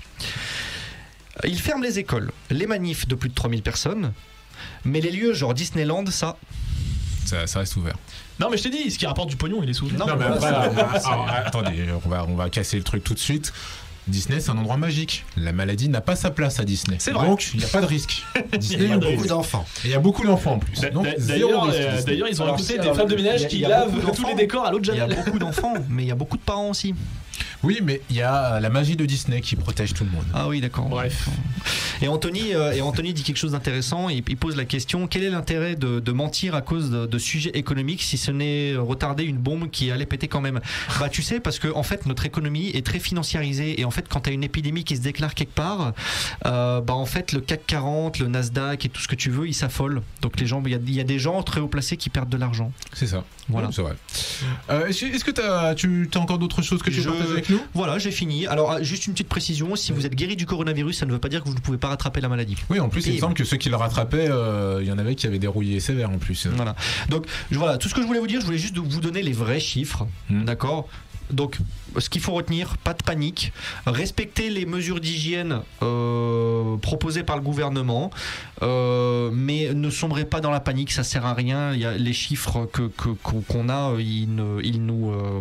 Il 1.45 1.59
ferme 1.59 1.83
les 1.83 1.99
écoles, 1.99 2.31
les 2.51 2.67
manifs 2.67 3.09
de 3.09 3.15
plus 3.17 3.29
de 3.29 3.35
3000 3.35 3.61
personnes, 3.63 4.13
mais 4.85 5.01
les 5.01 5.11
lieux 5.11 5.35
genre 5.35 5.53
Disneyland, 5.53 6.07
ça. 6.07 6.37
Ça, 7.25 7.47
ça 7.47 7.59
reste 7.61 7.77
ouvert. 7.77 7.97
Non, 8.41 8.49
mais 8.51 8.57
je 8.57 8.65
t'ai 8.65 8.71
dit, 8.71 8.91
ce 8.91 8.99
qui 8.99 9.07
rapporte 9.07 9.31
du 9.31 9.37
pognon, 9.37 9.61
il 9.63 9.71
est 9.71 9.75
sous. 9.75 9.87
Non, 9.91 10.07
Non, 10.07 10.17
mais 10.17 10.25
après, 10.25 10.51
ah, 10.53 11.43
attendez, 11.47 11.87
on 12.05 12.09
va, 12.09 12.25
on 12.29 12.35
va 12.35 12.51
casser 12.51 12.77
le 12.77 12.83
truc 12.83 13.05
tout 13.05 13.15
de 13.15 13.19
suite. 13.19 13.53
Disney, 14.07 14.39
c'est 14.39 14.51
un 14.51 14.59
endroit 14.59 14.77
magique. 14.77 15.25
La 15.37 15.53
maladie 15.53 15.89
n'a 15.89 16.03
pas 16.03 16.15
sa 16.15 16.31
place 16.31 16.61
à 16.61 16.65
Disney. 16.65 16.97
C'est 16.99 17.13
vrai. 17.13 17.27
Donc, 17.27 17.49
il 17.55 17.61
n'y 17.61 17.65
a 17.65 17.69
pas 17.69 17.81
de 17.81 17.87
risque. 17.87 18.23
Disney, 18.59 18.85
Il 18.85 18.91
y 18.91 18.93
a 18.93 18.99
Beaucoup 18.99 19.27
d'enfants. 19.27 19.65
Et 19.83 19.89
il 19.89 19.91
y 19.93 19.95
a 19.95 19.99
beaucoup 19.99 20.25
d'enfants 20.27 20.53
en 20.53 20.59
plus. 20.59 20.79
D'ailleurs, 20.81 21.71
euh, 21.73 22.03
d'ailleurs, 22.03 22.29
ils 22.29 22.43
ont 22.43 22.47
recruté 22.47 22.79
des 22.79 22.93
femmes 22.93 23.09
de 23.09 23.15
il 23.15 23.21
y 23.25 23.29
a- 23.29 23.33
ménage 23.33 23.49
qui 23.49 23.59
lavent 23.61 24.13
tous 24.15 24.27
les 24.27 24.35
décors 24.35 24.67
à 24.67 24.71
l'eau 24.73 24.79
de 24.81 24.91
Il 24.93 24.99
y 24.99 25.01
a 25.01 25.07
beaucoup 25.07 25.39
d'enfants, 25.39 25.73
mais 25.89 26.03
il 26.03 26.09
y 26.09 26.13
a 26.13 26.17
beaucoup 26.17 26.37
de 26.37 26.43
parents 26.43 26.69
aussi. 26.69 26.95
Oui, 27.65 27.81
mais 27.83 28.01
il 28.11 28.17
y 28.17 28.23
a 28.23 28.61
la 28.61 28.69
magie 28.71 28.95
de 28.97 29.05
Disney 29.07 29.41
qui 29.41 29.57
protège 29.57 29.95
tout 29.95 30.05
le 30.05 30.11
monde. 30.11 30.25
Ah 30.35 30.49
oui, 30.49 30.61
d'accord. 30.61 30.89
Bref. 30.89 31.29
Et 32.03 32.09
Anthony, 32.09 32.55
euh, 32.55 32.73
et 32.73 32.81
Anthony 32.83 33.15
dit 33.15 33.23
quelque 33.23 33.37
chose 33.39 33.53
d'intéressant. 33.53 34.09
Il, 34.09 34.23
il 34.29 34.37
pose 34.37 34.57
la 34.57 34.65
question 34.65 35.07
quel 35.07 35.23
est 35.25 35.31
l'intérêt 35.31 35.75
de, 35.75 36.01
de 36.01 36.13
mentir 36.13 36.55
à 36.55 36.61
cause 36.61 36.91
de, 36.91 37.07
de 37.07 37.19
sujets 37.19 37.51
économiques 37.55 38.03
si 38.03 38.19
ce 38.19 38.31
n'est 38.31 38.75
retarder 38.77 39.25
une 39.25 39.39
bombe 39.39 39.71
qui 39.71 39.91
allait 39.91 40.05
péter 40.07 40.29
quand 40.29 40.41
même? 40.41 40.61
Bah, 41.01 41.09
tu 41.09 41.23
sais, 41.23 41.41
parce 41.41 41.59
que 41.59 41.69
en 41.75 41.83
fait, 41.83 42.07
notre 42.07 42.27
économie 42.27 42.69
est 42.75 42.85
très 42.85 42.99
financiarisée. 42.99 43.81
Et 43.81 43.85
en 43.85 43.91
fait, 43.91 44.07
quand 44.09 44.21
tu 44.21 44.31
as 44.31 44.33
une 44.33 44.45
épidémie 44.45 44.85
qui 44.85 44.97
se 44.97 45.01
déclare 45.03 45.35
quelque 45.35 45.55
part, 45.55 45.93
euh, 46.47 46.81
bah, 46.81 46.95
en 46.95 47.07
fait, 47.07 47.33
le 47.33 47.41
CAC 47.41 47.67
40, 47.67 48.19
le 48.19 48.27
Nasdaq 48.29 48.85
et 48.85 48.89
tout 48.89 49.01
ce 49.01 49.09
que 49.09 49.15
tu 49.15 49.31
veux, 49.31 49.47
ils 49.49 49.55
s'affolent. 49.55 50.03
Donc, 50.21 50.39
les 50.39 50.47
gens, 50.47 50.63
il 50.67 50.73
y 50.73 50.75
a- 50.75 50.79
il 50.87 50.95
y, 50.95 51.01
a 51.01 51.05
des 51.05 51.19
gens 51.19 51.43
très 51.43 51.61
haut 51.61 51.69
placés 51.69 51.97
qui 51.97 52.11
perdent 52.11 52.29
de 52.29 52.37
l'argent. 52.37 52.73
C'est 52.93 53.07
ça. 53.07 53.25
Voilà. 53.49 53.71
C'est 53.73 53.83
vrai. 53.83 53.95
Euh, 54.71 54.87
Est-ce 54.87 55.25
que 55.25 55.31
tu 55.31 55.41
as 56.19 56.21
encore 56.21 56.39
d'autres 56.39 56.63
choses 56.63 56.83
que 56.83 56.91
tu 56.91 57.01
veux 57.01 57.11
partager 57.11 57.31
avec 57.33 57.49
nous? 57.51 57.54
Voilà, 57.75 57.99
j'ai 57.99 58.11
fini. 58.11 58.47
Alors, 58.47 58.73
ah, 58.73 58.83
juste 58.83 59.07
une 59.07 59.13
petite 59.13 59.29
précision 59.29 59.75
si 59.77 59.93
vous 59.93 60.07
êtes 60.07 60.15
guéri 60.15 60.37
du 60.37 60.47
coronavirus, 60.47 60.99
ça 60.99 61.07
ne 61.07 61.13
veut 61.13 61.19
pas 61.19 61.29
dire 61.29 61.43
que 61.43 61.49
vous 61.49 61.55
ne 61.55 61.61
pouvez 61.61 61.79
pas 61.79 61.89
rattraper 61.89 62.21
la 62.21 62.29
maladie. 62.29 62.57
Oui, 62.71 62.81
en 62.81 62.89
plus, 62.89 63.07
il 63.07 63.15
me 63.15 63.19
semble 63.19 63.35
que 63.35 63.45
ceux 63.45 63.57
qui 63.57 63.69
le 63.69 63.77
rattrapaient, 63.77 64.29
euh, 64.31 64.79
il 64.83 64.89
y 64.89 64.93
en 64.93 64.99
avait 64.99 65.15
qui 65.15 65.27
avaient 65.27 65.39
des 65.39 65.47
rouillés 65.47 65.81
sévères 65.81 66.11
en 66.11 66.19
plus. 66.19 66.47
Voilà. 66.49 66.75
Donc 67.09 67.27
je- 67.51 67.59
voilà, 67.59 67.79
tout 67.79 67.89
ce 67.89 67.95
que 67.95 68.03
je 68.03 68.07
voulais 68.07 68.21
vous 68.21 68.27
dire, 68.27 68.41
je 68.41 68.47
voulais 68.47 68.59
juste 68.59 68.77
vous 68.79 69.01
donner 69.01 69.23
les 69.23 69.33
vrais 69.33 69.61
chiffres, 69.61 70.07
Mm. 70.31 70.45
d'accord? 70.45 70.89
Donc 71.31 71.59
ce 71.99 72.09
qu'il 72.11 72.21
faut 72.21 72.33
retenir, 72.33 72.77
pas 72.79 72.93
de 72.95 73.03
panique, 73.03 73.53
respecter 73.87 74.51
les 74.51 74.67
mesures 74.67 75.01
d'hygiène 75.01 75.61
euh, 75.83 76.77
proposées 76.79 77.23
par 77.23 77.37
le 77.37 77.43
gouvernement, 77.43 78.11
euh, 78.63 79.31
mais 79.33 79.73
ne 79.75 79.91
sombrez 79.91 80.25
pas 80.25 80.41
dans 80.41 80.51
la 80.51 80.61
panique, 80.61 80.91
ça 80.93 81.05
sert 81.05 81.25
à 81.27 81.35
rien. 81.35 81.73
Il 81.73 81.81
y 81.81 81.85
a 81.85 81.97
les 81.97 82.13
chiffres 82.13 82.67
que 82.73 82.83
que- 82.89 83.11
qu'on 83.49 83.69
a, 83.69 83.95
ils, 83.99 84.35
ne- 84.35 84.61
ils 84.63 84.85
nous, 84.85 85.11
euh, 85.13 85.39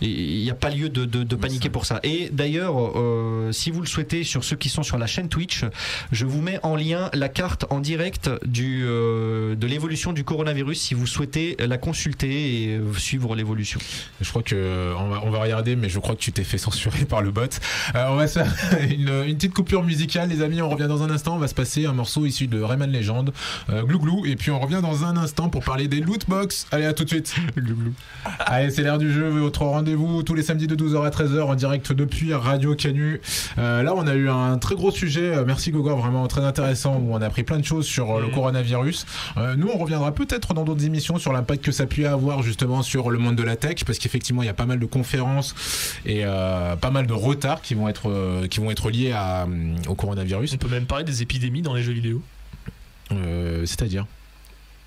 il 0.00 0.42
n'y 0.42 0.50
a 0.50 0.54
pas 0.54 0.70
lieu 0.70 0.88
de, 0.88 1.04
de- 1.04 1.22
de 1.24 1.36
paniquer 1.36 1.70
pour 1.70 1.86
ça. 1.86 2.00
Et 2.02 2.28
d'ailleurs, 2.30 2.76
euh, 2.98 3.52
si 3.52 3.70
vous 3.70 3.80
le 3.80 3.86
souhaitez, 3.86 4.22
sur 4.24 4.44
ceux 4.44 4.56
qui 4.56 4.68
sont 4.68 4.82
sur 4.82 4.98
la 4.98 5.06
chaîne 5.06 5.28
Twitch, 5.28 5.64
je 6.12 6.26
vous 6.26 6.40
mets 6.42 6.58
en 6.62 6.76
lien 6.76 7.10
la 7.14 7.28
carte 7.28 7.64
en 7.70 7.80
direct 7.80 8.30
du, 8.44 8.82
euh, 8.84 9.54
de 9.54 9.66
l'évolution 9.66 10.12
du 10.12 10.24
coronavirus 10.24 10.80
si 10.80 10.94
vous 10.94 11.06
souhaitez 11.06 11.56
la 11.58 11.78
consulter 11.78 12.64
et 12.74 12.80
suivre 12.98 13.34
l'évolution. 13.34 13.80
Je 14.20 14.28
crois 14.28 14.42
que 14.42 14.94
on 14.98 15.08
va, 15.08 15.15
on 15.24 15.30
va 15.30 15.38
regarder, 15.40 15.76
mais 15.76 15.88
je 15.88 15.98
crois 15.98 16.14
que 16.14 16.20
tu 16.20 16.32
t'es 16.32 16.44
fait 16.44 16.58
censurer 16.58 17.04
par 17.08 17.22
le 17.22 17.30
bot. 17.30 17.42
Euh, 17.94 18.06
on 18.10 18.16
va 18.16 18.26
se 18.26 18.38
faire 18.40 18.52
une, 18.90 19.08
une 19.26 19.36
petite 19.36 19.54
coupure 19.54 19.82
musicale, 19.82 20.28
les 20.28 20.42
amis. 20.42 20.60
On 20.62 20.68
revient 20.68 20.86
dans 20.88 21.02
un 21.02 21.10
instant. 21.10 21.34
On 21.36 21.38
va 21.38 21.48
se 21.48 21.54
passer 21.54 21.86
un 21.86 21.92
morceau 21.92 22.26
issu 22.26 22.46
de 22.46 22.60
Rayman 22.60 22.90
Legend, 22.90 23.30
euh, 23.70 23.82
Glou 23.82 23.98
Glou, 23.98 24.26
et 24.26 24.36
puis 24.36 24.50
on 24.50 24.60
revient 24.60 24.80
dans 24.82 25.04
un 25.04 25.16
instant 25.16 25.48
pour 25.48 25.62
parler 25.64 25.88
des 25.88 26.00
loot 26.00 26.26
box. 26.28 26.66
Allez, 26.72 26.86
à 26.86 26.92
tout 26.92 27.04
de 27.04 27.08
suite. 27.10 27.34
Glou 27.56 27.74
Glou. 27.76 27.92
Allez, 28.40 28.70
c'est 28.70 28.82
l'heure 28.82 28.98
du 28.98 29.12
jeu. 29.12 29.28
Votre 29.28 29.62
rendez-vous 29.62 30.22
tous 30.22 30.34
les 30.34 30.42
samedis 30.42 30.66
de 30.66 30.76
12h 30.76 31.04
à 31.06 31.10
13h 31.10 31.42
en 31.42 31.54
direct 31.54 31.92
depuis 31.92 32.34
Radio 32.34 32.74
Canu. 32.74 33.20
Euh, 33.58 33.82
là, 33.82 33.94
on 33.96 34.06
a 34.06 34.14
eu 34.14 34.28
un 34.28 34.58
très 34.58 34.74
gros 34.74 34.90
sujet. 34.90 35.36
Euh, 35.36 35.44
Merci 35.46 35.70
Gogor, 35.70 35.98
vraiment 35.98 36.26
très 36.26 36.44
intéressant 36.44 36.96
où 36.96 37.14
on 37.14 37.20
a 37.22 37.26
appris 37.26 37.42
plein 37.44 37.58
de 37.58 37.64
choses 37.64 37.86
sur 37.86 38.18
le 38.20 38.26
Mhm. 38.26 38.32
coronavirus. 38.32 39.06
Nous, 39.56 39.68
on 39.72 39.78
reviendra 39.78 40.12
peut-être 40.12 40.52
dans 40.54 40.64
d'autres 40.64 40.84
émissions 40.84 41.18
sur 41.18 41.32
l'impact 41.32 41.64
que 41.64 41.72
ça 41.72 41.86
peut 41.86 42.06
avoir 42.06 42.42
justement 42.42 42.82
sur 42.82 43.10
le 43.10 43.18
monde 43.18 43.36
de 43.36 43.42
la 43.42 43.56
tech, 43.56 43.84
parce 43.84 43.98
qu'effectivement, 43.98 44.42
il 44.42 44.46
y 44.46 44.48
a 44.48 44.54
pas 44.54 44.66
mal 44.66 44.78
de 44.78 44.86
conférences 45.10 45.54
et 46.04 46.22
euh, 46.24 46.74
pas 46.76 46.90
mal 46.90 47.06
de 47.06 47.12
retards 47.12 47.62
qui 47.62 47.74
vont 47.74 47.88
être 47.88 48.10
euh, 48.10 48.48
qui 48.48 48.58
vont 48.58 48.70
être 48.72 48.90
liés 48.90 49.12
à, 49.12 49.44
euh, 49.44 49.76
au 49.88 49.94
coronavirus. 49.94 50.54
On 50.54 50.56
peut 50.56 50.68
même 50.68 50.86
parler 50.86 51.04
des 51.04 51.22
épidémies 51.22 51.62
dans 51.62 51.74
les 51.74 51.82
jeux 51.82 51.92
vidéo. 51.92 52.22
C'est-à-dire? 53.64 54.06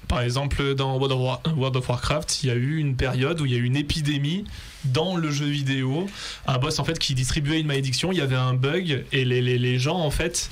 Par 0.09 0.21
exemple, 0.21 0.73
dans 0.75 0.97
World 0.97 1.11
of, 1.13 1.19
War- 1.21 1.41
World 1.55 1.75
of 1.77 1.87
Warcraft, 1.87 2.43
il 2.43 2.47
y 2.47 2.51
a 2.51 2.55
eu 2.55 2.77
une 2.77 2.95
période 2.95 3.39
où 3.41 3.45
il 3.45 3.51
y 3.51 3.55
a 3.55 3.59
eu 3.59 3.63
une 3.63 3.75
épidémie 3.75 4.43
dans 4.85 5.15
le 5.15 5.29
jeu 5.29 5.45
vidéo. 5.45 6.07
Un 6.47 6.57
boss 6.57 6.79
en 6.79 6.83
fait 6.83 6.97
qui 6.97 7.13
distribuait 7.13 7.59
une 7.59 7.67
malédiction, 7.67 8.11
il 8.11 8.17
y 8.17 8.21
avait 8.21 8.35
un 8.35 8.53
bug 8.55 9.05
et 9.11 9.23
les, 9.23 9.41
les- 9.41 9.59
les 9.59 9.77
gens 9.79 9.97
en 9.99 10.09
fait 10.11 10.49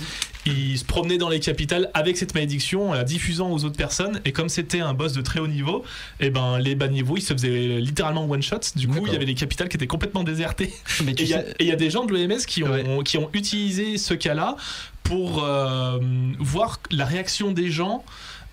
ils 0.47 0.77
se 0.79 0.85
promenaient 0.85 1.17
dans 1.17 1.29
les 1.29 1.39
capitales 1.39 1.89
avec 1.93 2.17
cette 2.17 2.33
malédiction 2.33 2.89
en 2.89 2.93
la 2.93 3.03
diffusant 3.03 3.51
aux 3.51 3.63
autres 3.65 3.77
personnes 3.77 4.19
et 4.25 4.31
comme 4.31 4.49
c'était 4.49 4.79
un 4.79 4.93
boss 4.93 5.13
de 5.13 5.21
très 5.21 5.39
haut 5.39 5.47
niveau, 5.47 5.83
et 6.19 6.29
ben 6.29 6.57
les 6.59 6.75
bas 6.75 6.87
niveaux 6.87 7.17
ils 7.17 7.21
se 7.21 7.33
faisaient 7.33 7.79
littéralement 7.79 8.25
one 8.29 8.41
shot. 8.41 8.59
Du 8.75 8.87
coup, 8.87 9.05
il 9.07 9.13
y 9.13 9.15
avait 9.15 9.25
des 9.25 9.35
capitales 9.35 9.69
qui 9.69 9.77
étaient 9.77 9.87
complètement 9.87 10.23
désertées. 10.23 10.73
Mais 11.05 11.11
Et 11.13 11.21
il 11.23 11.27
y, 11.29 11.33
a- 11.33 11.41
sais- 11.41 11.49
et 11.59 11.63
il 11.63 11.67
y 11.67 11.71
a 11.71 11.75
des 11.75 11.89
gens 11.89 12.05
de 12.05 12.13
l'OMS 12.13 12.37
qui 12.47 12.63
ont, 12.63 12.71
Ouais. 12.71 13.03
qui 13.05 13.17
ont 13.17 13.29
utilisé 13.33 13.97
ce 13.97 14.13
cas-là 14.13 14.55
pour 15.03 15.43
euh, 15.43 15.99
voir 16.39 16.79
la 16.91 17.05
réaction 17.05 17.51
des 17.51 17.69
gens. 17.71 18.03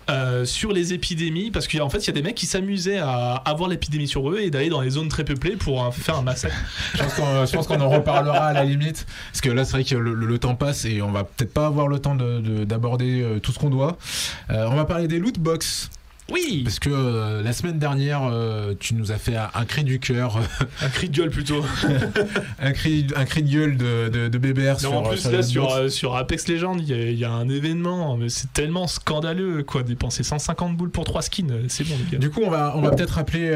Euh, 0.09 0.45
sur 0.45 0.71
les 0.71 0.93
épidémies 0.93 1.49
parce 1.51 1.67
qu'en 1.67 1.89
fait 1.89 1.97
il 1.99 2.07
y 2.07 2.09
a 2.09 2.13
des 2.13 2.21
mecs 2.21 2.35
qui 2.35 2.45
s'amusaient 2.45 2.99
à 2.99 3.33
avoir 3.45 3.69
l'épidémie 3.69 4.07
sur 4.07 4.29
eux 4.29 4.39
et 4.39 4.49
d'aller 4.51 4.69
dans 4.69 4.81
les 4.81 4.91
zones 4.91 5.07
très 5.09 5.23
peuplées 5.23 5.55
pour 5.55 5.83
euh, 5.83 5.91
faire 5.91 6.17
un 6.17 6.21
massacre 6.21 6.55
Je 6.93 7.51
pense 7.55 7.67
qu'on 7.67 7.81
en 7.81 7.89
reparlera 7.89 8.47
à 8.47 8.53
la 8.53 8.63
limite, 8.63 9.05
parce 9.31 9.41
que 9.41 9.49
là 9.49 9.65
c'est 9.65 9.71
vrai 9.71 9.83
que 9.83 9.95
le, 9.95 10.37
temps 10.39 10.55
passe 10.55 10.85
et 10.85 11.01
on 11.01 11.11
va 11.11 11.23
peut-être 11.23 11.53
pas 11.53 11.65
avoir 11.65 11.87
le 11.87 11.99
temps 11.99 12.15
de- 12.15 12.39
de- 12.41 12.65
d'aborder 12.65 13.21
euh, 13.21 13.39
tout 13.39 13.51
ce 13.51 13.59
qu'on 13.59 13.69
doit. 13.69 13.97
On 14.49 14.75
va 14.75 14.85
parler 14.85 15.07
des 15.07 15.17
loot 15.19 15.39
box, 15.39 15.89
oui. 16.31 16.61
Parce 16.63 16.79
que 16.79 16.89
euh, 16.91 17.43
la 17.43 17.53
semaine 17.53 17.77
dernière 17.77 18.21
euh, 18.23 18.73
tu 18.79 18.95
nous 18.95 19.11
as 19.11 19.17
fait 19.17 19.35
un, 19.35 19.49
un 19.53 19.65
cri 19.65 19.83
du 19.83 19.99
cœur, 19.99 20.39
un 20.81 20.89
cri 20.89 21.09
de 21.09 21.15
gueule 21.17 21.29
plutôt. 21.29 21.63
Un 22.59 22.71
cri, 22.71 23.05
un 23.15 23.25
cri 23.25 23.43
de 23.43 23.49
gueule 23.49 23.77
de, 23.77 24.09
de, 24.09 24.27
de 24.27 24.37
BBR 24.37 24.79
sur, 24.79 24.93
en 24.93 25.03
plus 25.03 25.17
sur 25.19 25.31
là 25.31 25.43
sur, 25.43 25.71
euh, 25.71 25.87
sur 25.89 26.15
Apex 26.15 26.47
Legends 26.47 26.77
il 26.79 26.87
y, 26.87 26.93
a- 26.93 27.09
il 27.11 27.17
y 27.19 27.25
a 27.25 27.31
un 27.31 27.47
événement 27.49 28.17
mais 28.17 28.29
c'est 28.29 28.51
tellement 28.53 28.87
scandaleux 28.87 29.63
quoi 29.63 29.83
dépenser 29.83 30.23
150 30.23 30.75
boules 30.75 30.89
pour 30.89 31.03
3 31.03 31.21
skins 31.21 31.53
c'est 31.67 31.83
bon 31.87 31.95
les 32.05 32.11
gars. 32.13 32.17
Du 32.17 32.29
coup, 32.31 32.41
on 32.43 32.49
va, 32.49 32.73
on 32.75 32.81
va 32.81 32.91
peut-être 32.91 33.11
rappeler 33.15 33.51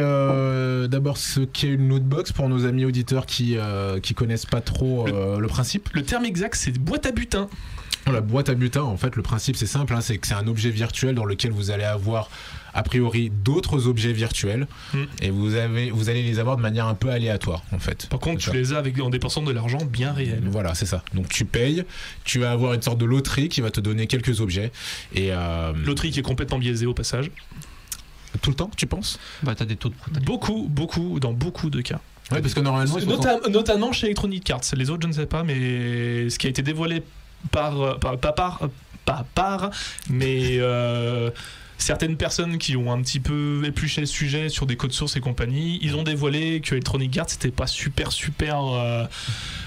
d'abord 0.89 1.17
ce 1.17 1.39
qu'est 1.41 1.67
une 1.70 1.89
lootbox 1.89 2.32
pour 2.34 2.49
nos 2.49 2.65
amis 2.65 2.86
auditeurs 2.86 3.26
qui, 3.26 3.57
qui 4.03 4.13
connaissent 4.13 4.45
pas 4.45 4.61
trop 4.61 5.07
le 5.07 5.47
principe. 5.47 5.89
le 5.93 6.03
terme 6.03 6.26
exact 6.26 6.55
c'est 6.55 6.78
boîte 6.78 7.05
à 7.05 7.11
butin. 7.11 7.47
La 8.11 8.22
boîte 8.22 8.49
à 8.49 8.55
butin, 8.55 8.82
en 8.82 8.97
fait, 8.97 9.15
le 9.15 9.22
principe 9.22 9.55
c'est 9.55 9.67
simple, 9.67 9.93
hein, 9.93 10.01
c'est 10.01 10.17
que 10.17 10.26
c'est 10.26 10.34
un 10.34 10.47
objet 10.47 10.72
virtuel 10.72 11.13
dans 11.15 11.26
lequel 11.26 11.51
vous 11.51 11.70
allez 11.70 11.84
avoir 11.84 12.30
a 12.74 12.84
priori 12.84 13.32
d'autres 13.43 13.88
objets 13.88 14.13
virtuels 14.13 14.67
Mm. 14.93 15.03
et 15.22 15.30
vous, 15.30 15.55
avez, 15.55 15.89
vous 15.91 16.09
allez 16.09 16.24
les 16.24 16.39
avoir 16.39 16.57
de 16.57 16.61
manière 16.61 16.88
un 16.88 16.95
peu 16.95 17.09
aléatoire 17.09 17.63
en 17.72 17.80
fait. 17.80 18.07
par 18.09 18.20
contre 18.20 18.39
tu 18.39 18.49
ça. 18.49 18.53
les 18.55 18.74
as 18.74 18.78
avec, 18.78 18.99
en 18.99 19.09
dépensant 19.09 19.41
de 19.41 19.51
l'argent 19.51 19.80
bien 19.86 20.11
réel 20.13 20.41
Voilà, 20.45 20.74
c'est 20.76 20.86
ça. 20.86 21.03
Donc 21.13 21.30
tu 21.30 21.45
payes, 21.45 21.84
tu 22.24 22.39
vas 22.39 22.51
avoir 22.51 22.74
une 22.74 22.82
sorte 22.82 22.97
de 22.97 23.05
loterie 23.05 23.49
qui 23.49 23.61
va 23.61 23.72
te 23.72 23.80
donner 23.80 24.07
quelques 24.07 24.41
objets 24.41 24.72
et 25.13 25.32
euh, 25.32 25.74
loterie 25.86 26.11
qui 26.11 26.20
est 26.20 26.24
complètement 26.24 26.57
biaisée 26.59 26.86
au 26.86 26.93
passage 26.93 27.32
tout 28.41 28.51
le 28.51 28.55
temps, 28.55 28.70
tu 28.78 28.86
penses? 28.86 29.20
Bah, 29.43 29.55
t'as 29.55 29.65
des 29.65 29.76
taux 29.76 29.89
de 30.11 30.20
Beaucoup, 30.20 30.67
beaucoup, 30.70 31.20
dans 31.20 31.34
beaucoup 31.34 31.70
de 31.72 31.82
cas. 31.82 31.99
Ouais, 32.32 32.41
parce 32.41 32.53
que 32.53 32.59
normalement, 32.59 32.97
ils 32.99 33.03
sont 33.03 33.09
Nota- 33.09 33.49
notamment 33.49 33.91
chez 33.91 34.05
Electronic 34.05 34.47
Arts. 34.51 34.61
Les 34.78 34.91
autres, 34.91 35.01
je 35.01 35.07
ne 35.07 35.13
sais 35.13 35.26
pas, 35.26 35.43
mais 35.43 36.30
ce 36.30 36.38
qui 36.38 36.45
a 36.45 36.49
été 36.51 36.61
dévoilé 36.61 37.01
par, 37.51 37.82
euh, 37.82 37.95
par- 37.95 38.17
pas 38.20 38.32
par, 38.32 38.59
pas 39.03 39.26
par, 39.34 39.72
mais 40.11 40.57
euh, 40.59 41.32
certaines 41.80 42.16
personnes 42.18 42.58
qui 42.58 42.76
ont 42.76 42.92
un 42.92 43.02
petit 43.02 43.20
peu 43.20 43.62
épluché 43.66 44.02
le 44.02 44.08
sujet 44.08 44.50
sur 44.50 44.66
des 44.66 44.76
codes 44.76 44.92
sources 44.92 45.16
et 45.16 45.20
compagnie, 45.22 45.80
ils 45.82 45.96
ont 45.96 46.04
dévoilé 46.04 46.62
que 46.62 46.76
Electronic 46.76 47.18
Arts 47.18 47.30
c'était 47.30 47.52
pas 47.52 47.68
super 47.68 48.12
super 48.12 48.62
euh, 48.64 49.06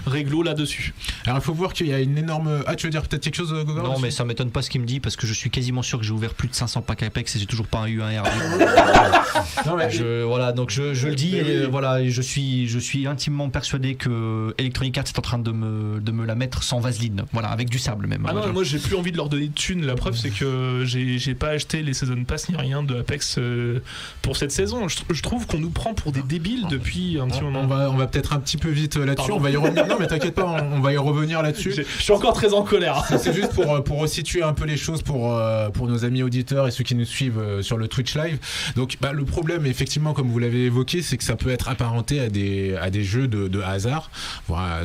réglo 0.07 0.43
là-dessus. 0.43 0.95
Alors 1.27 1.39
il 1.39 1.43
faut 1.43 1.55
voir 1.55 1.73
qu'il 1.73 1.89
y 1.89 1.93
a 1.93 2.01
une 2.01 2.17
énorme. 2.19 2.63
Ah, 2.67 2.77
tu 2.77 2.87
veux 2.87 2.91
dire 2.91 3.03
peut-être 3.03 3.23
quelque 3.25 3.37
chose, 3.37 3.53
Gogor 3.65 3.83
Non, 3.83 3.99
mais 3.99 4.11
ça 4.11 4.25
m'étonne 4.25 4.51
pas 4.51 4.63
ce 4.63 4.71
qu'il 4.71 4.81
me 4.81 4.87
dit 4.87 5.01
parce 5.01 5.17
que 5.17 5.27
je 5.27 5.33
suis 5.33 5.51
quasiment 5.51 5.83
sûr 5.83 5.99
que 5.99 6.05
j'ai 6.05 6.13
ouvert 6.13 6.35
plus 6.35 6.49
de 6.49 6.55
500 6.55 6.83
packs 6.83 7.03
Apex 7.03 7.35
et 7.37 7.39
j'ai 7.39 7.47
toujours 7.47 7.67
pas 7.67 7.89
eu 7.89 8.01
un 8.03 8.23
RD. 8.23 8.29
Non, 9.67 9.77
mais 9.77 9.91
je, 9.91 10.23
voilà, 10.25 10.53
donc 10.53 10.71
je, 10.71 10.93
je 10.95 11.09
le 11.09 11.15
dis, 11.15 11.37
et, 11.37 11.43
euh, 11.43 11.67
voilà, 11.71 12.01
et 12.01 12.11
je 12.11 12.21
suis, 12.21 12.69
je 12.69 12.79
suis 12.79 13.07
intimement 13.07 13.49
persuadé 13.49 13.95
que 13.95 14.55
Electronic 14.59 14.99
Arts 14.99 15.05
est 15.07 15.19
en 15.19 15.23
train 15.23 15.39
de 15.39 15.51
me, 15.53 16.01
de 16.01 16.13
me 16.13 16.27
la 16.27 16.35
mettre 16.35 16.63
sans 16.63 16.81
vaseline, 16.81 17.25
voilà, 17.33 17.49
avec 17.49 17.71
du 17.71 17.79
sable 17.79 18.07
même. 18.07 18.25
Ah 18.27 18.33
non, 18.33 18.39
Voilà. 18.41 18.53
moi 18.53 18.65
j'ai 18.65 18.79
plus 18.79 18.95
envie 18.95 19.11
de 19.13 19.17
leur 19.17 19.29
donner 19.29 19.49
de 19.49 19.55
thunes. 19.55 19.87
La 19.87 19.95
preuve 19.95 20.17
c'est 20.17 20.31
que 20.31 20.83
j'ai 20.85 21.19
j'ai 21.19 21.35
pas 21.35 21.49
acheté 21.49 21.83
les 21.83 21.95
Season 22.07 22.25
Pass 22.25 22.49
ni 22.49 22.57
rien 22.57 22.83
de 22.83 22.97
Apex 22.99 23.37
euh, 23.39 23.81
pour 24.23 24.37
cette 24.37 24.51
saison. 24.53 24.89
Je, 24.89 24.97
tr- 24.99 25.03
je 25.13 25.23
trouve 25.23 25.47
qu'on 25.47 25.59
nous 25.59 25.71
prend 25.71 25.95
pour 25.95 26.11
des 26.13 26.23
débiles 26.23 26.67
depuis 26.69 27.19
un 27.21 27.29
petit 27.29 27.41
moment. 27.43 27.61
on 27.61 27.67
va, 27.67 27.91
on 27.91 27.97
va 27.97 28.07
peut-être 28.07 28.33
un 28.33 28.41
petit 28.41 28.57
peu 28.57 28.71
vite 28.71 28.97
euh, 28.97 29.05
là-dessus. 29.05 29.31
On 29.33 29.39
va 29.39 29.51
y 29.51 29.57
revenir. 29.57 29.87
Non, 29.87 29.97
mais 30.01 30.07
t'inquiète 30.07 30.35
pas, 30.35 30.45
on, 30.45 30.79
on 30.79 30.81
va 30.81 30.93
y 30.93 30.97
revenir 30.97 31.43
là-dessus. 31.43 31.73
Je 31.73 32.03
suis 32.03 32.13
encore 32.13 32.33
très 32.33 32.53
en 32.55 32.63
colère. 32.63 33.05
C'est- 33.09 33.33
juste 33.33 33.53
pour, 33.55 33.73
euh, 33.73 33.81
pour 33.81 33.99
resituer 34.01 34.43
un 34.43 34.53
peu 34.53 34.65
les 34.65 34.77
choses 34.77 35.03
pour, 35.03 35.41
pour 35.73 35.87
nos 35.89 36.05
amis 36.05 36.23
auditeurs 36.23 36.67
et 36.69 36.71
ceux 36.71 36.85
qui 36.85 36.95
nous 36.95 37.05
suivent 37.05 37.61
sur 37.63 37.77
le 37.79 37.89
Twitch 37.89 38.15
Live. 38.17 38.39
Donc, 38.77 38.97
bah, 39.01 39.13
le 39.13 39.25
problème, 39.25 39.65
effectivement, 39.67 40.13
comme 40.13 40.29
vous 40.29 40.39
l'avez 40.39 40.65
évoqué, 40.67 41.03
c'est 41.03 41.17
que 41.17 41.25
ça 41.25 41.37
peut 41.37 41.51
être 41.51 41.69
apparenté 41.69 42.21
à 42.21 42.29
des, 42.29 42.77
à 42.77 42.91
des 42.91 43.05
jeux 43.05 43.29
de, 43.29 43.49
de 43.49 43.61
hasard. 43.61 44.11
Voilà, 44.49 44.81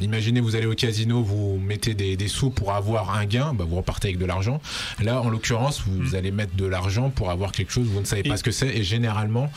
imaginez, 0.00 0.40
vous 0.40 0.56
allez 0.56 0.66
au 0.66 0.74
casino, 0.74 1.22
vous 1.22 1.58
mettez 1.64 1.94
des, 1.94 2.16
des 2.16 2.28
sous 2.28 2.50
pour 2.50 2.72
avoir 2.72 3.14
un 3.14 3.24
gain, 3.24 3.52
bah, 3.54 3.64
vous 3.68 3.76
repartez 3.76 4.08
avec 4.08 4.18
de 4.18 4.26
l'argent. 4.26 4.60
Là, 5.02 5.20
en 5.20 5.28
l'occurrence, 5.30 5.82
vous 5.86 5.92
Mm. 6.12 6.14
allez 6.16 6.30
mettre 6.30 6.56
de 6.56 6.61
l'argent 6.66 7.10
pour 7.10 7.30
avoir 7.30 7.52
quelque 7.52 7.72
chose, 7.72 7.86
vous 7.86 8.00
ne 8.00 8.04
savez 8.04 8.22
pas 8.22 8.34
Et- 8.34 8.36
ce 8.36 8.42
que 8.42 8.50
c'est. 8.50 8.68
Et 8.68 8.82
généralement, 8.84 9.50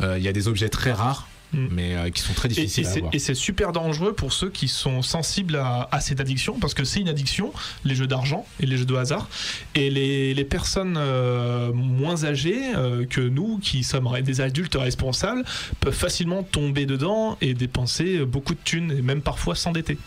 euh, 0.00 0.16
il 0.18 0.24
y 0.24 0.28
a 0.28 0.32
des 0.32 0.48
objets 0.48 0.68
très 0.68 0.92
rares. 0.92 1.28
Mm. 1.54 1.66
Mais 1.70 1.94
euh, 1.94 2.08
qui 2.08 2.22
sont 2.22 2.32
très 2.32 2.48
et 2.48 2.52
difficiles 2.52 3.04
et 3.12 3.18
c'est 3.18 3.34
super 3.34 3.72
dangereux 3.72 4.14
pour 4.14 4.32
ceux 4.32 4.48
qui 4.48 4.68
sont 4.68 5.02
sensibles 5.02 5.56
à, 5.56 5.86
à 5.92 6.00
cette 6.00 6.18
addiction, 6.18 6.58
parce 6.58 6.72
que 6.72 6.82
c'est 6.82 7.00
une 7.00 7.10
addiction, 7.10 7.52
les 7.84 7.94
jeux 7.94 8.06
d'argent 8.06 8.46
et 8.58 8.64
les 8.64 8.78
jeux 8.78 8.86
de 8.86 8.94
hasard. 8.94 9.28
Et 9.74 9.90
les, 9.90 10.32
les 10.32 10.44
personnes 10.44 10.96
euh, 10.96 11.70
moins 11.74 12.24
âgées 12.24 12.74
euh, 12.74 13.04
que 13.04 13.20
nous, 13.20 13.58
qui 13.58 13.84
sommes 13.84 14.08
des 14.22 14.40
adultes 14.40 14.76
responsables, 14.76 15.44
peuvent 15.80 15.92
facilement 15.92 16.42
tomber 16.42 16.86
dedans 16.86 17.36
et 17.42 17.52
dépenser 17.52 18.24
beaucoup 18.24 18.54
de 18.54 18.60
thunes, 18.64 18.90
et 18.90 19.02
même 19.02 19.20
parfois 19.20 19.54
s'endetter. 19.54 19.98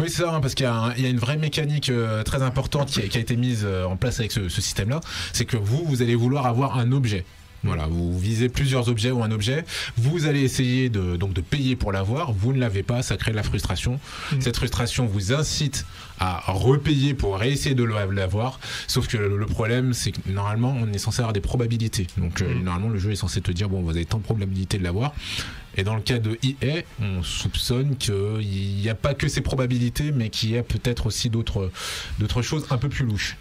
Oui, 0.00 0.06
c'est 0.08 0.22
ça, 0.22 0.34
hein, 0.34 0.40
parce 0.40 0.54
qu'il 0.54 0.66
y, 0.66 0.68
a 1.06 1.08
une 1.08 1.18
vraie 1.18 1.36
mécanique 1.36 1.88
euh, 1.88 2.22
très 2.22 2.42
importante 2.42 2.90
qui 2.90 3.00
a, 3.00 3.08
qui 3.08 3.18
a 3.18 3.20
été 3.20 3.36
mise 3.36 3.62
euh, 3.64 3.84
en 3.84 3.96
place 3.96 4.18
avec 4.20 4.32
ce, 4.32 4.48
ce 4.48 4.60
système-là. 4.60 5.00
C'est 5.32 5.44
que 5.44 5.56
vous, 5.56 5.84
vous 5.84 6.02
allez 6.02 6.14
vouloir 6.14 6.46
avoir 6.46 6.78
un 6.78 6.92
objet. 6.92 7.24
Voilà, 7.64 7.86
vous 7.86 8.18
visez 8.18 8.48
plusieurs 8.48 8.88
objets 8.88 9.10
ou 9.10 9.22
un 9.22 9.30
objet, 9.30 9.64
vous 9.96 10.26
allez 10.26 10.42
essayer 10.42 10.88
de, 10.88 11.16
donc 11.16 11.32
de 11.32 11.40
payer 11.40 11.76
pour 11.76 11.92
l'avoir, 11.92 12.32
vous 12.32 12.52
ne 12.52 12.58
l'avez 12.58 12.82
pas, 12.82 13.02
ça 13.02 13.16
crée 13.16 13.30
de 13.30 13.36
la 13.36 13.42
frustration. 13.42 14.00
Mm. 14.32 14.40
Cette 14.40 14.56
frustration 14.56 15.06
vous 15.06 15.32
incite 15.32 15.86
à 16.18 16.42
repayer 16.46 17.14
pour 17.14 17.36
réessayer 17.36 17.74
de 17.74 17.84
l'avoir, 17.84 18.60
sauf 18.86 19.08
que 19.08 19.16
le, 19.16 19.46
problème 19.46 19.92
c'est 19.92 20.12
que 20.12 20.30
normalement 20.30 20.76
on 20.80 20.92
est 20.92 20.98
censé 20.98 21.20
avoir 21.20 21.32
des 21.32 21.40
probabilités. 21.40 22.06
Donc 22.16 22.42
euh, 22.42 22.52
Mm. 22.54 22.62
normalement 22.62 22.88
le 22.88 22.98
jeu 22.98 23.12
est 23.12 23.16
censé 23.16 23.40
te 23.40 23.50
dire 23.50 23.68
bon 23.68 23.82
vous 23.82 23.90
avez 23.90 24.04
tant 24.04 24.18
de 24.18 24.22
probabilités 24.22 24.78
de 24.78 24.84
l'avoir. 24.84 25.14
Et 25.74 25.84
dans 25.84 25.94
le 25.94 26.02
cas 26.02 26.18
de 26.18 26.38
EA, 26.42 26.82
on 27.00 27.22
soupçonne 27.22 27.96
qu'il 27.96 28.12
n'y 28.12 28.88
a 28.90 28.94
pas 28.94 29.14
que 29.14 29.26
ces 29.26 29.40
probabilités, 29.40 30.12
mais 30.12 30.28
qu'il 30.28 30.50
y 30.50 30.58
a 30.58 30.62
peut-être 30.62 31.06
aussi 31.06 31.30
d'autres 31.30 31.70
choses 32.42 32.66
un 32.70 32.76
peu 32.76 32.90
plus 32.90 33.06
louches. 33.06 33.36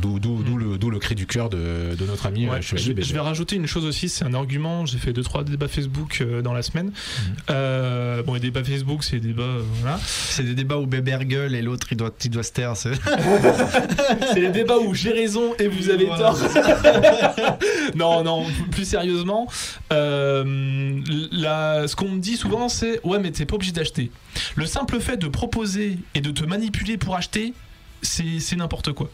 D'où 0.00 0.18
d'où- 0.18 0.42
d'où 0.42 0.56
le, 0.56 0.78
d'où 0.78 0.90
le 0.90 0.98
cri 0.98 1.14
du 1.14 1.26
cœur 1.26 1.48
de, 1.50 1.94
de 1.98 2.06
notre 2.06 2.26
ami 2.26 2.48
Ouais, 2.48 2.58
euh, 2.58 2.60
Chevalier 2.60 3.02
je, 3.02 3.12
vais 3.12 3.18
rajouter 3.20 3.56
une 3.56 3.66
chose 3.66 3.84
aussi, 3.84 4.08
c'est 4.08 4.24
un 4.24 4.32
argument. 4.34 4.86
J'ai 4.86 4.98
fait 4.98 5.12
deux 5.12 5.22
trois 5.22 5.42
débats 5.44 5.68
Facebook 5.68 6.18
euh, 6.20 6.40
dans 6.42 6.52
la 6.52 6.62
semaine. 6.62 6.86
Mhm. 6.86 7.34
Euh, 7.50 8.22
bon, 8.22 8.34
les 8.34 8.40
débats 8.40 8.62
Facebook, 8.64 9.02
c'est 9.04 9.18
des 9.20 9.28
débats, 9.28 9.56
voilà. 9.80 9.98
C'est 10.04 10.44
des 10.44 10.54
débats 10.54 10.76
où 10.78 10.86
Bébert 10.86 11.24
gueule 11.24 11.54
et 11.54 11.62
l'autre 11.62 11.88
il 11.90 11.96
doit, 11.96 12.10
il 12.24 12.30
doit 12.30 12.42
se 12.42 12.52
taire. 12.52 12.76
c'est- 12.76 12.92
C'est 14.32 14.40
les 14.40 14.50
débats 14.50 14.78
où 14.78 14.94
j'ai 14.94 15.10
raison 15.12 15.54
et 15.58 15.68
vous 15.68 15.90
avez 15.90 16.06
Voilà. 16.06 16.32
tort. 16.32 16.38
non, 17.94 18.22
non, 18.22 18.46
plus 18.70 18.84
sérieusement, 18.84 19.48
euh, 19.92 21.00
la- 21.32 21.86
ce 21.88 21.96
qu'on 21.96 22.08
me 22.10 22.20
dit 22.20 22.36
souvent, 22.36 22.68
c'est 22.68 23.00
ouais, 23.04 23.18
mais 23.18 23.30
t'es 23.30 23.46
pas 23.46 23.56
obligé 23.56 23.72
d'acheter. 23.72 24.10
Le 24.56 24.66
simple 24.66 25.00
fait 25.00 25.16
de 25.16 25.28
proposer 25.28 25.98
et 26.14 26.20
de 26.20 26.30
te 26.30 26.44
manipuler 26.44 26.96
pour 26.98 27.16
acheter, 27.16 27.52
c'est 28.02 28.38
c'est 28.40 28.56
n'importe 28.56 28.92
quoi. 28.92 29.10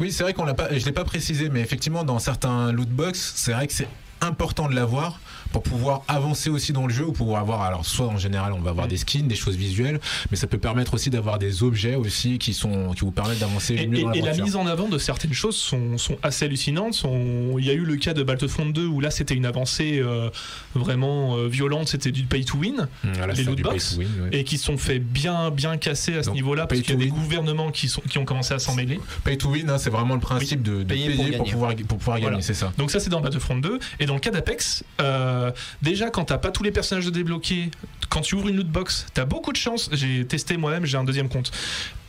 Oui, 0.00 0.12
c'est 0.12 0.22
vrai 0.22 0.34
qu'on 0.34 0.44
l'a 0.44 0.54
pas, 0.54 0.76
je 0.76 0.84
l'ai 0.84 0.92
pas 0.92 1.04
précisé, 1.04 1.48
mais 1.48 1.60
effectivement, 1.60 2.04
dans 2.04 2.18
certains 2.18 2.72
loot 2.72 2.88
box, 2.88 3.32
c'est 3.36 3.52
vrai 3.52 3.66
que 3.66 3.72
c'est 3.72 3.88
important 4.20 4.68
de 4.68 4.74
l'avoir 4.74 5.20
pour 5.54 5.62
pouvoir 5.62 6.02
avancer 6.08 6.50
aussi 6.50 6.72
dans 6.72 6.86
le 6.86 6.92
jeu 6.92 7.04
ou 7.06 7.12
pouvoir 7.12 7.40
avoir 7.40 7.62
alors 7.62 7.86
soit 7.86 8.08
en 8.08 8.18
général 8.18 8.52
on 8.52 8.60
va 8.60 8.70
avoir 8.70 8.88
des 8.88 8.96
skins 8.96 9.28
des 9.28 9.36
choses 9.36 9.54
visuelles 9.56 10.00
mais 10.30 10.36
ça 10.36 10.46
peut 10.48 10.58
permettre 10.58 10.94
aussi 10.94 11.10
d'avoir 11.10 11.38
des 11.38 11.62
objets 11.62 11.94
aussi 11.94 12.38
qui 12.38 12.52
sont 12.54 12.90
qui 12.92 13.02
vous 13.02 13.12
permettent 13.12 13.38
d'avancer 13.38 13.74
Et, 13.76 13.86
mieux 13.86 14.02
dans 14.02 14.12
et- 14.12 14.18
et 14.18 14.22
la 14.22 14.34
mise 14.34 14.56
en 14.56 14.66
avant 14.66 14.88
de 14.88 14.98
certaines 14.98 15.32
choses 15.32 15.56
sont, 15.56 15.96
sont 15.96 16.16
assez 16.24 16.44
hallucinantes. 16.46 16.94
Sont- 16.94 17.56
Il 17.58 17.64
y 17.64 17.70
a 17.70 17.72
eu 17.72 17.84
le 17.84 17.96
cas 17.96 18.14
de 18.14 18.22
Battlefront 18.24 18.66
2 18.66 18.84
où 18.86 19.00
là 19.00 19.10
c'était 19.12 19.34
une 19.34 19.46
avancée 19.46 20.00
euh, 20.02 20.28
vraiment 20.74 21.36
euh, 21.36 21.46
violente, 21.48 21.88
c'était 21.88 22.10
du 22.10 22.24
pay 22.24 22.44
to 22.44 22.58
win. 22.58 22.88
Voilà, 23.04 23.32
les 23.32 23.44
loot 23.44 23.60
box 23.62 23.94
to 23.94 23.98
win, 24.00 24.08
ouais. 24.22 24.38
et 24.38 24.44
qui 24.44 24.58
sont 24.58 24.76
fait 24.76 24.98
bien 24.98 25.50
bien 25.50 25.76
casser 25.76 26.14
à 26.16 26.22
ce 26.22 26.26
Donc, 26.26 26.34
niveau-là 26.34 26.66
parce 26.66 26.80
qu'il 26.80 26.90
y 26.90 26.92
a 26.92 26.96
to 26.96 27.04
des 27.04 27.10
win. 27.10 27.14
gouvernements 27.22 27.70
qui, 27.70 27.88
sont, 27.88 28.00
qui 28.02 28.18
ont 28.18 28.24
commencé 28.24 28.54
à 28.54 28.58
s'en 28.58 28.74
mêler. 28.74 28.98
Pay 29.24 29.38
to 29.38 29.50
win, 29.50 29.70
hein, 29.70 29.78
c'est 29.78 29.90
vraiment 29.90 30.14
le 30.14 30.20
principe 30.20 30.62
de, 30.62 30.78
de 30.78 30.84
Payer 30.84 31.06
payer, 31.10 31.16
pour 31.16 31.24
pour, 31.24 31.30
gagner. 31.38 31.52
pouvoir 31.52 31.74
pour 31.88 31.98
pouvoir 31.98 32.18
Voilà. 32.18 32.30
gagner, 32.36 32.42
c'est 32.42 32.54
ça. 32.54 32.72
Donc 32.78 32.90
ça 32.90 33.00
c'est 33.00 33.10
dans 33.10 33.20
Battlefront 33.20 33.56
2 33.58 33.78
et 34.00 34.06
dans 34.06 34.14
le 34.14 34.20
cas 34.20 34.30
d'Apex, 34.30 34.84
euh, 35.00 35.43
déjà 35.82 36.10
quand 36.10 36.24
t'as 36.24 36.38
pas 36.38 36.50
tous 36.50 36.62
les 36.62 36.70
personnages 36.70 37.06
de 37.06 37.10
débloquer, 37.10 37.70
quand 38.08 38.20
tu 38.20 38.34
ouvres 38.34 38.48
une 38.48 38.56
loot 38.56 38.68
box, 38.68 39.06
t'as 39.14 39.24
beaucoup 39.24 39.52
de 39.52 39.56
chance. 39.56 39.90
J'ai 39.92 40.26
testé 40.26 40.56
moi-même, 40.56 40.84
j'ai 40.84 40.96
un 40.96 41.04
deuxième 41.04 41.28
compte. 41.28 41.50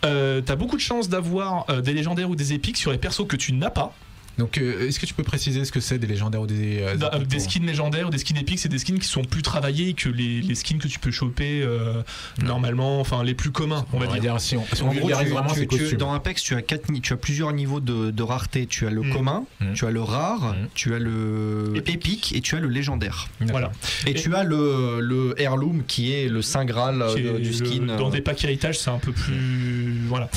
Euh, 0.06 0.42
t'as 0.42 0.56
beaucoup 0.56 0.76
de 0.76 0.82
chances 0.82 1.10
d'avoir 1.10 1.66
euh, 1.70 1.82
des 1.82 1.94
légendaires 1.94 2.30
ou 2.30 2.36
des 2.36 2.54
épiques 2.54 2.78
sur 2.78 2.92
les 2.92 2.98
persos 2.98 3.26
que 3.28 3.36
tu 3.36 3.54
n'as 3.54 3.70
pas. 3.72 3.94
Donc, 4.38 4.58
euh, 4.58 4.88
est-ce 4.88 5.00
que 5.00 5.06
tu 5.06 5.14
peux 5.14 5.24
préciser 5.24 5.64
ce 5.66 5.72
que 5.72 5.80
c'est 5.80 5.98
des 5.98 6.08
légendaires 6.08 6.42
ou 6.42 6.48
des, 6.48 6.80
euh, 6.82 6.96
épiques 6.96 7.28
des 7.28 7.40
skins 7.40 7.66
légendaires 7.66 8.08
ou 8.08 8.10
des 8.10 8.18
skins 8.18 8.38
épiques, 8.38 8.60
c'est 8.60 8.70
des 8.70 8.80
skins 8.80 9.00
qui 9.00 9.08
sont 9.08 9.24
plus 9.24 9.42
travaillés 9.42 9.94
que 9.94 10.10
les, 10.10 10.42
les 10.42 10.56
skins 10.56 10.78
que 10.78 10.88
tu 10.88 11.00
peux 11.00 11.12
choper 11.12 11.62
euh, 11.64 12.02
normalement, 12.44 13.00
enfin 13.00 13.24
les 13.24 13.34
plus 13.34 13.52
communs, 13.52 13.86
on 13.94 14.00
va 14.00 14.20
dire. 14.20 14.40
si 14.42 14.58
on, 14.58 14.66
si 14.74 14.82
on 14.84 14.90
En 14.90 14.94
gros, 14.94 15.08
tu- 15.10 15.14
vraiment 15.30 15.54
tu- 15.54 15.68
tu- 15.68 15.96
dans 15.98 16.14
Apex, 16.14 16.42
tu 16.42 16.56
as, 16.56 16.62
quatre, 16.62 16.86
tu 17.02 17.14
as 17.14 17.18
plusieurs 17.18 17.54
niveaux 17.54 17.80
de, 17.80 18.12
de 18.12 18.24
rareté. 18.24 18.66
Tu 18.68 18.86
as 18.88 18.90
le 18.90 19.02
Mm. 19.02 19.14
commun, 19.14 19.46
Mm. 19.62 19.74
tu 19.74 19.86
as 19.86 19.92
le 19.92 20.02
rare, 20.02 20.54
Mm. 20.54 20.68
tu 20.74 20.94
as 20.94 21.00
le 21.00 21.74
Épique. 21.76 21.96
épique 21.96 22.36
et 22.36 22.42
tu 22.42 22.56
as 22.56 22.60
le 22.60 22.68
légendaire. 22.68 23.30
Voilà. 23.42 23.72
Et, 24.06 24.12
Et- 24.12 24.14
tu 24.16 24.34
as 24.36 24.44
le, 24.44 25.00
le 25.02 25.34
heirloom 25.40 25.84
qui 25.88 26.12
est 26.14 26.28
le 26.28 26.42
saint 26.42 26.66
graal 26.66 27.04
du 27.16 27.22
le- 27.24 27.54
skin. 27.54 27.86
dans 27.98 28.10
des 28.10 28.22
packs 28.22 28.44
héritage 28.44 28.80
c'est 28.80 28.90
un 28.90 28.98
peu 29.00 29.12
plus 29.12 29.85
voilà 30.08 30.30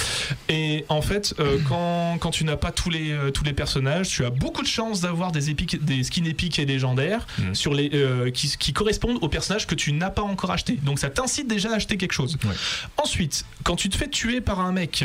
et 0.49 0.85
en 0.89 1.03
fait 1.03 1.35
euh, 1.41 1.59
quand, 1.69 2.19
quand 2.21 2.31
tu 2.31 2.45
n'as 2.45 2.57
pas 2.57 2.71
tous 2.73 2.91
les 2.91 3.11
euh, 3.13 3.31
tous 3.31 3.45
les 3.45 3.53
personnages 3.53 4.09
tu 4.09 4.25
as 4.25 4.31
beaucoup 4.31 4.63
de 4.63 4.67
chances 4.67 5.01
d'avoir 5.01 5.33
des 5.33 5.51
épiques 5.51 5.85
des 5.85 6.03
skins 6.05 6.27
épiques 6.27 6.59
et 6.59 6.67
légendaires 6.67 7.27
Mhm. 7.39 7.55
sur 7.55 7.75
les 7.75 7.91
euh, 7.95 8.31
qui, 8.31 8.53
qui 8.59 8.73
correspondent 8.73 9.19
aux 9.23 9.29
personnages 9.29 9.67
que 9.67 9.75
tu 9.75 9.93
n'as 9.93 10.11
pas 10.11 10.23
encore 10.23 10.51
acheté 10.51 10.75
donc 10.83 10.99
ça 10.99 11.11
t'incite 11.11 11.47
déjà 11.49 11.71
à 11.73 11.75
acheter 11.77 11.97
quelque 11.97 12.13
chose 12.13 12.37
Ouais. 12.45 12.55
ensuite 12.97 13.45
quand 13.65 13.77
tu 13.77 13.89
te 13.89 13.97
fais 13.97 14.09
tuer 14.09 14.41
par 14.41 14.61
un 14.61 14.73
mec 14.73 15.05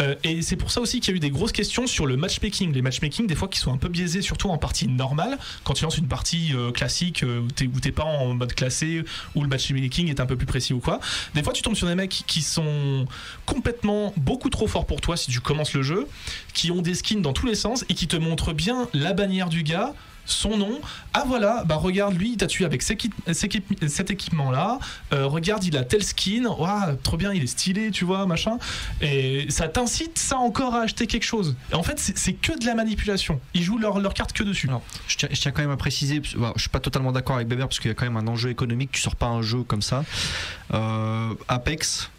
euh, 0.00 0.14
et 0.24 0.42
c'est 0.42 0.56
pour 0.56 0.70
ça 0.70 0.80
aussi 0.80 1.00
qu'il 1.00 1.10
y 1.10 1.14
a 1.14 1.16
eu 1.16 1.20
des 1.20 1.30
grosses 1.30 1.52
questions 1.52 1.86
sur 1.86 2.06
le 2.06 2.16
matchmaking. 2.16 2.72
Les 2.72 2.82
matchmaking, 2.82 3.26
des 3.26 3.34
fois, 3.34 3.48
qui 3.48 3.58
sont 3.58 3.72
un 3.72 3.76
peu 3.76 3.88
biaisés, 3.88 4.22
surtout 4.22 4.48
en 4.48 4.58
partie 4.58 4.88
normale. 4.88 5.38
Quand 5.64 5.74
tu 5.74 5.84
lances 5.84 5.98
une 5.98 6.08
partie 6.08 6.52
euh, 6.54 6.70
classique 6.72 7.22
euh, 7.22 7.40
où 7.40 7.80
t'es 7.80 7.92
pas 7.92 8.04
en 8.04 8.34
mode 8.34 8.54
classé, 8.54 9.04
où 9.34 9.42
le 9.42 9.48
matchmaking 9.48 10.08
est 10.08 10.20
un 10.20 10.26
peu 10.26 10.36
plus 10.36 10.46
précis 10.46 10.72
ou 10.72 10.80
quoi. 10.80 11.00
Des 11.34 11.42
fois, 11.42 11.52
tu 11.52 11.62
tombes 11.62 11.76
sur 11.76 11.86
des 11.86 11.94
mecs 11.94 12.24
qui 12.26 12.42
sont 12.42 13.06
complètement 13.46 14.12
beaucoup 14.16 14.50
trop 14.50 14.66
forts 14.66 14.86
pour 14.86 15.00
toi 15.00 15.16
si 15.16 15.30
tu 15.30 15.40
commences 15.40 15.74
le 15.74 15.82
jeu, 15.82 16.06
qui 16.54 16.70
ont 16.70 16.82
des 16.82 16.94
skins 16.94 17.22
dans 17.22 17.32
tous 17.32 17.46
les 17.46 17.54
sens 17.54 17.84
et 17.88 17.94
qui 17.94 18.06
te 18.06 18.16
montrent 18.16 18.52
bien 18.52 18.88
la 18.92 19.12
bannière 19.12 19.48
du 19.48 19.62
gars. 19.62 19.94
Son 20.24 20.56
nom, 20.56 20.80
ah 21.14 21.24
voilà, 21.26 21.64
bah 21.64 21.74
regarde 21.74 22.14
lui, 22.16 22.32
il 22.32 22.36
t'a 22.36 22.46
tué 22.46 22.64
avec 22.64 22.82
cet 22.82 22.92
équipe- 22.92 23.14
cet 23.32 23.44
équipe- 23.44 23.88
cet 23.88 24.10
équipement-là. 24.10 24.78
Euh, 25.12 25.26
regarde, 25.26 25.64
il 25.64 25.76
a 25.76 25.82
tel 25.84 26.02
skin, 26.04 26.44
Ouah, 26.46 26.94
trop 27.02 27.16
bien, 27.16 27.32
il 27.32 27.42
est 27.42 27.46
stylé, 27.48 27.90
tu 27.90 28.04
vois, 28.04 28.24
machin. 28.26 28.58
Et 29.00 29.46
ça 29.50 29.68
t'incite 29.68 30.18
ça 30.18 30.38
encore 30.38 30.74
à 30.74 30.82
acheter 30.82 31.06
quelque 31.06 31.24
chose. 31.24 31.56
En 31.72 31.82
fait, 31.82 31.98
c'est 31.98 32.34
que 32.34 32.58
de 32.58 32.64
la 32.66 32.74
manipulation. 32.74 33.40
Ils 33.54 33.62
jouent 33.62 33.78
leur, 33.78 34.14
carte 34.14 34.32
que 34.32 34.42
dessus. 34.44 34.68
Alors, 34.68 34.82
je, 35.08 35.16
tiens, 35.16 35.50
quand 35.50 35.62
même 35.62 35.70
à 35.70 35.76
préciser, 35.76 36.20
parce- 36.20 36.34
bon, 36.34 36.52
je 36.56 36.60
suis 36.60 36.70
pas 36.70 36.80
totalement 36.80 37.12
d'accord 37.12 37.36
avec 37.36 37.48
Bébert 37.48 37.68
parce 37.68 37.80
qu'il 37.80 37.88
y 37.88 37.92
a 37.92 37.94
quand 37.94 38.04
même 38.04 38.16
un 38.16 38.28
enjeu 38.28 38.50
économique. 38.50 38.90
Tu 38.92 39.00
sors 39.00 39.16
pas 39.16 39.26
un 39.26 39.42
jeu 39.42 39.62
comme 39.62 39.82
ça. 39.82 40.04
Euh, 40.72 41.34
Apex. 41.48 42.10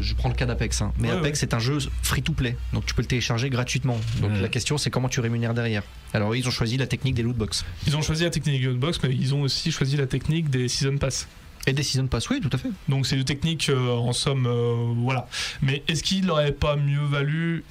Je 0.00 0.14
prends 0.14 0.28
le 0.28 0.34
cas 0.34 0.46
d'Apex, 0.46 0.82
hein, 0.82 0.92
mais 0.98 1.10
Ouais, 1.10 1.18
Apex 1.18 1.40
c'est 1.40 1.54
un 1.54 1.58
jeu 1.58 1.78
free 2.02 2.22
to 2.22 2.32
play, 2.32 2.56
donc 2.72 2.86
tu 2.86 2.94
peux 2.94 3.02
le 3.02 3.08
télécharger 3.08 3.50
gratuitement. 3.50 3.98
Donc 4.20 4.32
la 4.40 4.48
question 4.48 4.78
c'est 4.78 4.90
comment 4.90 5.08
tu 5.08 5.20
rémunères 5.20 5.54
derrière. 5.54 5.82
Alors 6.14 6.32
eux, 6.32 6.36
ils 6.38 6.46
ont 6.48 6.50
choisi 6.52 6.76
la 6.76 6.86
technique 6.86 7.14
des 7.14 7.22
loot 7.22 7.36
box 7.36 7.64
Ils 7.86 7.96
ont 7.96 8.02
choisi 8.02 8.24
la 8.24 8.30
technique 8.30 8.62
de 8.62 8.72
box, 8.72 8.98
mais 9.02 9.10
ils 9.14 9.34
ont 9.34 9.42
aussi 9.42 9.70
choisi 9.72 9.96
la 9.96 10.06
technique 10.06 10.48
des 10.50 10.68
season 10.68 10.96
pass. 10.98 11.26
et 11.66 11.72
des 11.72 11.82
season 11.82 12.06
pass. 12.06 12.28
Oui, 12.30 12.40
tout 12.40 12.50
à 12.52 12.58
fait. 12.58 12.70
Donc 12.88 13.06
c'est 13.06 13.16
une 13.16 13.24
technique 13.24 13.68
euh, 13.68 13.90
en 13.90 14.12
somme, 14.12 14.46
euh, 14.46 14.92
voilà. 14.96 15.28
Mais 15.62 15.82
est-ce 15.88 16.02
qu'il 16.02 16.26
n'aurait 16.26 16.52
pas 16.52 16.76
mieux 16.76 17.04
valu 17.04 17.64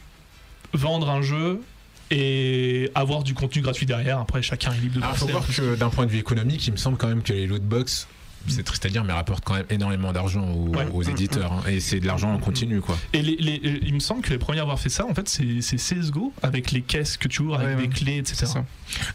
vendre 0.74 1.10
un 1.10 1.22
jeu 1.22 1.62
et 2.12 2.92
avoir 2.94 3.24
du 3.24 3.34
contenu 3.34 3.62
gratuit 3.62 3.86
derrière? 3.86 4.20
Après, 4.20 4.42
chacun 4.42 4.74
est 4.74 4.80
libre 4.80 4.96
de 4.96 5.02
Alors, 5.04 5.16
faut 5.18 5.26
penser. 5.28 5.32
voir 5.32 5.48
que 5.48 5.76
d'un 5.76 5.90
point 5.90 6.06
de 6.06 6.12
vue 6.12 6.20
économique, 6.20 6.68
il 6.68 6.72
me 6.74 6.78
semble 6.78 6.98
quand 6.98 7.08
même 7.08 7.24
que 7.24 7.34
les 7.34 7.48
loot 7.48 7.64
box, 7.64 8.08
c'est 8.48 8.64
triste 8.64 8.86
à 8.86 8.90
dire, 8.90 9.04
mais 9.04 9.14
rapportent 9.14 9.44
quand 9.44 9.56
même 9.56 9.66
énormément 9.70 10.12
d'argent 10.14 10.48
aux, 10.52 10.68
Ouais. 10.76 10.86
aux 10.94 11.04
éditeurs. 11.04 11.52
hein. 11.54 11.64
et 11.70 11.80
c'est 11.80 12.00
de 12.00 12.08
l'argent 12.08 12.34
en 12.34 12.38
continu, 12.38 12.82
quoi. 12.82 12.98
Et 13.14 13.22
les, 13.22 13.36
les- 13.38 13.80
il 13.84 13.94
me 13.94 14.00
semble 14.00 14.22
que 14.22 14.30
les 14.32 14.38
premiers 14.38 14.60
à 14.60 14.64
avoir 14.64 14.80
fait 14.80 14.90
ça, 14.90 15.06
en 15.06 15.14
fait, 15.14 15.28
c'est 15.30 15.62
CSGO 15.78 16.34
avec 16.44 16.72
les 16.72 16.82
caisses 16.82 17.18
que 17.18 17.28
tu 17.28 17.42
ouvres, 17.42 17.56
avec 17.60 17.78
Ouais, 17.78 17.84
ouais. 17.84 17.90
clés, 17.90 18.18
etc. 18.18 18.46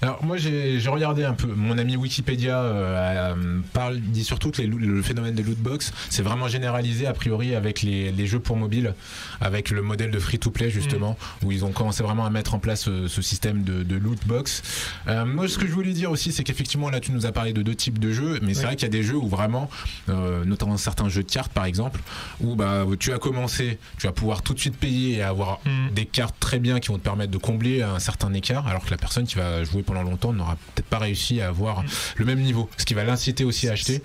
Alors 0.03 0.25
moi 0.25 0.37
j'ai 0.37 0.81
regardé 0.89 1.25
un 1.25 1.33
peu. 1.35 1.47
Mon 1.47 1.79
ami 1.79 1.97
Wikipédia 1.97 2.59
euh, 2.59 3.35
euh, 3.37 3.61
parle 3.73 4.01
dit 4.01 4.25
surtout 4.25 4.51
que 4.51 4.61
les 4.61 4.67
le 4.67 5.01
phénomène 5.03 5.35
des 5.35 5.43
loot 5.45 5.59
box 5.59 5.93
c'est 6.09 6.23
vraiment 6.23 6.49
généralisé 6.49 7.07
a 7.07 7.13
priori 7.13 7.55
avec 7.55 7.83
les, 7.83 8.11
les 8.11 8.27
jeux 8.27 8.41
pour 8.41 8.57
mobile, 8.57 8.95
avec 9.41 9.71
le 9.71 9.81
modèle 9.83 10.11
de 10.11 10.19
free 10.19 10.39
to 10.41 10.51
play 10.51 10.71
justement 10.71 11.17
où 11.45 11.53
ils 11.53 11.65
ont 11.65 11.71
commencé 11.71 12.03
vraiment 12.03 12.27
à 12.27 12.31
mettre 12.31 12.55
en 12.55 12.59
place 12.59 12.89
euh, 12.89 13.07
ce 13.09 13.23
système 13.23 13.63
de, 13.63 13.83
de 13.85 13.97
loot 13.97 14.19
box. 14.27 14.63
Euh, 15.07 15.25
moi 15.25 15.47
ce 15.49 15.57
que 15.57 15.67
je 15.69 15.73
voulais 15.73 15.93
dire 15.93 16.11
aussi 16.11 16.33
c'est 16.33 16.43
qu'effectivement 16.43 16.91
là 16.91 16.99
tu 17.01 17.13
nous 17.13 17.25
as 17.27 17.33
parlé 17.33 17.53
de 17.53 17.63
deux 17.63 17.75
types 17.77 17.99
de 18.01 18.13
jeux, 18.13 18.41
mais 18.43 18.55
c'est 18.55 18.65
vrai 18.65 18.75
qu'il 18.75 18.83
y 18.83 18.91
a 18.91 18.93
des 18.93 19.05
jeux 19.05 19.17
où 19.23 19.29
vraiment, 19.29 19.71
euh, 20.09 20.45
notamment 20.45 20.77
certains 20.77 21.09
jeux 21.09 21.23
de 21.23 21.31
cartes 21.31 21.53
par 21.53 21.65
exemple, 21.65 22.01
où 22.41 22.57
bah 22.57 22.85
tu 22.99 23.13
as 23.13 23.19
commencé, 23.19 23.79
tu 23.99 24.07
vas 24.07 24.13
pouvoir 24.13 24.43
tout 24.43 24.55
de 24.55 24.61
suite 24.61 24.77
payer 24.77 25.17
et 25.19 25.23
avoir 25.23 25.61
Mm. 25.65 25.91
des 25.95 26.07
cartes 26.07 26.37
très 26.41 26.59
bien 26.59 26.81
qui 26.81 26.89
vont 26.89 26.99
te 26.99 27.03
permettre 27.03 27.31
de 27.31 27.39
combler 27.39 27.83
un 27.83 27.99
certain 27.99 28.33
écart, 28.33 28.67
alors 28.67 28.85
que 28.85 28.91
la 28.91 28.97
personne 28.97 29.27
qui 29.27 29.37
va 29.37 29.63
jouer 29.65 29.83
pendant 29.83 30.03
longtemps 30.03 30.33
n'aura 30.33 30.57
peut-être 30.75 30.87
pas 30.87 30.99
réussi 30.99 31.41
à 31.41 31.49
avoir 31.49 31.85
le 32.17 32.25
même 32.25 32.41
niveau, 32.41 32.69
ce 32.77 32.85
qui 32.85 32.95
va 32.95 33.05
l'inciter 33.05 33.45
aussi 33.45 33.69
à 33.69 33.73
acheter. 33.73 34.03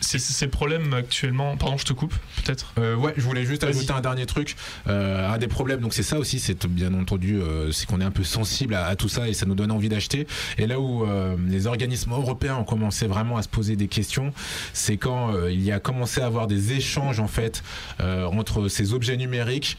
C'est 0.00 0.44
le 0.44 0.50
problème 0.50 0.92
actuellement. 0.94 1.56
Pardon, 1.56 1.76
je 1.76 1.84
te 1.84 1.92
coupe, 1.92 2.14
peut-être. 2.42 2.72
Euh, 2.78 2.94
ouais, 2.96 3.14
je 3.16 3.22
voulais 3.22 3.44
juste 3.44 3.64
ajouter 3.64 3.92
un 3.92 4.00
dernier 4.00 4.26
truc. 4.26 4.56
Euh, 4.88 5.28
un 5.32 5.38
des 5.38 5.48
problèmes, 5.48 5.80
donc 5.80 5.94
c'est 5.94 6.02
ça 6.02 6.18
aussi, 6.18 6.38
c'est 6.40 6.66
bien 6.66 6.92
entendu, 6.94 7.40
euh, 7.40 7.72
c'est 7.72 7.86
qu'on 7.86 8.00
est 8.00 8.04
un 8.04 8.10
peu 8.10 8.24
sensible 8.24 8.74
à, 8.74 8.86
à 8.86 8.96
tout 8.96 9.08
ça 9.08 9.28
et 9.28 9.34
ça 9.34 9.46
nous 9.46 9.54
donne 9.54 9.70
envie 9.70 9.88
d'acheter. 9.88 10.26
Et 10.58 10.66
là 10.66 10.80
où 10.80 11.04
euh, 11.04 11.36
les 11.46 11.66
organismes 11.66 12.12
européens 12.12 12.56
ont 12.56 12.64
commencé 12.64 13.06
vraiment 13.06 13.36
à 13.36 13.42
se 13.42 13.48
poser 13.48 13.76
des 13.76 13.88
questions, 13.88 14.32
c'est 14.72 14.96
quand 14.96 15.34
euh, 15.34 15.50
il 15.52 15.62
y 15.62 15.72
a 15.72 15.80
commencé 15.80 16.20
à 16.20 16.26
avoir 16.26 16.46
des 16.46 16.72
échanges 16.72 17.20
en 17.20 17.28
fait 17.28 17.62
euh, 18.00 18.24
entre 18.26 18.68
ces 18.68 18.92
objets 18.92 19.16
numériques 19.16 19.76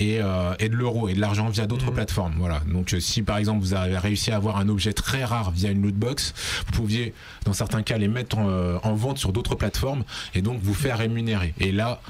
et, 0.00 0.20
euh, 0.22 0.54
et 0.60 0.68
de 0.68 0.76
l'euro 0.76 1.08
et 1.08 1.14
de 1.14 1.20
l'argent 1.20 1.48
via 1.48 1.66
d'autres 1.66 1.86
Mhm. 1.86 1.94
plateformes. 1.94 2.34
Voilà. 2.38 2.60
Donc 2.72 2.94
euh, 2.94 3.00
si 3.00 3.22
par 3.22 3.36
exemple 3.36 3.58
vous 3.62 3.74
avez 3.74 3.98
réussi 3.98 4.30
à 4.30 4.36
avoir 4.36 4.58
un 4.58 4.68
objet 4.68 4.92
très 4.92 5.24
rare 5.24 5.50
via 5.50 5.72
une 5.72 5.82
loot 5.82 5.94
box, 5.96 6.34
vous 6.66 6.72
pouviez 6.72 7.14
dans 7.44 7.52
certains 7.52 7.82
cas 7.82 7.98
les 7.98 8.06
mettre 8.06 8.38
en, 8.38 8.48
euh, 8.48 8.78
en 8.84 8.94
vente 8.94 9.18
sur 9.18 9.32
d'autres 9.32 9.56
plateformes 9.56 10.04
et 10.36 10.40
donc 10.40 10.60
vous 10.62 10.72
faire 10.74 10.98
rémunérer. 10.98 11.52
Et 11.58 11.72
là, 11.72 12.00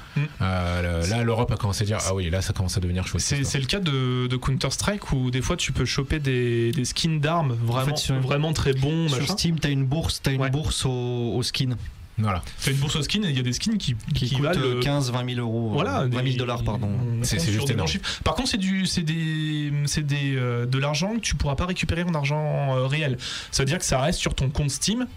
euh, 0.41 1.07
là 1.07 1.23
l'Europe 1.23 1.51
a 1.51 1.55
commencé 1.57 1.81
à 1.81 1.85
dire 1.87 1.97
ah 2.05 2.13
oui 2.13 2.29
là 2.29 2.43
ça 2.43 2.53
commence 2.53 2.77
à 2.77 2.79
devenir 2.79 3.07
chouette. 3.07 3.21
C'est 3.23 3.59
le 3.59 3.65
cas 3.65 3.79
de, 3.79 4.27
de 4.27 4.35
Counter-Strike 4.37 5.11
où 5.11 5.31
des 5.31 5.41
fois 5.41 5.57
tu 5.57 5.71
peux 5.71 5.85
choper 5.85 6.19
des, 6.19 6.71
des 6.71 6.85
skins 6.85 7.19
d'armes 7.19 7.53
vraiment, 7.53 7.85
fait, 7.87 7.97
sur- 7.97 8.19
vraiment 8.19 8.53
très 8.53 8.73
bons. 8.73 9.07
Sur 9.07 9.19
machin. 9.21 9.33
Steam, 9.33 9.59
t'as 9.59 9.69
une 9.71 9.85
bourse, 9.85 10.19
t'as 10.21 10.31
une 10.33 10.41
Ouais. 10.41 10.51
bourse 10.51 10.85
au, 10.85 10.91
au 11.35 11.41
skin 11.41 11.69
histoire. 11.71 11.77
Voilà. 12.19 12.43
T'as 12.63 12.71
une 12.71 12.77
bourse 12.77 12.95
aux 12.97 13.01
skins 13.01 13.23
et 13.25 13.29
il 13.29 13.35
y 13.37 13.39
a 13.39 13.43
des 13.43 13.53
skins 13.53 13.77
qui, 13.77 13.95
qui, 14.13 14.25
qui 14.27 14.35
coûte 14.35 14.43
valent 14.45 14.61
euh, 14.61 14.75
euh, 14.77 14.81
15, 14.81 15.11
20 15.11 15.35
000 15.35 15.39
euros, 15.39 15.69
voilà, 15.73 16.01
euh, 16.01 16.07
20 16.07 16.11
000 16.11 16.23
des- 16.23 16.33
dollars, 16.33 16.63
pardon. 16.63 16.89
on 16.91 17.23
C'est- 17.23 17.39
juste 17.39 17.51
des 17.53 17.57
bons 17.59 17.67
énorme. 17.73 17.87
chiffres. 17.87 18.21
Par 18.23 18.35
contre, 18.35 18.49
c'est 18.49 18.57
du, 18.57 18.85
c'est 18.85 19.03
des, 19.03 19.71
c'est 19.85 20.05
des, 20.05 20.35
euh, 20.35 20.65
de 20.65 20.77
l'argent 20.77 21.15
que 21.15 21.19
tu 21.21 21.35
pourras 21.35 21.55
pas 21.55 21.65
récupérer 21.65 22.03
en 22.03 22.13
argent 22.13 22.75
euh, 22.77 22.87
réel. 22.87 23.17
Ça 23.51 23.63
veut 23.63 23.67
dire 23.67 23.79
que 23.79 23.85
ça 23.85 23.99
reste 24.01 24.19
sur 24.19 24.35
ton 24.35 24.49
compte 24.49 24.69
Steam. 24.71 25.07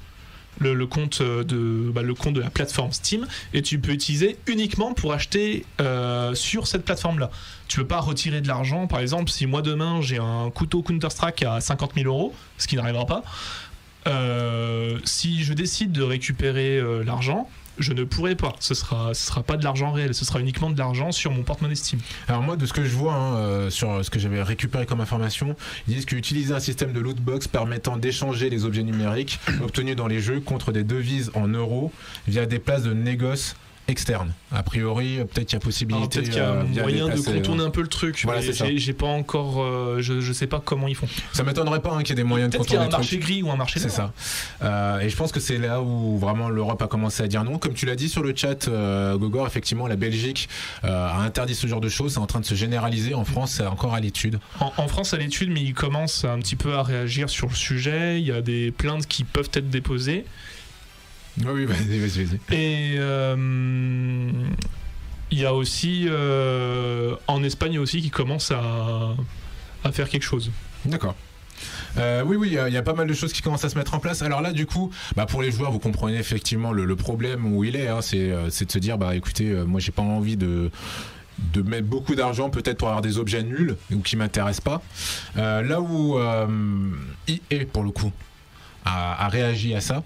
le, 0.59 0.74
le 0.74 0.86
compte 0.86 1.22
de 1.22 1.90
bah, 1.94 2.03
le 2.03 2.14
compte 2.14 2.34
de 2.34 2.40
la 2.40 2.50
plateforme 2.50 2.92
Steam 2.92 3.26
et 3.55 3.62
tu 3.62 3.78
peux 3.80 3.92
utiliser 3.92 4.36
uniquement 4.46 4.92
pour 4.92 5.12
acheter 5.14 5.64
euh, 5.80 6.34
sur 6.34 6.66
cette 6.66 6.84
plateforme 6.84 7.18
là. 7.18 7.30
Tu 7.68 7.78
peux 7.78 7.86
pas 7.86 8.00
retirer 8.00 8.42
de 8.42 8.48
l'argent. 8.48 8.86
Par 8.86 9.00
exemple, 9.00 9.30
si 9.30 9.46
moi 9.46 9.62
demain 9.62 10.03
j'ai 10.03 10.18
un 10.18 10.50
couteau 10.50 10.82
Counter 10.82 11.09
Strike 11.09 11.42
à 11.42 11.61
50 11.62 11.92
000 11.96 12.07
euros, 12.07 12.34
ce 12.59 12.68
qui 12.68 12.76
n'arrivera 12.76 13.07
pas. 13.07 13.22
Euh, 14.07 14.98
si 15.05 15.44
je 15.44 15.53
décide 15.53 15.92
de 15.92 16.03
récupérer 16.03 16.78
euh, 16.78 17.05
l'argent, 17.05 17.48
je 17.78 17.92
ne 17.92 18.05
pourrai 18.05 18.34
pas. 18.34 18.55
Ce 18.61 18.74
sera, 18.74 19.14
ce 19.14 19.26
sera 19.26 19.42
pas 19.42 19.57
de 19.57 19.64
l'argent 19.64 19.92
réel. 19.92 20.14
Ce 20.14 20.24
sera 20.24 20.40
uniquement 20.40 20.70
de 20.70 20.78
l'argent 20.78 21.12
sur 21.12 21.30
mon 21.30 21.42
porte-monnaie 21.42 21.74
Steam. 21.74 22.00
Alors 22.28 22.42
moi, 22.42 22.57
de 22.57 22.66
ce 22.66 22.72
que 22.72 22.84
je 22.84 22.94
vois 22.94 23.14
hein, 23.14 23.36
euh, 23.36 23.70
sur 23.70 24.05
ce 24.05 24.11
que 24.11 24.18
j'avais 24.18 24.42
récupéré 24.42 24.86
comme 24.86 25.00
information, 25.00 25.57
ils 25.88 25.94
disent 25.94 26.05
qu'utiliser 26.05 26.55
un 26.55 26.61
système 26.61 26.92
de 26.92 27.00
lootbox 27.00 27.48
permettant 27.48 27.96
d'échanger 27.96 28.50
les 28.50 28.64
objets 28.64 28.82
numériques 28.82 29.40
obtenus 29.62 29.96
dans 29.96 30.07
les 30.07 30.20
jeux 30.20 30.40
contre 30.40 30.72
des 30.72 30.84
devises 30.84 31.30
en 31.34 31.48
euros 31.48 31.92
via 32.28 32.46
des 32.46 32.59
places 32.59 32.82
de 32.82 32.92
négoce 32.92 33.57
externes. 33.93 34.32
A 34.51 34.62
priori, 34.64 35.18
peut-être 35.32 35.47
qu'il 35.47 35.53
y 35.53 35.57
a 35.57 35.61
possibilité. 35.61 36.18
Peut-être 36.18 36.30
qu'il 36.30 36.38
y 36.38 36.45
a 36.45 36.51
euh, 36.51 36.64
moyen 36.64 37.09
de 37.09 37.20
contourner 37.20 37.62
un 37.64 37.70
peu 37.70 37.82
le 37.82 37.86
truc. 37.88 38.20
Voilà, 38.24 38.40
j'ai- 38.40 38.93
pas 38.93 39.07
encore. 39.07 39.62
euh, 39.62 39.99
je, 40.03 40.20
je 40.20 40.32
sais 40.32 40.47
pas 40.49 40.61
comment 40.64 40.88
ils 40.88 40.97
font. 40.97 41.07
Ça 41.32 41.45
m'étonnerait 41.45 41.80
pas 41.80 41.93
hein, 41.93 41.99
qu'il 42.03 42.11
y 42.11 42.12
ait 42.12 42.16
des 42.16 42.24
moyens 42.24 42.51
de 42.51 42.57
Peut-être 42.57 42.66
qu'il 42.68 42.74
y 42.74 42.78
a 42.78 42.84
contourner 42.84 42.95
un 42.97 42.99
marché 42.99 43.18
gris 43.18 43.43
ou 43.43 43.51
un 43.51 43.57
marché 43.57 43.78
C'est 43.80 43.88
ça. 43.88 44.12
Euh, 44.62 44.99
et 45.01 45.09
je 45.09 45.16
pense 45.16 45.30
que 45.32 45.40
c'est 45.40 45.59
là 45.59 45.80
où 45.80 46.18
vraiment 46.18 46.49
l'Europe 46.49 46.82
a 46.82 46.88
commencé 46.88 47.22
à 47.22 47.28
dire 47.28 47.45
non. 47.45 47.59
Comme 47.59 47.74
tu 47.74 47.86
l'as 47.86 47.97
dit 47.97 48.09
sur 48.09 48.22
le 48.22 48.34
chat, 48.34 48.68
euh, 48.68 49.16
Gogor, 49.16 49.47
effectivement, 49.47 49.86
la 49.86 49.97
Belgique 49.97 50.49
euh, 50.84 50.88
a 51.09 51.18
interdit 51.20 51.55
ce 51.55 51.66
genre 51.66 51.80
de 51.80 51.88
choses. 51.88 52.14
C'est 52.14 52.18
en 52.18 52.26
train 52.26 52.40
de 52.40 52.45
se 52.47 52.55
généraliser. 52.55 53.14
En 53.14 53.24
France, 53.24 53.53
c'est 53.53 53.66
encore 53.66 53.95
à 53.95 54.01
l'étude. 54.01 54.38
En, 54.61 54.72
en 54.76 54.88
France, 54.88 55.14
à 55.14 55.18
l'étude, 55.18 55.51
mais 55.51 55.61
ils 55.62 55.74
commencent 55.74 56.24
un 56.24 56.38
petit 56.38 56.57
peu 56.57 56.74
à 56.74 56.82
réagir 56.82 57.28
sur 57.30 57.49
le 57.49 57.55
sujet. 57.55 58.20
Il 58.20 58.26
y 58.26 58.32
a 58.32 58.40
des 58.40 58.70
plaintes 58.70 59.07
qui 59.07 59.24
peuvent 59.24 59.51
être 59.55 59.70
déposées. 59.70 60.24
Oui, 61.38 61.46
oui, 61.54 61.64
vas-y, 61.66 61.98
vas-y. 61.98 62.54
Et 62.56 62.94
euh, 62.98 64.32
il 65.30 65.38
y 65.38 65.44
a 65.46 65.54
aussi 65.54 66.06
euh, 66.08 67.14
en 67.26 67.42
Espagne 67.42 67.78
aussi 67.78 68.02
qui 68.02 68.10
commence 68.10 68.50
à, 68.50 69.14
à 69.84 69.92
faire 69.92 70.08
quelque 70.08 70.22
chose. 70.24 70.50
D'accord. 70.84 71.14
Euh, 71.96 72.22
oui, 72.26 72.36
oui, 72.36 72.48
il 72.48 72.54
y 72.54 72.58
a- 72.58 72.68
il 72.68 72.74
y, 72.74 72.76
a 72.76 72.82
pas 72.82 72.92
mal 72.94 73.06
de 73.06 73.14
choses 73.14 73.32
qui 73.32 73.40
commencent 73.40 73.64
à 73.64 73.68
se 73.68 73.78
mettre 73.78 73.94
en 73.94 73.98
place. 73.98 74.22
Alors 74.22 74.40
là, 74.42 74.52
du 74.52 74.66
coup, 74.66 74.90
bah, 75.16 75.26
pour 75.26 75.42
les 75.42 75.50
joueurs, 75.52 75.70
vous 75.70 75.78
comprenez 75.78 76.18
effectivement 76.18 76.72
le, 76.72 76.84
le 76.84 76.96
problème 76.96 77.54
où 77.54 77.64
il 77.64 77.76
est. 77.76 77.88
hein. 77.88 78.00
c'est, 78.02 78.30
euh, 78.30 78.46
de 78.46 78.50
se 78.50 78.78
dire, 78.78 78.98
bah 78.98 79.14
écoutez, 79.14 79.44
moi 79.66 79.78
j'ai 79.80 79.92
pas 79.92 80.02
envie 80.02 80.36
de 80.36 80.70
de 81.54 81.62
mettre 81.62 81.86
beaucoup 81.86 82.14
d'argent 82.14 82.50
peut-être 82.50 82.76
pour 82.78 82.88
avoir 82.88 83.00
des 83.02 83.16
objets 83.18 83.42
nuls 83.42 83.74
ou 83.90 84.00
qui 84.00 84.16
m'intéressent 84.16 84.60
pas. 84.60 84.82
Là 85.34 85.80
où 85.80 86.18
EA, 87.26 87.64
pour 87.72 87.82
le 87.82 87.90
coup, 87.90 88.12
a, 88.84 89.24
a 89.24 89.28
réagi 89.28 89.74
à 89.74 89.80
ça, 89.80 90.04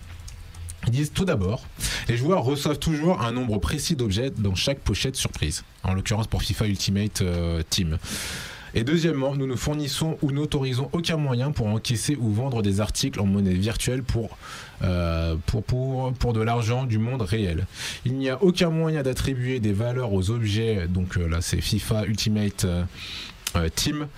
ils 0.87 0.93
disent 0.93 1.12
tout 1.12 1.24
d'abord, 1.24 1.64
les 2.09 2.16
joueurs 2.16 2.45
reçoivent 2.45 2.78
toujours 2.78 3.20
un 3.20 3.32
nombre 3.32 3.59
précis 3.59 3.97
d'objets 3.97 4.30
dans 4.30 4.55
chaque 4.55 4.78
pochette 4.78 5.16
surprise. 5.16 5.64
En 5.82 5.95
l'occurrence 5.95 6.26
pour 6.26 6.43
FIFA 6.43 6.66
Ultimate 6.66 7.22
euh, 7.22 7.62
Team. 7.68 7.99
Et 8.74 8.84
deuxièmement, 8.84 9.34
nous 9.34 9.47
ne 9.47 9.57
fournissons 9.57 10.18
ou 10.20 10.32
n'autorisons 10.32 10.91
aucun 10.93 11.16
moyen 11.16 11.51
pour 11.51 11.66
encaisser 11.66 12.14
ou 12.20 12.30
vendre 12.30 12.61
des 12.61 12.80
articles 12.80 13.18
en 13.20 13.24
monnaie 13.24 13.55
virtuelle 13.55 14.03
pour, 14.03 14.37
euh, 14.82 15.34
de 15.34 16.41
l'argent 16.41 16.84
du 16.84 16.99
monde 16.99 17.22
réel. 17.22 17.66
Il 18.05 18.14
n'y 18.14 18.28
a 18.28 18.43
aucun 18.43 18.68
moyen 18.68 19.03
d'attribuer 19.03 19.61
des 19.61 19.72
valeurs 19.72 20.12
aux 20.12 20.30
objets, 20.30 20.87
donc 20.89 21.16
euh, 21.16 21.26
là 21.26 21.39
c'est 21.41 21.61
FIFA 21.61 22.05
Ultimate 22.07 22.66
Team, 23.74 24.09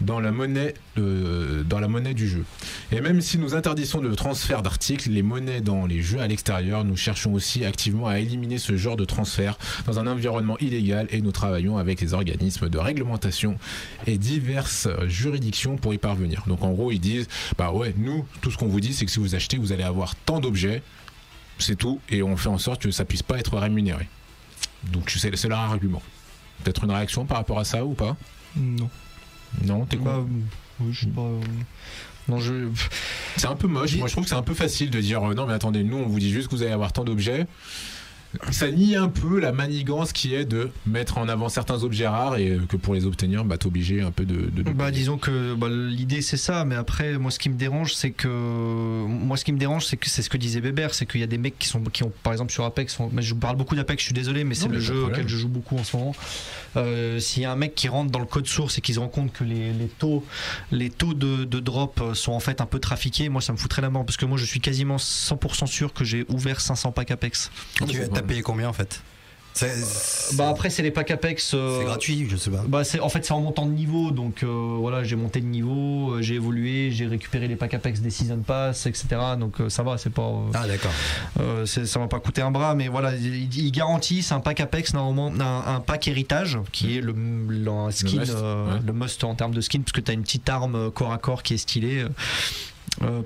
dans 0.00 0.20
la, 0.20 0.30
monnaie, 0.30 0.74
euh, 0.98 1.62
dans 1.62 1.80
la 1.80 1.88
monnaie 1.88 2.14
du 2.14 2.28
jeu. 2.28 2.44
Et 2.92 3.00
même 3.00 3.20
si 3.20 3.38
nous 3.38 3.54
interdisons 3.54 4.00
le 4.00 4.14
transfert 4.14 4.62
d'articles, 4.62 5.10
les 5.10 5.22
monnaies 5.22 5.60
dans 5.60 5.86
les 5.86 6.02
jeux 6.02 6.20
à 6.20 6.26
l'extérieur, 6.26 6.84
nous 6.84 6.96
cherchons 6.96 7.32
aussi 7.34 7.64
activement 7.64 8.06
à 8.06 8.18
éliminer 8.18 8.58
ce 8.58 8.76
genre 8.76 8.96
de 8.96 9.04
transfert 9.04 9.58
dans 9.86 9.98
un 9.98 10.06
environnement 10.06 10.58
illégal 10.58 11.06
et 11.10 11.20
nous 11.20 11.32
travaillons 11.32 11.78
avec 11.78 12.00
les 12.00 12.14
organismes 12.14 12.68
de 12.68 12.78
réglementation 12.78 13.58
et 14.06 14.18
diverses 14.18 14.88
juridictions 15.06 15.76
pour 15.76 15.94
y 15.94 15.98
parvenir. 15.98 16.42
Donc 16.46 16.62
en 16.62 16.72
gros, 16.72 16.92
ils 16.92 17.00
disent 17.00 17.28
bah 17.56 17.72
ouais, 17.72 17.94
nous, 17.96 18.26
tout 18.40 18.50
ce 18.50 18.58
qu'on 18.58 18.68
vous 18.68 18.80
dit, 18.80 18.92
c'est 18.92 19.06
que 19.06 19.10
si 19.10 19.18
vous 19.18 19.34
achetez, 19.34 19.56
vous 19.56 19.72
allez 19.72 19.82
avoir 19.82 20.14
tant 20.14 20.40
d'objets, 20.40 20.82
c'est 21.58 21.76
tout, 21.76 22.00
et 22.10 22.22
on 22.22 22.36
fait 22.36 22.48
en 22.48 22.58
sorte 22.58 22.82
que 22.82 22.90
ça 22.90 23.04
puisse 23.04 23.22
pas 23.22 23.38
être 23.38 23.56
rémunéré. 23.56 24.08
Donc 24.92 25.10
c'est 25.10 25.48
leur 25.48 25.58
argument. 25.58 26.02
Peut-être 26.62 26.84
une 26.84 26.90
réaction 26.90 27.24
par 27.24 27.38
rapport 27.38 27.58
à 27.58 27.64
ça 27.64 27.84
ou 27.84 27.94
pas? 27.94 28.16
Non. 28.56 28.88
Non, 29.64 29.84
t'es 29.86 29.96
quoi 29.96 30.18
Bah, 30.18 30.26
oui, 30.80 30.92
je 30.92 31.00
sais 31.00 31.06
pas. 31.06 31.28
Non, 32.28 32.40
je. 32.40 32.68
C'est 33.36 33.46
un 33.46 33.54
peu 33.56 33.68
moche. 33.68 33.96
Moi, 33.96 34.08
je 34.08 34.12
trouve 34.12 34.24
que 34.24 34.30
c'est 34.30 34.36
un 34.36 34.42
peu 34.42 34.54
facile 34.54 34.90
de 34.90 35.00
dire 35.00 35.22
euh, 35.22 35.34
non, 35.34 35.46
mais 35.46 35.52
attendez, 35.54 35.84
nous, 35.84 35.96
on 35.96 36.06
vous 36.06 36.18
dit 36.18 36.30
juste 36.30 36.48
que 36.48 36.56
vous 36.56 36.62
allez 36.62 36.72
avoir 36.72 36.92
tant 36.92 37.04
d'objets. 37.04 37.46
Ça 38.50 38.70
nie 38.70 38.96
un 38.96 39.08
peu 39.08 39.40
la 39.40 39.52
manigance 39.52 40.12
qui 40.12 40.34
est 40.34 40.44
de 40.44 40.70
mettre 40.86 41.18
en 41.18 41.28
avant 41.28 41.48
certains 41.48 41.82
objets 41.82 42.06
rares 42.06 42.36
et 42.36 42.50
euh, 42.50 42.60
que 42.68 42.76
pour 42.76 42.94
les 42.94 43.04
obtenir, 43.06 43.44
bah, 43.44 43.58
t'es 43.58 43.66
obligé 43.66 44.00
un 44.02 44.10
peu 44.10 44.24
de. 44.24 44.50
de- 44.50 44.62
de- 44.62 44.70
Bah 44.72 44.90
disons 44.90 45.18
que 45.18 45.54
bah, 45.54 45.68
l'idée 45.70 46.22
c'est 46.22 46.36
ça, 46.36 46.64
mais 46.64 46.74
après 46.74 47.18
moi 47.18 47.30
ce 47.30 47.38
qui 47.38 47.48
me 47.48 47.56
dérange 47.56 47.94
c'est 47.94 48.10
que 48.10 48.28
moi 49.06 49.36
ce 49.36 49.44
qui 49.44 49.52
me 49.52 49.58
dérange 49.58 49.86
c'est 49.86 49.96
que 49.96 50.08
c'est 50.08 50.22
ce 50.22 50.30
que 50.30 50.36
disait 50.36 50.60
Bébert, 50.60 50.94
c'est 50.94 51.06
qu'il 51.06 51.20
y 51.20 51.24
a 51.24 51.26
des 51.28 51.38
mecs 51.38 51.58
qui 51.58 51.68
sont 51.68 51.82
qui 51.84 52.02
ont 52.02 52.12
par 52.22 52.32
exemple 52.32 52.52
sur 52.52 52.64
Apex, 52.64 52.94
sont- 52.96 53.10
mais 53.12 53.22
je 53.22 53.34
parle 53.34 53.56
beaucoup 53.56 53.74
d'Apex, 53.76 54.00
je 54.02 54.06
suis 54.06 54.14
désolé, 54.14 54.44
mais 54.44 54.54
c'est 54.54 54.68
le 54.68 54.80
jeu 54.80 54.94
auquel 55.12 55.28
je 55.28 55.36
joue 55.36 55.48
beaucoup 55.48 55.76
en 55.78 55.84
ce 55.84 55.96
moment. 55.96 56.14
Euh, 56.76 57.18
S'il 57.20 57.42
y 57.42 57.46
a 57.46 57.52
un 57.52 57.56
mec 57.56 57.74
qui 57.74 57.88
rentre 57.88 58.10
dans 58.10 58.18
le 58.18 58.26
code 58.26 58.46
source 58.46 58.76
et 58.76 58.80
qui 58.82 58.92
se 58.94 58.98
rend 59.00 59.08
compte 59.08 59.32
que 59.32 59.44
les, 59.44 59.72
les 59.72 59.86
taux 59.88 60.24
les 60.72 60.90
taux 60.90 61.14
de, 61.14 61.44
de 61.44 61.60
drop 61.60 62.02
sont 62.14 62.32
en 62.32 62.40
fait 62.40 62.60
un 62.60 62.66
peu 62.66 62.78
trafiqués, 62.78 63.28
moi 63.30 63.40
ça 63.40 63.52
me 63.52 63.56
foutrait 63.58 63.80
la 63.82 63.88
mort 63.90 64.04
parce 64.04 64.16
que 64.18 64.26
moi 64.26 64.36
je 64.36 64.44
suis 64.44 64.60
quasiment 64.60 64.96
100% 64.96 65.66
sûr 65.66 65.92
que 65.94 66.04
j'ai 66.04 66.26
ouvert 66.28 66.60
500 66.60 66.92
packs 66.92 67.10
Apex. 67.10 67.50
As 67.80 67.86
payé 68.26 68.42
combien 68.42 68.68
en 68.68 68.72
fait 68.72 69.00
c'est- 69.54 70.36
Bah 70.36 70.50
après 70.50 70.68
c'est 70.68 70.82
les 70.82 70.90
packs 70.90 71.10
Apex. 71.10 71.52
euh, 71.54 71.78
c'est 71.78 71.84
gratuit, 71.86 72.26
je 72.28 72.36
sais 72.36 72.50
pas. 72.50 72.62
Bah 72.68 72.84
c'est 72.84 73.00
en 73.00 73.08
fait 73.08 73.24
c'est 73.24 73.32
en 73.32 73.40
montant 73.40 73.64
de 73.64 73.70
niveau 73.72 74.10
donc 74.10 74.42
euh, 74.42 74.46
voilà 74.78 75.02
j'ai 75.02 75.16
monté 75.16 75.40
de 75.40 75.46
niveau 75.46 76.10
euh, 76.12 76.20
j'ai 76.20 76.34
évolué 76.34 76.90
j'ai 76.90 77.06
récupéré 77.06 77.48
les 77.48 77.56
packs 77.56 77.72
Apex 77.72 78.00
des 78.00 78.10
season 78.10 78.40
pass 78.46 78.84
etc 78.84 79.06
donc 79.40 79.58
euh, 79.62 79.70
ça 79.70 79.82
va 79.82 79.96
c'est 79.96 80.10
pas 80.12 80.20
euh, 80.28 80.50
Ah 80.52 80.66
d'accord. 80.66 80.92
euh, 81.40 81.64
ça 81.64 81.98
va 81.98 82.06
pas 82.06 82.20
coûter 82.20 82.42
un 82.42 82.50
bras 82.50 82.74
mais 82.74 82.88
voilà 82.88 83.14
ils, 83.16 83.56
ils 83.58 83.72
garantissent 83.72 84.30
un 84.30 84.40
pack 84.40 84.60
Apex 84.60 84.92
normalement 84.92 85.32
un, 85.42 85.74
un 85.76 85.80
pack 85.80 86.06
héritage 86.06 86.58
qui 86.70 86.98
est 86.98 87.00
le, 87.00 87.14
le- 87.48 87.70
un 87.70 87.90
skin 87.90 88.18
must, 88.20 88.32
euh, 88.34 88.74
ouais. 88.74 88.80
le 88.86 88.92
must 88.92 89.24
en 89.24 89.34
termes 89.34 89.54
de 89.54 89.62
skin 89.62 89.80
parce 89.80 89.92
que 89.92 90.02
t'as 90.02 90.12
une 90.12 90.22
petite 90.22 90.46
arme 90.50 90.90
corps 90.90 91.12
à 91.14 91.18
corps 91.18 91.42
qui 91.42 91.54
est 91.54 91.58
stylée 91.58 92.04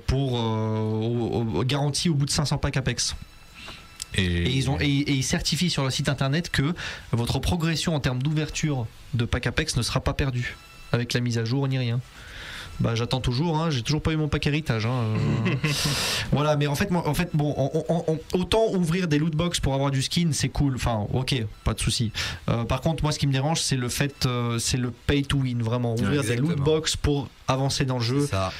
pour 0.07 0.37
euh, 0.37 0.79
au- 0.79 1.57
au- 1.59 1.63
garantie 1.65 2.07
au 2.09 2.13
bout 2.13 2.25
de 2.25 2.31
500 2.31 2.57
packs 2.57 2.77
Apex 2.77 3.15
et 4.15 4.49
ils, 4.49 4.69
ont, 4.69 4.77
et, 4.79 4.85
et 4.85 5.13
ils 5.13 5.23
certifient 5.23 5.69
sur 5.69 5.83
leur 5.83 5.91
site 5.91 6.09
internet 6.09 6.49
que 6.49 6.73
votre 7.11 7.39
progression 7.39 7.95
en 7.95 7.99
termes 7.99 8.21
d'ouverture 8.21 8.85
de 9.13 9.25
pack 9.25 9.47
Apex 9.47 9.75
ne 9.77 9.81
sera 9.81 9.99
pas 10.01 10.13
perdue 10.13 10.55
avec 10.91 11.13
la 11.13 11.19
mise 11.21 11.37
à 11.37 11.45
jour 11.45 11.67
ni 11.67 11.77
rien. 11.77 11.99
Bah 12.79 12.95
j'attends 12.95 13.19
toujours, 13.21 13.59
hein, 13.59 13.69
j'ai 13.69 13.83
toujours 13.83 14.01
pas 14.01 14.11
eu 14.11 14.15
mon 14.15 14.27
pack 14.27 14.47
héritage. 14.47 14.87
hein, 14.87 15.03
euh. 15.15 15.51
voilà, 16.31 16.55
mais 16.55 16.65
en 16.67 16.73
fait, 16.73 16.89
en 16.91 17.13
fait, 17.13 17.29
bon, 17.33 17.53
on- 17.55 17.83
on- 17.89 18.03
on- 18.07 18.19
autant 18.39 18.65
ouvrir 18.73 19.07
des 19.07 19.19
loot 19.19 19.35
box 19.35 19.59
pour 19.59 19.75
avoir 19.75 19.91
du 19.91 20.01
skin, 20.01 20.29
c'est 20.31 20.49
cool. 20.49 20.75
Enfin, 20.75 21.05
ok, 21.13 21.35
pas 21.63 21.73
de 21.75 21.79
souci. 21.79 22.11
Euh, 22.49 22.63
par 22.63 22.81
contre, 22.81 23.03
moi, 23.03 23.11
ce 23.11 23.19
qui 23.19 23.27
me 23.27 23.33
dérange, 23.33 23.61
c'est 23.61 23.75
le 23.75 23.87
fait, 23.89 24.25
euh, 24.25 24.57
c'est 24.57 24.77
le 24.77 24.89
pay 24.91 25.21
to 25.23 25.37
win, 25.37 25.61
vraiment 25.61 25.93
ouvrir 25.93 26.23
des 26.23 26.37
loot 26.37 26.57
box 26.57 26.95
pour 26.95 27.27
avancer 27.47 27.85
dans 27.85 27.97
le 27.99 28.03
jeu. 28.03 28.25
Ça. 28.25 28.51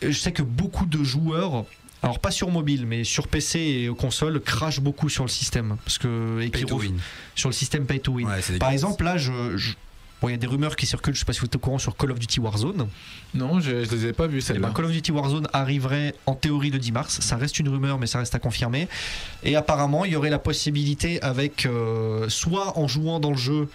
Je 0.00 0.12
sais 0.12 0.32
que 0.32 0.42
beaucoup 0.42 0.86
de 0.86 1.02
joueurs, 1.04 1.64
alors 2.02 2.18
pas 2.18 2.30
sur 2.30 2.50
mobile, 2.50 2.84
mais 2.86 3.04
sur 3.04 3.28
PC 3.28 3.58
et 3.60 3.90
console, 3.96 4.40
crachent 4.40 4.80
beaucoup 4.80 5.08
sur 5.08 5.24
le 5.24 5.28
système. 5.30 5.76
Parce 5.84 5.98
que, 5.98 6.40
et 6.40 6.48
Pay 6.48 6.60
qui 6.60 6.66
to 6.66 6.76
ref- 6.76 6.80
win. 6.82 6.98
Sur 7.34 7.48
le 7.48 7.52
système 7.54 7.86
pay 7.86 8.00
to 8.00 8.12
win. 8.12 8.26
Ouais, 8.26 8.58
Par 8.58 8.70
exemple, 8.70 9.04
là, 9.04 9.16
je. 9.16 9.56
je- 9.56 9.72
Bon, 10.20 10.28
il 10.28 10.32
y 10.32 10.34
a 10.34 10.38
des 10.38 10.46
rumeurs 10.46 10.76
qui 10.76 10.86
circulent, 10.86 11.14
je 11.14 11.18
sais 11.18 11.24
pas 11.24 11.32
si 11.32 11.40
vous 11.40 11.46
êtes 11.46 11.56
au 11.56 11.58
courant 11.58 11.78
sur 11.80 11.96
Call 11.96 12.12
of 12.12 12.18
Duty 12.20 12.38
Warzone. 12.38 12.86
Non, 13.34 13.58
je, 13.58 13.82
je 13.84 13.90
les 13.90 14.06
ai 14.06 14.12
pas 14.12 14.28
vus 14.28 14.38
Eh 14.38 14.40
celle-là. 14.40 14.68
ben, 14.68 14.72
Call 14.72 14.84
of 14.84 14.92
Duty 14.92 15.10
Warzone 15.10 15.48
arriverait 15.52 16.14
en 16.26 16.36
théorie 16.36 16.70
le 16.70 16.78
10 16.78 16.92
mars. 16.92 17.18
Ça 17.20 17.34
reste 17.36 17.58
une 17.58 17.68
rumeur, 17.68 17.98
mais 17.98 18.06
ça 18.06 18.20
reste 18.20 18.32
à 18.32 18.38
confirmer. 18.38 18.86
Et 19.42 19.56
apparemment, 19.56 20.04
il 20.04 20.12
y 20.12 20.16
aurait 20.16 20.30
la 20.30 20.38
possibilité, 20.38 21.20
avec 21.22 21.66
euh, 21.66 22.28
soit 22.28 22.78
en 22.78 22.86
jouant 22.86 23.18
dans 23.18 23.32
le 23.32 23.36
jeu, 23.36 23.68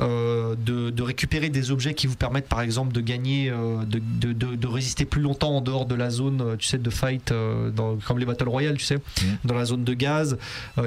euh, 0.00 0.54
de, 0.58 0.90
de 0.90 1.02
récupérer 1.02 1.48
des 1.48 1.70
objets 1.70 1.94
qui 1.94 2.06
vous 2.06 2.16
permettent, 2.16 2.48
par 2.48 2.60
exemple, 2.60 2.92
de 2.92 3.00
gagner, 3.00 3.50
euh, 3.50 3.84
de, 3.84 4.00
de- 4.32 4.54
de- 4.56 4.66
résister 4.66 5.04
plus 5.04 5.22
longtemps 5.22 5.56
en 5.56 5.60
dehors 5.60 5.86
de 5.86 5.94
la 5.94 6.10
zone, 6.10 6.40
euh, 6.42 6.56
tu 6.56 6.66
sais, 6.66 6.78
de 6.78 6.90
fight, 6.90 7.32
euh, 7.32 7.70
dans- 7.70 7.96
comme 7.96 8.18
les 8.18 8.26
Battle 8.26 8.48
Royale, 8.48 8.76
tu 8.76 8.84
sais, 8.84 8.98
dans 9.44 9.54
la 9.54 9.64
zone 9.64 9.84
de 9.84 9.94
gaz, 9.94 10.36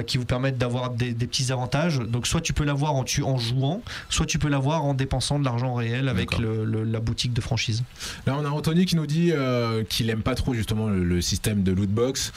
qui 0.06 0.18
vous 0.18 0.24
permettent 0.24 0.58
d'avoir 0.58 0.90
des, 0.90 1.12
des 1.12 1.26
petits 1.26 1.50
avantages. 1.50 1.98
Donc, 1.98 2.26
soit 2.26 2.40
tu 2.40 2.52
peux 2.52 2.64
l'avoir 2.64 2.94
en, 2.94 3.02
tu- 3.04 3.22
en 3.22 3.36
jouant, 3.38 3.82
soit 4.08 4.26
tu 4.26 4.38
peux 4.38 4.48
l'avoir 4.48 4.84
en 4.84 4.94
dépensant 4.94 5.38
de 5.38 5.44
l'argent 5.44 5.74
réel 5.74 6.08
avec 6.08 6.30
D'accord. 6.30 6.40
le- 6.42 6.64
le- 6.64 6.84
la 6.84 7.00
boutique 7.00 7.32
de 7.32 7.40
franchise. 7.40 7.82
Là, 8.26 8.36
on 8.38 8.44
a 8.44 8.48
Anthony 8.50 8.86
qui 8.86 8.96
nous 8.96 9.06
dit 9.06 9.32
qu'il 9.88 10.10
aime 10.10 10.22
pas 10.22 10.34
trop 10.34 10.54
justement 10.54 10.88
le, 10.88 11.02
le 11.04 11.20
système 11.20 11.62
de 11.62 11.72
loot 11.72 11.90
box, 11.90 12.32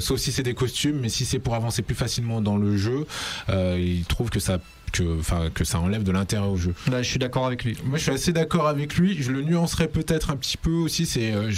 sauf 0.00 0.18
si 0.18 0.32
c'est 0.32 0.42
des 0.42 0.54
costumes, 0.54 0.98
mais 1.00 1.08
si 1.08 1.24
c'est 1.24 1.38
pour 1.38 1.54
avancer 1.54 1.82
plus 1.82 1.94
facilement 1.94 2.40
dans 2.40 2.56
le 2.56 2.76
jeu, 2.76 3.06
il 3.48 4.04
trouve 4.08 4.30
que 4.30 4.40
ça 4.40 4.58
que, 4.92 5.48
que 5.50 5.64
ça 5.64 5.78
enlève 5.86 6.02
de 6.02 6.12
l'intérêt 6.12 6.46
au 6.46 6.56
jeu. 6.56 6.74
Là, 6.90 7.02
je 7.02 7.08
suis 7.08 7.18
d'accord 7.18 7.46
avec 7.46 7.64
lui. 7.64 7.76
Moi, 7.84 7.98
je 7.98 8.02
suis 8.02 8.12
assez 8.12 8.32
d'accord 8.32 8.68
avec 8.68 8.96
lui. 8.96 9.16
Je 9.20 9.32
le 9.32 9.42
nuancerais 9.42 9.88
peut-être 9.88 10.30
un 10.30 10.36
petit 10.36 10.56
peu 10.56 10.70
aussi. 10.72 11.06
C'est 11.06 11.32
euh, 11.32 11.50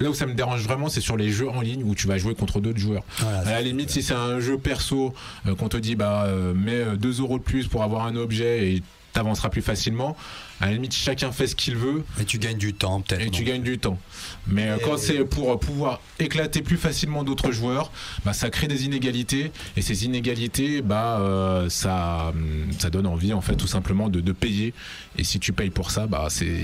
là 0.00 0.10
où 0.10 0.14
ça 0.14 0.26
me 0.26 0.34
dérange 0.34 0.62
vraiment, 0.62 0.88
c'est 0.88 1.00
sur 1.00 1.16
les 1.16 1.30
jeux 1.30 1.48
en 1.48 1.60
ligne 1.60 1.82
où 1.84 1.94
tu 1.94 2.06
vas 2.06 2.18
jouer 2.18 2.34
contre 2.34 2.60
d'autres 2.60 2.78
joueurs. 2.78 3.04
Voilà, 3.18 3.38
À 3.40 3.44
la 3.44 3.62
limite, 3.62 3.90
si 3.90 4.02
c'est 4.02 4.14
un 4.14 4.40
jeu 4.40 4.58
perso, 4.58 5.14
euh, 5.46 5.54
qu'on 5.54 5.68
te 5.68 5.76
dit 5.76 5.94
bah 5.94 6.24
euh, 6.26 6.54
mets 6.54 6.96
2 6.96 7.20
euros 7.20 7.38
de 7.38 7.44
plus 7.44 7.68
pour 7.68 7.82
avoir 7.82 8.06
un 8.06 8.16
objet 8.16 8.72
et 8.72 8.82
t'avanceras 9.14 9.48
plus 9.48 9.62
facilement. 9.62 10.16
À 10.60 10.66
la 10.66 10.72
limite, 10.74 10.94
chacun 10.94 11.32
fait 11.32 11.46
ce 11.48 11.56
qu'il 11.56 11.74
veut 11.76 12.04
Et 12.20 12.24
tu 12.24 12.38
gagnes 12.38 12.58
du 12.58 12.74
temps, 12.74 13.00
peut-être. 13.00 13.22
et 13.22 13.30
tu 13.30 13.42
gagnes 13.42 13.62
du 13.62 13.78
temps. 13.78 13.98
Mais 14.46 14.68
euh, 14.70 14.76
Et- 14.76 14.82
quand 14.82 14.96
c'est 14.98 15.24
pour 15.24 15.50
euh, 15.50 15.56
pouvoir 15.56 16.00
éclater 16.20 16.62
plus 16.62 16.76
facilement 16.76 17.24
d'autres 17.24 17.50
joueurs, 17.50 17.90
bah, 18.24 18.32
ça 18.32 18.50
crée 18.50 18.68
des 18.68 18.84
inégalités 18.84 19.50
et 19.76 19.82
ces 19.82 20.04
inégalités, 20.04 20.80
bah 20.80 21.18
euh, 21.20 21.68
ça, 21.70 22.28
hum, 22.34 22.70
ça 22.78 22.88
donne 22.90 23.06
envie 23.06 23.32
en 23.32 23.40
fait 23.40 23.56
tout 23.56 23.66
simplement 23.66 24.08
de, 24.08 24.20
de 24.20 24.32
payer. 24.32 24.74
Et 25.18 25.24
si 25.24 25.40
tu 25.40 25.52
payes 25.52 25.70
pour 25.70 25.90
ça, 25.90 26.06
bah 26.06 26.26
c'est 26.30 26.54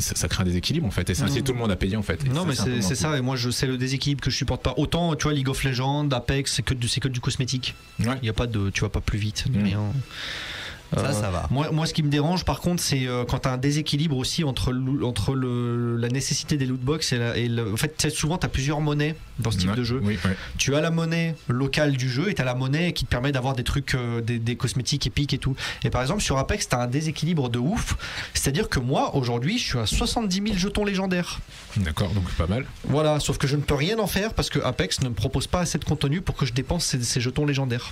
ça, 0.00 0.14
ça 0.14 0.28
crée 0.28 0.42
un 0.42 0.46
déséquilibre 0.46 0.86
en 0.86 0.90
fait 0.90 1.08
et 1.10 1.14
ça 1.14 1.24
incite 1.24 1.44
tout 1.44 1.52
le 1.52 1.58
monde 1.58 1.70
à 1.70 1.76
payer 1.76 1.96
en 1.96 2.02
fait. 2.02 2.24
Et 2.24 2.28
Non, 2.30 2.50
ça, 2.54 2.64
mais 2.66 2.80
c'est 2.82 2.94
ça, 2.94 3.16
et 3.16 3.20
moi 3.20 3.36
je 3.36 3.50
c'est 3.50 3.66
le 3.66 3.76
déséquilibre 3.76 4.22
que 4.22 4.30
je 4.30 4.36
supporte 4.36 4.62
pas. 4.62 4.74
Autant, 4.78 5.14
tu 5.16 5.24
vois, 5.24 5.32
League 5.34 5.48
of 5.48 5.62
Legends, 5.64 6.08
Apex, 6.10 6.52
c'est 6.54 6.62
que, 6.62 6.74
du- 6.74 6.88
c'est 6.88 7.00
que 7.00 7.08
du 7.08 7.20
cosmétique. 7.20 7.74
cool. 7.98 8.08
Ouais. 8.08 8.16
Il 8.22 8.26
y 8.26 8.30
a 8.30 8.32
pas 8.34 8.46
de. 8.46 8.70
Tu 8.70 8.80
vas 8.82 8.88
pas 8.88 9.00
plus 9.00 9.18
vite, 9.18 9.44
Mm. 9.50 9.64
rien. 9.64 9.80
Ça, 10.92 11.00
Euh, 11.06 11.12
ça 11.12 11.30
va. 11.30 11.46
Moi, 11.50 11.70
moi, 11.72 11.86
ce 11.86 11.94
qui 11.94 12.02
me 12.02 12.08
dérange, 12.10 12.44
par 12.44 12.60
contre, 12.60 12.82
c'est 12.82 13.06
euh, 13.06 13.24
quand 13.24 13.40
tu 13.40 13.48
as 13.48 13.52
un 13.52 13.56
déséquilibre 13.56 14.16
aussi 14.16 14.44
entre, 14.44 14.72
entre 15.02 15.34
le, 15.34 15.96
la 15.96 16.08
nécessité 16.08 16.56
des 16.56 16.66
lootbox 16.66 17.12
et, 17.12 17.18
la, 17.18 17.36
et 17.36 17.48
le. 17.48 17.72
En 17.72 17.76
fait, 17.76 18.10
souvent, 18.10 18.38
tu 18.38 18.46
as 18.46 18.48
plusieurs 18.48 18.80
monnaies 18.80 19.16
dans 19.40 19.50
ce 19.50 19.58
type 19.58 19.70
Ouais. 19.70 19.76
de 19.76 19.82
jeu. 19.82 20.00
Oui, 20.04 20.18
ouais. 20.24 20.36
Tu 20.58 20.74
as 20.76 20.80
la 20.80 20.90
monnaie 20.90 21.34
locale 21.48 21.96
du 21.96 22.08
jeu 22.08 22.28
et 22.30 22.34
tu 22.34 22.42
as 22.42 22.44
la 22.44 22.54
monnaie 22.54 22.92
qui 22.92 23.04
te 23.06 23.10
permet 23.10 23.32
d'avoir 23.32 23.54
des 23.54 23.64
trucs, 23.64 23.94
euh, 23.94 24.20
des, 24.20 24.38
des 24.38 24.56
cosmétiques 24.56 25.06
épiques 25.06 25.34
et 25.34 25.38
tout. 25.38 25.56
Et 25.82 25.90
par 25.90 26.02
exemple, 26.02 26.22
sur 26.22 26.38
Apex, 26.38 26.68
tu 26.68 26.76
as 26.76 26.80
un 26.80 26.86
déséquilibre 26.86 27.48
de 27.48 27.58
ouf. 27.58 27.96
C'est-à-dire 28.34 28.68
que 28.68 28.78
moi, 28.78 29.16
aujourd'hui, 29.16 29.58
je 29.58 29.64
suis 29.64 29.78
à 29.78 29.86
70 29.86 30.42
000 30.46 30.56
jetons 30.58 30.84
légendaires. 30.84 31.40
D'accord, 31.76 32.10
donc 32.10 32.30
pas 32.32 32.46
mal. 32.46 32.66
Voilà, 32.84 33.18
sauf 33.18 33.38
que 33.38 33.46
je 33.48 33.56
ne 33.56 33.62
peux 33.62 33.74
rien 33.74 33.98
en 33.98 34.06
faire 34.06 34.32
parce 34.34 34.48
que 34.50 34.60
Apex 34.60 35.00
ne 35.00 35.08
me 35.08 35.14
propose 35.14 35.46
pas 35.48 35.60
assez 35.60 35.78
de 35.78 35.84
contenu 35.84 36.20
pour 36.20 36.36
que 36.36 36.46
je 36.46 36.52
dépense 36.52 36.84
ces, 36.84 37.02
ces 37.02 37.20
jetons 37.20 37.46
légendaires. 37.46 37.90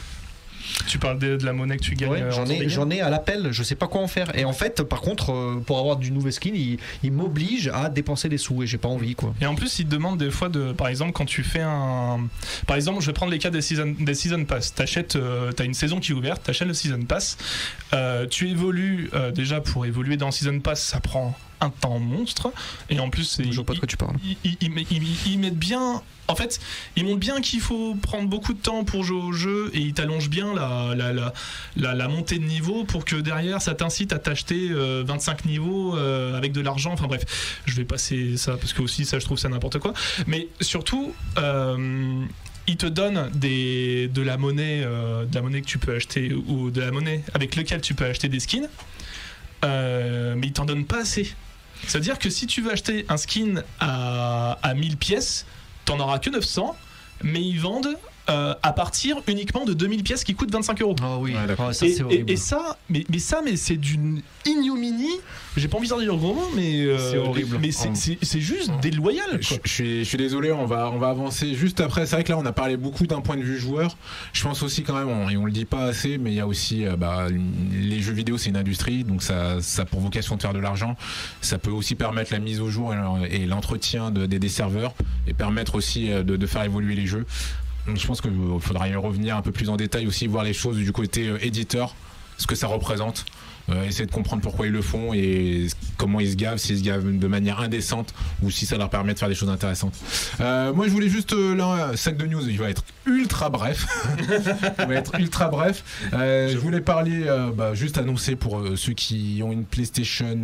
Tu 0.86 0.98
parles 0.98 1.18
de, 1.18 1.36
de 1.36 1.44
la 1.44 1.52
monnaie 1.52 1.76
que 1.76 1.82
tu 1.82 1.94
gagnes. 1.94 2.10
Ouais, 2.10 2.22
euh, 2.22 2.28
en 2.28 2.32
j'en 2.32 2.46
ai, 2.46 2.58
réel 2.58 2.68
j'en 2.68 2.90
ai 2.90 3.00
à 3.00 3.10
l'appel, 3.10 3.48
je 3.50 3.62
sais 3.62 3.74
pas 3.74 3.86
quoi 3.88 4.00
en 4.00 4.08
faire. 4.08 4.36
Et 4.36 4.44
en 4.44 4.52
fait, 4.52 4.82
par 4.82 5.00
contre, 5.00 5.32
euh, 5.32 5.62
pour 5.64 5.78
avoir 5.78 5.96
du 5.96 6.10
nouveau 6.12 6.30
skin, 6.30 6.52
il, 6.54 6.78
il 7.02 7.12
m'oblige 7.12 7.68
à 7.68 7.88
dépenser 7.88 8.28
des 8.28 8.38
sous 8.38 8.62
et 8.62 8.66
j'ai 8.66 8.78
pas 8.78 8.88
envie 8.88 9.14
quoi. 9.14 9.34
Et 9.40 9.46
en 9.46 9.54
plus, 9.54 9.78
ils 9.78 9.86
te 9.86 9.90
demandent 9.90 10.18
des 10.18 10.30
fois 10.30 10.48
de, 10.48 10.72
par 10.72 10.88
exemple, 10.88 11.12
quand 11.12 11.24
tu 11.24 11.42
fais 11.42 11.62
un, 11.62 12.20
par 12.66 12.76
exemple, 12.76 13.00
je 13.00 13.06
vais 13.06 13.12
prendre 13.12 13.32
les 13.32 13.38
cas 13.38 13.50
des 13.50 13.62
season, 13.62 13.94
des 13.98 14.14
season 14.14 14.44
pass. 14.44 14.74
T'achètes, 14.74 15.16
euh, 15.16 15.52
t'as 15.52 15.64
une 15.64 15.74
saison 15.74 16.00
qui 16.00 16.12
est 16.12 16.14
ouverte, 16.14 16.42
t'achètes 16.42 16.68
le 16.68 16.74
season 16.74 17.02
pass. 17.02 17.36
Euh, 17.92 18.26
tu 18.26 18.48
évolues 18.48 19.10
euh, 19.14 19.30
déjà 19.30 19.60
pour 19.60 19.86
évoluer 19.86 20.16
dans 20.16 20.30
season 20.30 20.60
pass, 20.60 20.82
ça 20.82 21.00
prend 21.00 21.36
un 21.62 21.70
temps 21.70 21.98
monstre. 21.98 22.52
Et 22.90 22.98
en 23.00 23.08
plus, 23.10 23.24
c'est 23.24 23.44
Je 23.44 23.54
vois 23.56 23.64
pas 23.64 23.74
de 23.74 23.78
quoi 23.78 23.86
tu 23.88 23.96
parles. 23.96 24.16
ils, 24.24 24.36
ils- 24.44 24.56
ils 24.60 24.70
met- 24.70 24.86
ils- 24.90 25.32
ils 25.32 25.38
mettent 25.38 25.58
bien. 25.58 26.02
En 26.28 26.36
fait, 26.36 26.60
ils 26.96 27.04
montrent 27.04 27.18
bien 27.18 27.40
qu'il 27.40 27.60
faut 27.60 27.94
prendre 27.96 28.28
beaucoup 28.28 28.54
de 28.54 28.58
temps 28.58 28.84
pour 28.84 29.02
jouer 29.04 29.20
au 29.20 29.32
jeu 29.32 29.70
et 29.74 29.80
ils 29.80 29.92
t'allongent 29.92 30.30
bien 30.30 30.54
la, 30.54 30.94
la, 30.94 31.94
la, 31.94 32.08
montée 32.08 32.38
de 32.38 32.44
niveau 32.44 32.84
pour 32.84 33.04
que 33.04 33.16
derrière 33.16 33.60
ça 33.60 33.74
t'incite 33.74 34.12
à 34.12 34.18
t'acheter 34.18 34.68
euh, 34.70 35.02
25 35.06 35.44
niveaux 35.46 35.96
euh, 35.96 36.36
avec 36.38 36.52
de 36.52 36.60
l'argent. 36.60 36.92
Enfin 36.92 37.06
bref, 37.08 37.22
je 37.66 37.74
vais 37.74 37.84
passer 37.84 38.36
ça 38.36 38.56
parce 38.56 38.72
que 38.72 38.80
aussi 38.82 39.04
ça 39.04 39.18
je 39.18 39.24
trouve 39.24 39.36
ça 39.38 39.48
n'importe 39.48 39.78
quoi. 39.78 39.92
Mais 40.26 40.48
surtout, 40.60 41.12
euh, 41.38 42.24
ils 42.68 42.76
te 42.76 42.86
donnent 42.86 43.28
des, 43.34 44.08
de 44.08 44.22
la 44.22 44.36
monnaie, 44.38 44.82
euh, 44.84 45.24
de 45.26 45.34
la 45.34 45.42
monnaie 45.42 45.60
que 45.60 45.66
tu 45.66 45.78
peux 45.78 45.94
acheter 45.94 46.32
ou 46.32 46.70
de 46.70 46.80
la 46.80 46.92
monnaie 46.92 47.24
avec 47.34 47.56
laquelle 47.56 47.80
tu 47.82 47.94
peux 47.94 48.04
acheter 48.06 48.28
des 48.28 48.40
skins, 48.40 48.68
euh, 49.64 50.34
mais 50.38 50.46
ils 50.46 50.52
t'en 50.52 50.64
donnent 50.64 50.86
pas 50.86 51.00
assez. 51.00 51.34
C'est-à-dire 51.86 52.18
que 52.18 52.30
si 52.30 52.46
tu 52.46 52.62
veux 52.62 52.72
acheter 52.72 53.04
un 53.08 53.16
skin 53.16 53.62
à, 53.80 54.58
à 54.62 54.74
1000 54.74 54.96
pièces, 54.96 55.46
t'en 55.84 55.98
auras 56.00 56.18
que 56.18 56.30
900, 56.30 56.76
mais 57.22 57.42
ils 57.42 57.60
vendent 57.60 57.96
euh, 58.30 58.54
à 58.62 58.72
partir 58.72 59.16
uniquement 59.26 59.64
de 59.64 59.72
2000 59.72 60.02
pièces 60.02 60.24
qui 60.24 60.34
coûtent 60.34 60.52
25 60.52 60.80
euros. 60.82 60.94
Ah 61.02 61.18
oui, 61.18 61.34
Ouais, 61.34 61.46
d'accord. 61.46 61.66
Ah, 61.70 61.72
ça 61.72 61.86
Et, 61.86 62.02
horrible. 62.02 62.30
et 62.30 62.36
ça, 62.36 62.78
mais, 62.88 63.04
mais 63.10 63.18
ça, 63.18 63.40
mais 63.44 63.56
c'est 63.56 63.76
d'une 63.76 64.22
ignominie. 64.46 65.18
J'ai 65.56 65.68
pas 65.68 65.76
envie 65.78 65.88
de 65.88 65.94
dire 65.94 66.12
le 66.12 66.16
gros 66.16 66.34
mot, 66.34 66.48
mais 66.56 66.82
euh, 66.86 67.10
C'est 67.10 67.18
horrible. 67.18 67.58
Mais 67.60 67.72
c'est- 67.72 67.88
En- 67.88 67.94
c'est 67.94 68.18
c'est 68.22 68.40
juste 68.40 68.70
déloyal. 68.80 69.38
Je, 69.40 69.54
suis, 69.66 69.98
je 70.00 70.08
suis 70.08 70.16
désolé, 70.18 70.50
on 70.52 70.66
va, 70.66 70.90
on 70.90 70.98
va 70.98 71.08
avancer 71.08 71.54
juste 71.54 71.80
après. 71.80 72.06
C'est 72.06 72.16
vrai 72.16 72.24
que 72.24 72.30
là, 72.32 72.38
on 72.38 72.46
a 72.46 72.52
parlé 72.52 72.76
beaucoup 72.76 73.06
d'un 73.06 73.20
point 73.20 73.36
de 73.36 73.42
vue 73.42 73.58
joueur. 73.58 73.96
Je 74.32 74.42
pense 74.42 74.62
aussi 74.62 74.82
quand 74.82 74.94
même, 74.94 75.08
on- 75.08 75.28
et 75.28 75.36
on 75.36 75.44
le 75.44 75.52
dit 75.52 75.64
pas 75.64 75.84
assez, 75.84 76.16
mais 76.18 76.30
il 76.30 76.36
y 76.36 76.40
a 76.40 76.46
aussi, 76.46 76.86
euh, 76.86 76.96
bah, 76.96 77.26
les 77.72 78.00
jeux 78.00 78.12
vidéo, 78.14 78.38
c'est 78.38 78.50
une 78.50 78.56
industrie, 78.56 79.04
donc 79.04 79.22
ça, 79.22 79.60
ça 79.60 79.82
a 79.82 79.84
pour 79.84 80.00
vocation 80.00 80.36
de 80.36 80.42
faire 80.42 80.54
de 80.54 80.58
l'argent. 80.60 80.96
Ça 81.40 81.58
peut 81.58 81.70
aussi 81.70 81.94
permettre 81.96 82.32
la 82.32 82.38
mise 82.38 82.60
au 82.60 82.68
jour 82.70 82.94
et, 82.94 83.36
et 83.42 83.46
l'entretien 83.46 84.10
de- 84.10 84.26
des, 84.26 84.38
des 84.38 84.48
serveurs 84.48 84.94
et 85.26 85.34
permettre 85.34 85.74
aussi 85.74 86.08
de, 86.08 86.22
de 86.22 86.46
faire 86.46 86.62
évoluer 86.62 86.94
les 86.94 87.06
jeux. 87.06 87.26
Je 87.94 88.06
pense 88.06 88.20
qu'il 88.20 88.32
faudra 88.60 88.88
y 88.88 88.94
revenir 88.94 89.36
un 89.36 89.42
peu 89.42 89.52
plus 89.52 89.68
en 89.68 89.76
détail 89.76 90.06
aussi, 90.06 90.26
voir 90.26 90.44
les 90.44 90.52
choses 90.52 90.76
du 90.76 90.92
côté 90.92 91.28
euh, 91.28 91.44
éditeur, 91.44 91.94
ce 92.38 92.46
que 92.46 92.54
ça 92.54 92.66
représente. 92.66 93.24
euh, 93.70 93.84
essayer 93.84 94.06
de 94.06 94.10
comprendre 94.10 94.42
pourquoi 94.42 94.66
ils 94.66 94.72
le 94.72 94.82
font 94.82 95.12
et 95.14 95.66
comment 95.96 96.20
ils 96.20 96.30
se 96.32 96.36
gavent, 96.36 96.58
s'ils 96.58 96.78
se 96.78 96.82
gavent 96.82 97.16
de 97.16 97.26
manière 97.28 97.60
indécente 97.60 98.12
ou 98.42 98.50
si 98.50 98.66
ça 98.66 98.76
leur 98.76 98.90
permet 98.90 99.14
de 99.14 99.18
faire 99.18 99.28
des 99.28 99.34
choses 99.34 99.50
intéressantes. 99.50 99.94
Euh, 100.40 100.72
moi, 100.72 100.86
je 100.86 100.92
voulais 100.92 101.08
juste 101.08 101.32
euh, 101.32 101.54
là, 101.54 101.92
sac 101.96 102.16
de 102.16 102.26
news. 102.26 102.48
Il 102.48 102.58
va 102.58 102.70
être 102.70 102.84
ultra 103.06 103.50
bref. 103.50 103.86
il 104.78 104.86
va 104.86 104.94
être 104.94 105.14
ultra 105.18 105.48
bref. 105.48 105.84
Euh, 106.12 106.48
je 106.48 106.58
voulais 106.58 106.80
parler, 106.80 107.24
euh, 107.26 107.50
bah, 107.52 107.74
juste 107.74 107.98
annoncer 107.98 108.36
pour 108.36 108.58
euh, 108.58 108.76
ceux 108.76 108.92
qui 108.94 109.40
ont 109.44 109.52
une 109.52 109.64
PlayStation 109.64 110.36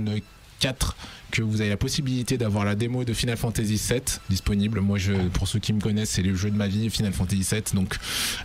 4 0.60 0.96
que 1.30 1.42
vous 1.42 1.60
avez 1.60 1.70
la 1.70 1.76
possibilité 1.76 2.38
d'avoir 2.38 2.64
la 2.64 2.74
démo 2.74 3.04
de 3.04 3.12
Final 3.12 3.36
Fantasy 3.36 3.80
VII 3.90 4.00
disponible. 4.28 4.80
Moi, 4.80 4.98
je, 4.98 5.12
pour 5.12 5.46
ceux 5.48 5.58
qui 5.58 5.72
me 5.72 5.80
connaissent, 5.80 6.10
c'est 6.10 6.22
le 6.22 6.34
jeu 6.34 6.50
de 6.50 6.56
ma 6.56 6.66
vie, 6.68 6.88
Final 6.90 7.12
Fantasy 7.12 7.46
VII. 7.50 7.62
Donc, 7.74 7.96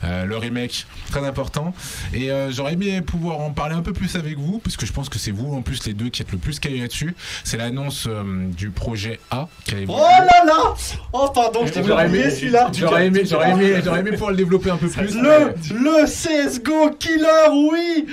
euh, 0.04 0.26
le 0.26 0.38
remake, 0.38 0.86
très 1.10 1.26
important. 1.26 1.74
Et 2.14 2.32
euh, 2.32 2.52
j'aurais 2.52 2.74
aimé 2.74 3.02
pouvoir 3.02 3.40
en 3.40 3.52
parler 3.52 3.76
un 3.76 3.82
peu 3.82 3.94
plus 3.94 4.16
avec 4.16 4.38
vous, 4.38 4.60
parce 4.60 4.78
que 4.78 4.86
je 4.86 4.92
pense 4.94 5.10
que 5.10 5.18
c'est 5.20 5.32
vous, 5.32 5.54
en 5.54 5.62
plus, 5.62 5.86
les 5.86 5.94
deux 5.94 6.10
qui 6.10 6.22
êtes 6.22 6.32
le 6.32 6.38
plus 6.38 6.60
calés 6.60 6.80
là-dessus. 6.82 7.16
C'est 7.44 7.58
l'annonce 7.58 8.06
euh, 8.10 8.24
du 8.50 8.70
projet 8.70 9.20
A. 9.32 9.48
Qui 9.66 9.76
a 9.76 9.78
Oh 9.88 9.98
là 9.98 10.46
là 10.46 10.74
Oh 11.14 11.30
pardon, 11.34 11.66
je 11.66 11.82
J'aurais 11.84 12.06
aimé, 12.08 12.30
celui-là. 12.30 12.72
j'aurais 12.78 13.08
aimé, 13.08 13.24
j'aurais 13.26 13.52
aimé, 13.52 13.82
j'aurais 13.84 14.00
aimé 14.00 14.12
pouvoir 14.12 14.32
le 14.32 14.38
développer 14.38 14.70
un 14.70 14.78
peu 14.78 14.88
plus. 14.90 15.16
Le, 15.16 15.54
le 15.74 16.06
CSGO 16.06 16.92
killer, 17.00 17.50
oui 17.72 18.06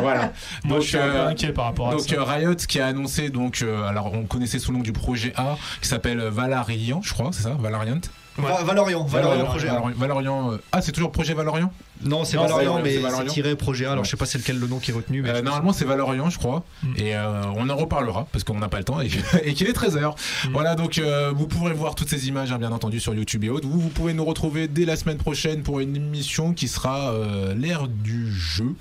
voilà. 0.00 0.32
Moi, 0.64 0.76
Donc, 0.76 0.82
je 0.82 0.88
suis 0.88 0.96
euh, 0.98 1.28
inquiet 1.28 1.52
par 1.52 1.66
rapport 1.66 1.88
à 1.88 1.92
Donc 1.92 2.00
ça. 2.02 2.14
euh, 2.16 2.24
Riot 2.24 2.54
qui 2.56 2.80
a 2.80 2.86
annoncé 2.86 3.30
donc 3.30 3.62
euh, 3.62 3.71
alors 3.86 4.12
on 4.12 4.24
connaissait 4.24 4.58
sous 4.58 4.70
le 4.72 4.78
nom 4.78 4.82
du 4.82 4.92
projet 4.92 5.32
A 5.36 5.56
qui 5.80 5.88
s'appelle 5.88 6.20
Valarian 6.20 7.00
je 7.02 7.12
crois 7.12 7.30
c'est 7.32 7.42
ça 7.42 7.56
Valariant 7.58 8.00
Va- 8.38 8.62
Valorian, 8.64 9.04
Valorian 9.04 9.44
projet. 9.44 9.66
Valorian, 9.66 9.92
Valorian, 9.98 10.52
euh, 10.52 10.56
ah 10.72 10.80
c'est 10.80 10.92
toujours 10.92 11.12
projet 11.12 11.34
Valorian 11.34 11.70
Non, 12.02 12.24
c'est 12.24 12.38
Valorian, 12.38 12.80
mais 12.82 12.98
c'est 12.98 13.26
tiré 13.26 13.54
projet 13.56 13.84
A. 13.84 13.90
Alors 13.90 14.00
Ouais. 14.00 14.06
je 14.06 14.10
sais 14.12 14.16
pas 14.16 14.24
c'est 14.24 14.38
lequel 14.38 14.58
le 14.58 14.66
nom 14.66 14.78
qui 14.78 14.90
est 14.90 14.94
retenu. 14.94 15.20
Mais 15.20 15.28
Euh, 15.28 15.42
normalement 15.42 15.74
c'est 15.74 15.84
Valorian 15.84 16.30
je 16.30 16.38
crois 16.38 16.64
Mm. 16.82 16.94
et 16.96 17.14
euh, 17.14 17.42
on 17.56 17.68
en 17.68 17.76
reparlera 17.76 18.26
parce 18.32 18.42
qu'on 18.42 18.58
n'a 18.58 18.68
pas 18.70 18.78
le 18.78 18.84
temps 18.84 19.02
et, 19.02 19.10
et 19.44 19.52
qu'il 19.52 19.66
est 19.68 19.76
13h 19.76 20.12
Mm. 20.46 20.52
voilà 20.54 20.76
donc 20.76 20.96
euh, 20.96 21.30
vous 21.36 21.46
pourrez 21.46 21.74
voir 21.74 21.94
toutes 21.94 22.08
ces 22.08 22.26
images 22.28 22.50
hein, 22.52 22.58
bien 22.58 22.72
entendu 22.72 23.00
sur 23.00 23.12
YouTube 23.14 23.44
et 23.44 23.50
autres 23.50 23.68
vous, 23.68 23.78
vous 23.78 23.90
pouvez 23.90 24.14
nous 24.14 24.24
retrouver 24.24 24.66
dès 24.66 24.86
la 24.86 24.96
semaine 24.96 25.18
prochaine 25.18 25.62
pour 25.62 25.80
une 25.80 25.94
émission 25.94 26.54
qui 26.54 26.68
sera 26.68 27.10
euh, 27.12 27.54
l'ère 27.54 27.86
du 27.86 28.32
jeu 28.32 28.74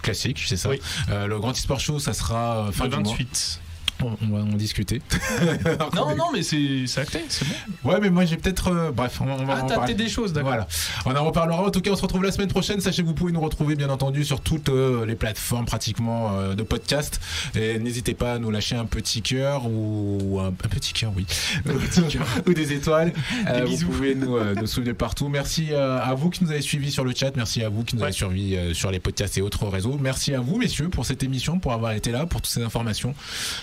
classique 0.00 0.42
c'est 0.46 0.56
ça 0.56 0.70
Oui. 0.70 0.80
Euh, 1.10 1.26
le 1.26 1.38
Grand 1.38 1.54
Sport 1.54 1.78
Show 1.80 1.98
ça 1.98 2.14
sera 2.14 2.68
euh, 2.68 2.72
fin 2.72 2.84
Le 2.84 2.90
du 2.90 2.96
mois 3.00 3.12
28. 3.12 3.60
On, 4.04 4.16
on 4.24 4.36
va 4.36 4.42
en 4.42 4.56
discuter 4.56 5.00
Non, 5.94 6.14
non, 6.16 6.24
mais 6.32 6.42
c'est 6.42 6.86
acté, 7.00 7.24
c'est 7.28 7.44
bon. 7.46 7.90
Ouais, 7.90 7.98
mais 8.00 8.10
moi 8.10 8.24
j'ai 8.24 8.36
peut-être. 8.36 8.68
euh, 8.72 8.90
bref, 8.90 9.20
on, 9.20 9.30
on 9.30 9.44
va 9.44 9.58
Ah, 9.62 9.66
t'as 9.86 9.92
des 9.92 10.08
choses, 10.08 10.32
d'accord. 10.32 10.50
Voilà, 10.50 10.68
on 11.06 11.14
en 11.16 11.24
reparlera. 11.24 11.62
En 11.62 11.70
tout 11.70 11.80
cas, 11.80 11.90
on 11.90 11.96
se 11.96 12.02
retrouve 12.02 12.22
la 12.22 12.32
semaine 12.32 12.48
prochaine. 12.48 12.80
Sachez 12.80 13.02
que 13.02 13.06
vous 13.08 13.14
pouvez 13.14 13.32
nous 13.32 13.40
retrouver, 13.40 13.74
bien 13.76 13.90
entendu, 13.90 14.24
sur 14.24 14.40
toutes 14.40 14.68
euh, 14.68 15.04
les 15.06 15.14
plateformes 15.14 15.66
pratiquement 15.66 16.32
euh, 16.38 16.54
de 16.54 16.62
podcast. 16.62 17.20
Et 17.54 17.78
n'hésitez 17.78 18.14
pas 18.14 18.34
à 18.34 18.38
nous 18.38 18.50
lâcher 18.50 18.76
un 18.76 18.84
petit 18.86 19.22
cœur 19.22 19.66
ou 19.66 20.38
un, 20.40 20.48
un 20.48 20.52
petit 20.52 20.92
cœur, 20.92 21.12
oui, 21.16 21.26
ou 22.46 22.52
des 22.54 22.72
étoiles. 22.72 23.12
Euh, 23.48 23.64
vous 23.66 23.86
pouvez 23.86 24.14
nous, 24.14 24.36
euh, 24.36 24.54
nous 24.54 24.82
de 24.84 24.92
partout. 24.92 25.28
Merci 25.28 25.68
euh, 25.72 26.00
à 26.02 26.14
vous 26.14 26.30
qui 26.30 26.44
nous 26.44 26.50
avez 26.50 26.62
suivis 26.62 26.90
sur 26.90 27.04
le 27.04 27.12
chat. 27.14 27.32
Merci 27.36 27.62
à 27.62 27.68
vous 27.68 27.84
qui 27.84 27.94
nous 27.96 28.02
Ouais. 28.02 28.08
avez 28.08 28.14
suivis 28.16 28.56
euh, 28.56 28.74
sur 28.74 28.90
les 28.90 28.98
podcasts 29.00 29.36
et 29.38 29.42
autres 29.42 29.66
réseaux. 29.68 29.96
Merci 30.00 30.34
à 30.34 30.40
vous, 30.40 30.56
messieurs, 30.58 30.88
pour 30.88 31.06
cette 31.06 31.22
émission, 31.22 31.58
pour 31.58 31.72
avoir 31.72 31.92
été 31.92 32.10
là, 32.10 32.26
pour 32.26 32.40
toutes 32.40 32.50
ces 32.52 32.62
informations. 32.62 33.14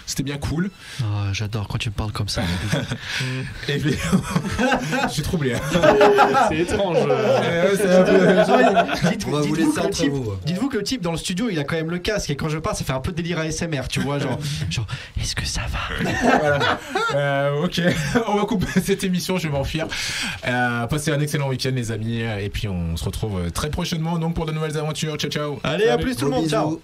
C'était 0.05 0.23
bien. 0.37 0.37
cool. 0.49 0.69
Ah, 1.01 1.29
J'adore 1.33 1.67
quand 1.67 1.77
tu 1.77 1.89
me 1.89 1.93
parles 1.93 2.11
comme 2.11 2.27
ça. 2.29 2.41
Et 3.67 3.77
puis, 3.77 3.95
je 5.07 5.13
suis 5.13 5.21
troublé. 5.21 5.53
hein. 5.53 5.59
C'est 6.49 6.57
étrange. 6.57 6.97
Euh, 7.09 7.75
Dites-vous 9.09 9.37
laisser 9.39 9.51
que 9.51 9.57
le 9.59 9.79
entre 9.81 9.89
type- 9.89 10.11
vous. 10.11 10.33
Dites-vous 10.45 10.69
que 10.69 10.77
le 10.77 10.83
type 10.83 11.01
dans 11.01 11.11
le 11.11 11.17
studio, 11.17 11.49
il 11.49 11.59
a 11.59 11.63
quand 11.63 11.75
même 11.75 11.91
le 11.91 11.99
casque 11.99 12.29
et 12.29 12.35
quand 12.35 12.49
je 12.49 12.57
parle, 12.57 12.75
ça 12.75 12.83
fait 12.83 12.93
un 12.93 12.99
peu 12.99 13.11
délire 13.11 13.39
ASMR, 13.39 13.87
tu 13.89 13.99
vois, 13.99 14.19
genre, 14.19 14.39
genre 14.69 14.87
est-ce 15.21 15.35
que 15.35 15.45
ça 15.45 15.61
va? 15.71 16.11
Voilà. 16.39 16.79
Euh, 17.15 17.63
ok, 17.65 17.81
on 18.27 18.35
va 18.35 18.45
couper 18.45 18.67
cette 18.83 19.03
émission, 19.03 19.37
je 19.37 19.47
vais 19.47 19.53
m'enfuir. 19.53 19.87
Euh, 20.47 20.87
passez 20.87 21.11
un 21.11 21.19
excellent 21.19 21.49
week-end 21.49 21.71
les 21.73 21.91
amis, 21.91 22.21
et 22.21 22.49
puis 22.49 22.67
on 22.67 22.95
se 22.97 23.03
retrouve 23.05 23.51
très 23.51 23.69
prochainement 23.69 24.17
donc 24.17 24.33
pour 24.35 24.45
de 24.45 24.51
nouvelles 24.51 24.77
aventures. 24.77 25.15
Ciao 25.17 25.29
ciao 25.31 25.59
Allez, 25.63 25.85
à 25.85 25.91
Salut. 25.93 26.03
plus 26.03 26.15
tout 26.15 26.25
le 26.25 26.31
monde, 26.31 26.47
ciao. 26.49 26.81